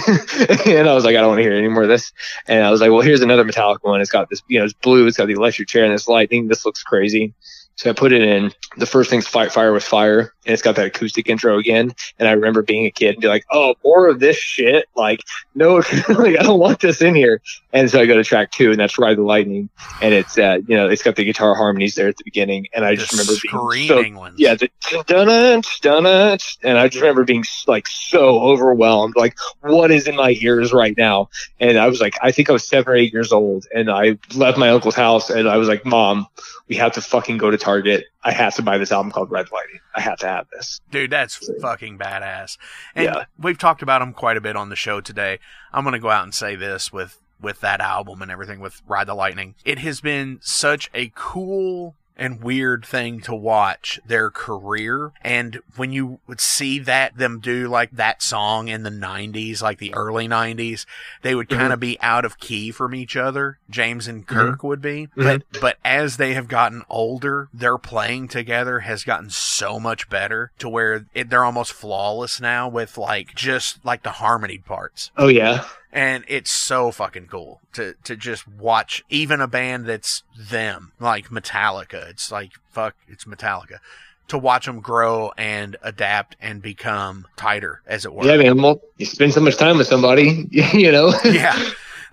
and 0.67 0.89
I 0.89 0.93
was 0.93 1.05
like, 1.05 1.15
I 1.15 1.21
don't 1.21 1.29
want 1.29 1.39
to 1.39 1.43
hear 1.43 1.53
any 1.53 1.69
more 1.69 1.83
of 1.83 1.89
this. 1.89 2.11
And 2.47 2.63
I 2.63 2.69
was 2.69 2.81
like, 2.81 2.91
well, 2.91 3.01
here's 3.01 3.21
another 3.21 3.45
Metallica 3.45 3.83
one. 3.83 4.01
It's 4.01 4.11
got 4.11 4.29
this, 4.29 4.43
you 4.47 4.59
know, 4.59 4.65
it's 4.65 4.73
blue. 4.73 5.07
It's 5.07 5.17
got 5.17 5.27
the 5.27 5.33
electric 5.33 5.69
chair 5.69 5.85
and 5.85 5.93
this 5.93 6.07
lightning. 6.07 6.47
This 6.47 6.65
looks 6.65 6.83
crazy. 6.83 7.33
So 7.77 7.91
I 7.91 7.93
put 7.93 8.11
it 8.11 8.23
in. 8.23 8.51
The 8.77 8.85
first 8.85 9.09
thing's 9.09 9.27
Fight 9.27 9.51
Fire 9.51 9.71
with 9.71 9.83
Fire, 9.83 10.19
and 10.45 10.53
it's 10.53 10.61
got 10.63 10.75
that 10.75 10.87
acoustic 10.87 11.29
intro 11.29 11.57
again. 11.59 11.93
And 12.19 12.27
I 12.27 12.31
remember 12.31 12.61
being 12.63 12.85
a 12.85 12.91
kid 12.91 13.13
and 13.13 13.21
be 13.21 13.27
like, 13.27 13.45
"Oh, 13.51 13.75
more 13.83 14.07
of 14.07 14.19
this 14.19 14.35
shit!" 14.37 14.87
Like, 14.95 15.21
no, 15.55 15.75
like 16.09 16.39
I 16.39 16.43
don't 16.43 16.59
want 16.59 16.79
this 16.79 17.01
in 17.01 17.13
here. 17.15 17.41
And 17.73 17.89
so 17.89 17.99
I 18.01 18.05
go 18.07 18.15
to 18.15 18.23
track 18.23 18.51
two, 18.51 18.71
and 18.71 18.79
that's 18.79 18.97
Ride 18.97 19.17
the 19.17 19.21
Lightning, 19.23 19.69
and 20.01 20.13
it's 20.13 20.37
uh, 20.37 20.57
you 20.67 20.75
know, 20.75 20.87
it's 20.89 21.03
got 21.03 21.15
the 21.15 21.23
guitar 21.23 21.53
harmonies 21.55 21.93
there 21.95 22.07
at 22.07 22.17
the 22.17 22.23
beginning, 22.23 22.67
and 22.73 22.83
I 22.83 22.95
just 22.95 23.11
The 23.11 23.17
remember 23.17 23.39
being 23.41 23.87
screaming 23.87 24.13
so, 24.15 24.19
ones. 24.19 24.39
yeah, 24.39 24.55
the 24.55 24.69
dun 25.05 25.61
dun 25.81 26.37
and 26.63 26.77
I 26.77 26.87
just 26.87 27.01
remember 27.01 27.23
being 27.25 27.43
like 27.67 27.87
so 27.87 28.39
overwhelmed, 28.39 29.15
like 29.15 29.35
what 29.61 29.91
is 29.91 30.07
in 30.07 30.15
my 30.15 30.35
ears 30.41 30.73
right 30.73 30.95
now? 30.97 31.29
And 31.59 31.77
I 31.77 31.87
was 31.87 32.01
like, 32.01 32.15
I 32.21 32.31
think 32.31 32.49
I 32.49 32.53
was 32.53 32.67
seven 32.67 32.91
or 32.91 32.95
eight 32.95 33.13
years 33.13 33.31
old, 33.31 33.67
and 33.73 33.89
I 33.91 34.17
left 34.35 34.57
my 34.57 34.69
uncle's 34.69 34.95
house, 34.95 35.29
and 35.29 35.47
I 35.47 35.57
was 35.57 35.67
like, 35.67 35.85
Mom, 35.85 36.27
we 36.67 36.75
have 36.77 36.93
to 36.93 37.01
fucking 37.01 37.37
go 37.37 37.51
to 37.51 37.57
Target. 37.67 38.05
I 38.23 38.31
have 38.31 38.55
to 38.55 38.61
buy 38.61 38.77
this 38.77 38.93
album 38.93 39.11
called 39.11 39.29
Red 39.29 39.51
Lighting. 39.51 39.81
I 39.93 39.99
have 39.99 40.17
to 40.19 40.27
have 40.27 40.47
this. 40.53 40.79
Dude, 40.89 41.11
that's 41.11 41.35
fucking 41.61 41.97
badass. 41.97 42.57
And 42.95 43.03
Yeah. 43.05 43.25
we've 43.37 43.57
talked 43.57 43.81
about 43.81 43.99
them 43.99 44.13
quite 44.13 44.37
a 44.37 44.41
bit 44.41 44.55
on 44.55 44.69
the 44.69 44.77
show 44.77 45.01
today. 45.01 45.39
I'm 45.73 45.83
going 45.83 45.91
to 45.91 45.99
go 45.99 46.09
out 46.09 46.23
and 46.23 46.33
say 46.33 46.55
this 46.55 46.93
with 46.93 47.19
with 47.41 47.59
that 47.59 47.81
album 47.81 48.21
and 48.21 48.31
everything 48.31 48.61
with 48.61 48.81
Ride 48.87 49.07
the 49.07 49.13
Lightning. 49.15 49.53
It 49.65 49.79
has 49.79 49.99
been 49.99 50.39
such 50.41 50.89
a 50.93 51.11
cool 51.13 51.93
and 52.17 52.41
weird 52.41 52.85
thing 52.85 53.21
to 53.21 53.35
watch 53.35 53.99
their 54.05 54.29
career. 54.29 55.11
And 55.21 55.59
when 55.75 55.91
you 55.91 56.19
would 56.27 56.41
see 56.41 56.79
that 56.79 57.17
them 57.17 57.39
do 57.39 57.67
like 57.67 57.91
that 57.91 58.21
song 58.21 58.67
in 58.67 58.83
the 58.83 58.89
90s 58.89 59.61
like 59.61 59.77
the 59.77 59.93
early 59.93 60.27
90s 60.27 60.85
they 61.21 61.35
would 61.35 61.47
mm-hmm. 61.47 61.59
kind 61.59 61.73
of 61.73 61.79
be 61.79 61.99
out 62.01 62.25
of 62.25 62.39
key 62.39 62.71
from 62.71 62.95
each 62.95 63.15
other. 63.15 63.59
James 63.69 64.07
and 64.07 64.25
mm-hmm. 64.25 64.35
Kirk 64.35 64.63
would 64.63 64.81
be. 64.81 65.07
Mm-hmm. 65.07 65.23
But 65.23 65.43
but 65.61 65.77
as 65.85 66.17
they 66.17 66.33
have 66.33 66.47
gotten 66.47 66.83
older 66.89 67.49
their 67.53 67.77
playing 67.77 68.27
together 68.27 68.79
has 68.79 69.03
gotten 69.03 69.29
so 69.29 69.79
much 69.79 70.09
better 70.09 70.51
to 70.57 70.67
where 70.67 71.05
it, 71.13 71.29
they're 71.29 71.45
almost 71.45 71.73
flawless 71.73 72.41
now 72.41 72.67
with 72.67 72.97
like 72.97 73.35
just 73.35 73.83
like 73.85 74.03
the 74.03 74.11
harmony 74.11 74.57
parts. 74.57 75.11
Oh 75.17 75.27
yeah, 75.27 75.65
and 75.97 76.23
it's 76.27 76.51
so 76.51 76.91
fucking 76.91 77.25
cool 77.25 77.59
to 77.73 77.95
to 78.03 78.15
just 78.15 78.47
watch 78.47 79.03
even 79.09 79.41
a 79.41 79.47
band 79.47 79.87
that's 79.87 80.21
them 80.37 80.91
like 80.99 81.29
Metallica. 81.29 82.07
It's 82.09 82.31
like 82.31 82.51
fuck, 82.71 82.95
it's 83.07 83.25
Metallica. 83.25 83.79
To 84.27 84.37
watch 84.37 84.65
them 84.67 84.79
grow 84.81 85.31
and 85.37 85.75
adapt 85.81 86.35
and 86.39 86.61
become 86.61 87.25
tighter, 87.35 87.81
as 87.87 88.05
it 88.05 88.13
were. 88.13 88.25
yeah, 88.25 88.37
man. 88.37 88.61
Well, 88.61 88.81
you 88.97 89.05
spend 89.05 89.33
so 89.33 89.39
much 89.41 89.55
time 89.55 89.77
with 89.77 89.87
somebody, 89.87 90.47
you 90.51 90.91
know. 90.91 91.13
yeah. 91.23 91.57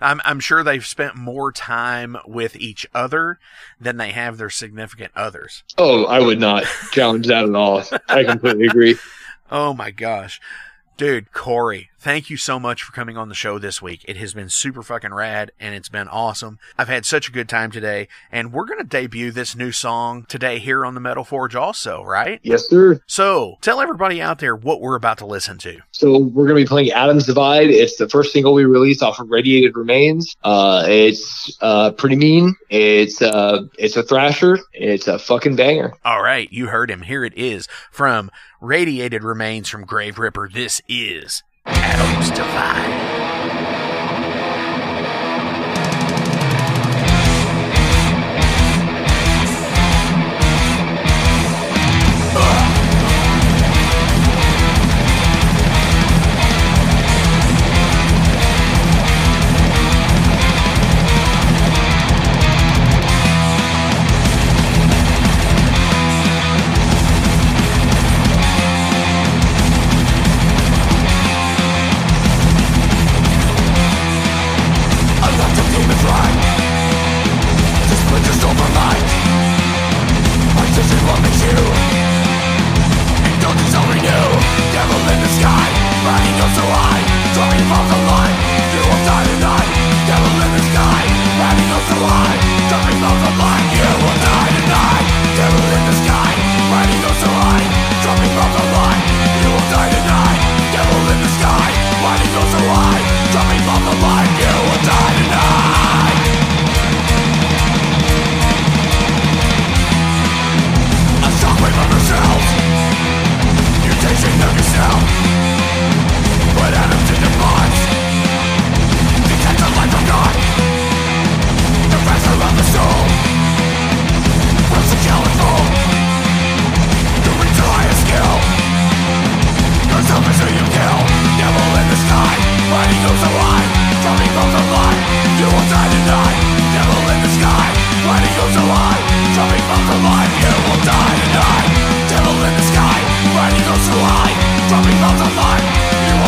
I'm, 0.01 0.19
I'm 0.25 0.39
sure 0.39 0.63
they've 0.63 0.85
spent 0.85 1.15
more 1.15 1.51
time 1.51 2.17
with 2.25 2.55
each 2.55 2.85
other 2.93 3.37
than 3.79 3.97
they 3.97 4.11
have 4.11 4.37
their 4.37 4.49
significant 4.49 5.11
others. 5.15 5.63
Oh, 5.77 6.05
I 6.05 6.19
would 6.19 6.39
not 6.39 6.63
challenge 6.91 7.27
that 7.27 7.45
at 7.45 7.55
all. 7.55 7.83
I 8.09 8.23
completely 8.23 8.65
agree. 8.67 8.97
Oh 9.51 9.73
my 9.75 9.91
gosh. 9.91 10.41
Dude, 10.97 11.31
Corey, 11.31 11.91
thank 12.05 12.29
you 12.29 12.37
so 12.37 12.59
much 12.59 12.83
for 12.83 12.91
coming 12.91 13.17
on 13.17 13.29
the 13.29 13.35
show 13.35 13.57
this 13.57 13.81
week. 13.81 14.05
It 14.07 14.15
has 14.17 14.35
been 14.35 14.47
super 14.47 14.83
fucking 14.83 15.11
rad 15.11 15.51
and 15.59 15.73
it's 15.73 15.89
been 15.89 16.07
awesome. 16.07 16.59
I've 16.77 16.87
had 16.87 17.03
such 17.03 17.27
a 17.27 17.31
good 17.31 17.49
time 17.49 17.71
today 17.71 18.07
and 18.31 18.53
we're 18.53 18.65
going 18.65 18.77
to 18.77 18.83
debut 18.83 19.31
this 19.31 19.55
new 19.55 19.71
song 19.71 20.27
today 20.29 20.59
here 20.59 20.85
on 20.85 20.93
the 20.93 20.99
Metal 20.99 21.23
Forge 21.23 21.55
also, 21.55 22.03
right? 22.03 22.39
Yes, 22.43 22.69
sir. 22.69 23.01
So 23.07 23.57
tell 23.61 23.81
everybody 23.81 24.21
out 24.21 24.37
there 24.37 24.55
what 24.55 24.81
we're 24.81 24.95
about 24.95 25.17
to 25.17 25.25
listen 25.25 25.57
to. 25.57 25.79
So 25.93 26.19
we're 26.19 26.45
gonna 26.45 26.59
be 26.59 26.67
playing 26.67 26.91
Adam's 26.91 27.25
Divide. 27.25 27.71
It's 27.71 27.97
the 27.97 28.07
first 28.07 28.31
single 28.31 28.53
we 28.53 28.65
released 28.65 29.01
off 29.01 29.19
of 29.19 29.31
Radiated 29.31 29.75
Remains. 29.75 30.35
Uh, 30.43 30.85
it's 30.87 31.57
uh 31.61 31.91
pretty 31.93 32.17
mean. 32.17 32.55
It's 32.69 33.19
uh 33.19 33.63
it's 33.79 33.95
a 33.95 34.03
thrasher. 34.03 34.59
It's 34.73 35.07
a 35.07 35.17
fucking 35.17 35.55
banger. 35.55 35.93
All 36.05 36.21
right, 36.21 36.53
you 36.53 36.67
heard 36.67 36.91
him. 36.91 37.01
Here 37.01 37.25
it 37.25 37.33
is 37.35 37.67
from 37.89 38.29
Radiated 38.61 39.23
Remains 39.23 39.69
from 39.69 39.87
Graveripper. 39.87 40.53
This 40.53 40.81
is 40.87 41.41
Adam's 41.65 42.29
Divide. 42.31 43.14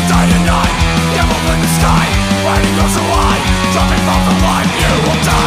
Die 0.07 0.27
tonight, 0.31 0.75
Devil 1.15 1.53
in 1.53 1.59
the 1.59 1.71
sky, 1.79 2.05
waiting 2.47 2.73
for 2.79 2.87
July 2.95 3.37
Dropping 3.73 4.03
from 4.07 4.21
the 4.27 4.35
light, 4.47 4.69
you 4.79 4.93
will 5.03 5.23
die. 5.23 5.46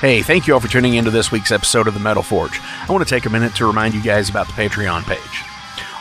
Hey, 0.00 0.22
thank 0.22 0.46
you 0.46 0.54
all 0.54 0.60
for 0.60 0.68
tuning 0.68 0.94
into 0.94 1.10
this 1.10 1.32
week's 1.32 1.50
episode 1.50 1.88
of 1.88 1.94
the 1.94 1.98
Metal 1.98 2.22
Forge. 2.22 2.60
I 2.88 2.92
want 2.92 3.02
to 3.02 3.10
take 3.12 3.26
a 3.26 3.30
minute 3.30 3.56
to 3.56 3.66
remind 3.66 3.94
you 3.94 4.00
guys 4.00 4.28
about 4.30 4.46
the 4.46 4.52
Patreon 4.52 5.02
page. 5.02 5.44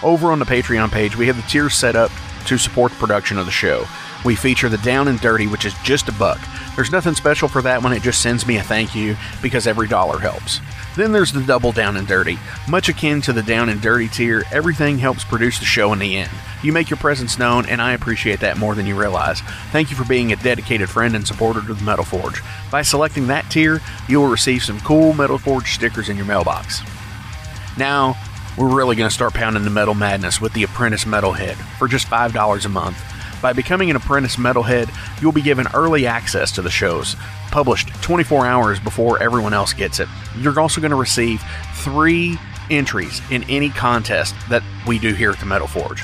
Over 0.04 0.32
on 0.32 0.38
the 0.38 0.45
Patreon 0.45 0.91
page, 0.91 1.18
we 1.18 1.26
have 1.26 1.36
the 1.36 1.41
tiers 1.50 1.74
set 1.74 1.95
up 1.95 2.12
to 2.45 2.60
support 2.60 2.91
the 2.91 3.00
production 3.00 3.39
of 3.39 3.48
the 3.48 3.52
show. 3.52 3.88
We 4.24 4.36
feature 4.36 4.70
the 4.70 4.78
Down 4.78 5.08
and 5.08 5.20
Dirty, 5.20 5.48
which 5.48 5.66
is 5.66 5.74
just 5.84 6.10
a 6.10 6.12
buck. 6.12 6.39
There's 6.76 6.91
nothing 6.91 7.16
special 7.16 7.48
for 7.48 7.64
that 7.64 7.82
one, 7.82 7.91
it 7.91 8.04
just 8.04 8.22
sends 8.22 8.45
me 8.45 8.58
a 8.58 8.64
thank 8.64 8.93
you 8.93 9.18
because 9.41 9.66
every 9.66 9.88
dollar 9.88 10.20
helps. 10.20 10.60
Then 10.98 11.12
there's 11.12 11.32
the 11.32 11.43
Double 11.43 11.72
Down 11.72 11.95
and 11.95 12.08
Dirty. 12.08 12.39
Much 12.68 12.89
akin 12.89 13.22
to 13.22 13.32
the 13.32 13.43
Down 13.43 13.70
and 13.70 13.80
Dirty 13.80 14.08
tier, 14.08 14.43
everything 14.52 14.98
helps 14.98 15.24
produce 15.24 15.60
the 15.60 15.66
show 15.66 15.93
in 15.93 16.00
the 16.00 16.18
end. 16.18 16.32
You 16.64 16.74
make 16.74 16.89
your 16.89 16.98
presence 16.98 17.38
known, 17.38 17.68
and 17.68 17.80
I 17.80 17.93
appreciate 17.93 18.39
that 18.39 18.58
more 18.58 18.74
than 18.74 18.88
you 18.88 19.00
realize. 19.00 19.41
Thank 19.72 19.91
you 19.91 19.95
for 19.95 20.06
being 20.06 20.34
a 20.34 20.38
dedicated 20.38 20.89
friend 20.89 21.16
and 21.16 21.26
supporter 21.26 21.62
to 21.62 21.76
the 21.76 21.84
Metal 21.84 22.04
Forge. 22.04 22.41
By 22.72 22.82
selecting 22.82 23.28
that 23.28 23.48
tier, 23.52 23.80
you 24.10 24.20
will 24.20 24.28
receive 24.28 24.64
some 24.64 24.80
cool 24.80 25.14
Metal 25.14 25.38
Forge 25.38 25.72
stickers 25.72 26.10
in 26.10 26.18
your 26.18 26.26
mailbox. 26.26 26.82
Now, 27.78 28.16
we're 28.58 28.76
really 28.76 28.95
going 28.95 29.08
to 29.08 29.14
start 29.14 29.36
pounding 29.36 29.66
the 29.66 29.70
metal 29.70 29.93
madness 29.93 30.41
with 30.41 30.54
the 30.54 30.64
Apprentice 30.64 31.06
Metalhead 31.06 31.54
for 31.78 31.88
just 31.88 32.08
$5 32.08 32.66
a 32.66 32.70
month. 32.70 32.98
By 33.39 33.54
becoming 33.54 33.91
an 33.91 33.95
Apprentice 33.98 34.38
Metalhead, 34.38 34.89
you'll 35.22 35.32
be 35.32 35.43
given 35.43 35.68
early 35.76 36.08
access 36.08 36.52
to 36.54 36.64
the 36.64 36.72
shows, 36.72 37.16
published 37.52 37.89
24 38.02 38.45
hours 38.45 38.80
before 38.80 39.22
everyone 39.22 39.54
else 39.54 39.74
gets 39.74 40.00
it. 40.00 40.08
You're 40.38 40.60
also 40.60 40.82
going 40.82 40.91
to 40.91 40.98
receive 40.98 41.43
three 41.76 42.38
entries 42.70 43.22
in 43.32 43.43
any 43.50 43.70
contest 43.70 44.36
that 44.50 44.64
we 44.86 45.00
do 45.00 45.14
here 45.14 45.32
at 45.32 45.39
the 45.39 45.45
Metal 45.45 45.68
Forge. 45.68 46.04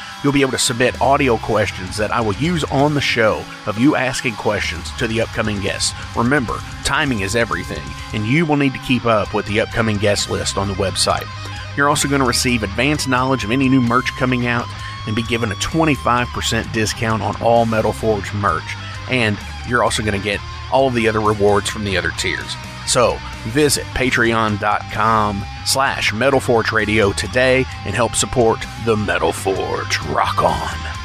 You'll 0.23 0.33
be 0.33 0.41
able 0.41 0.51
to 0.51 0.59
submit 0.59 1.01
audio 1.01 1.37
questions 1.37 1.97
that 1.97 2.11
I 2.11 2.21
will 2.21 2.35
use 2.35 2.63
on 2.65 2.93
the 2.93 3.01
show 3.01 3.43
of 3.65 3.79
you 3.79 3.95
asking 3.95 4.35
questions 4.35 4.91
to 4.97 5.07
the 5.07 5.21
upcoming 5.21 5.59
guests. 5.61 5.93
Remember, 6.15 6.59
timing 6.83 7.21
is 7.21 7.35
everything, 7.35 7.83
and 8.13 8.25
you 8.25 8.45
will 8.45 8.57
need 8.57 8.73
to 8.73 8.79
keep 8.79 9.05
up 9.05 9.33
with 9.33 9.47
the 9.47 9.59
upcoming 9.59 9.97
guest 9.97 10.29
list 10.29 10.57
on 10.57 10.67
the 10.67 10.75
website. 10.75 11.27
You're 11.75 11.89
also 11.89 12.07
going 12.07 12.21
to 12.21 12.27
receive 12.27 12.63
advanced 12.63 13.07
knowledge 13.07 13.43
of 13.43 13.51
any 13.51 13.67
new 13.67 13.81
merch 13.81 14.11
coming 14.11 14.45
out 14.45 14.67
and 15.07 15.15
be 15.15 15.23
given 15.23 15.51
a 15.51 15.55
25% 15.55 16.71
discount 16.71 17.23
on 17.23 17.41
all 17.41 17.65
Metal 17.65 17.93
Forge 17.93 18.31
merch. 18.33 18.75
And 19.09 19.37
you're 19.67 19.83
also 19.83 20.03
going 20.03 20.19
to 20.19 20.23
get 20.23 20.39
all 20.71 20.87
of 20.87 20.93
the 20.93 21.07
other 21.07 21.19
rewards 21.19 21.69
from 21.69 21.83
the 21.83 21.97
other 21.97 22.11
tiers. 22.11 22.55
So 22.85 23.17
visit 23.41 23.85
patreon.com 23.87 25.45
slash 25.65 26.13
Metal 26.13 26.39
Forge 26.39 26.71
Radio 26.71 27.11
today 27.11 27.65
and 27.85 27.95
help 27.95 28.15
support 28.15 28.65
the 28.85 28.95
Metal 28.95 29.31
Forge. 29.31 29.99
Rock 30.07 30.43
on. 30.43 31.00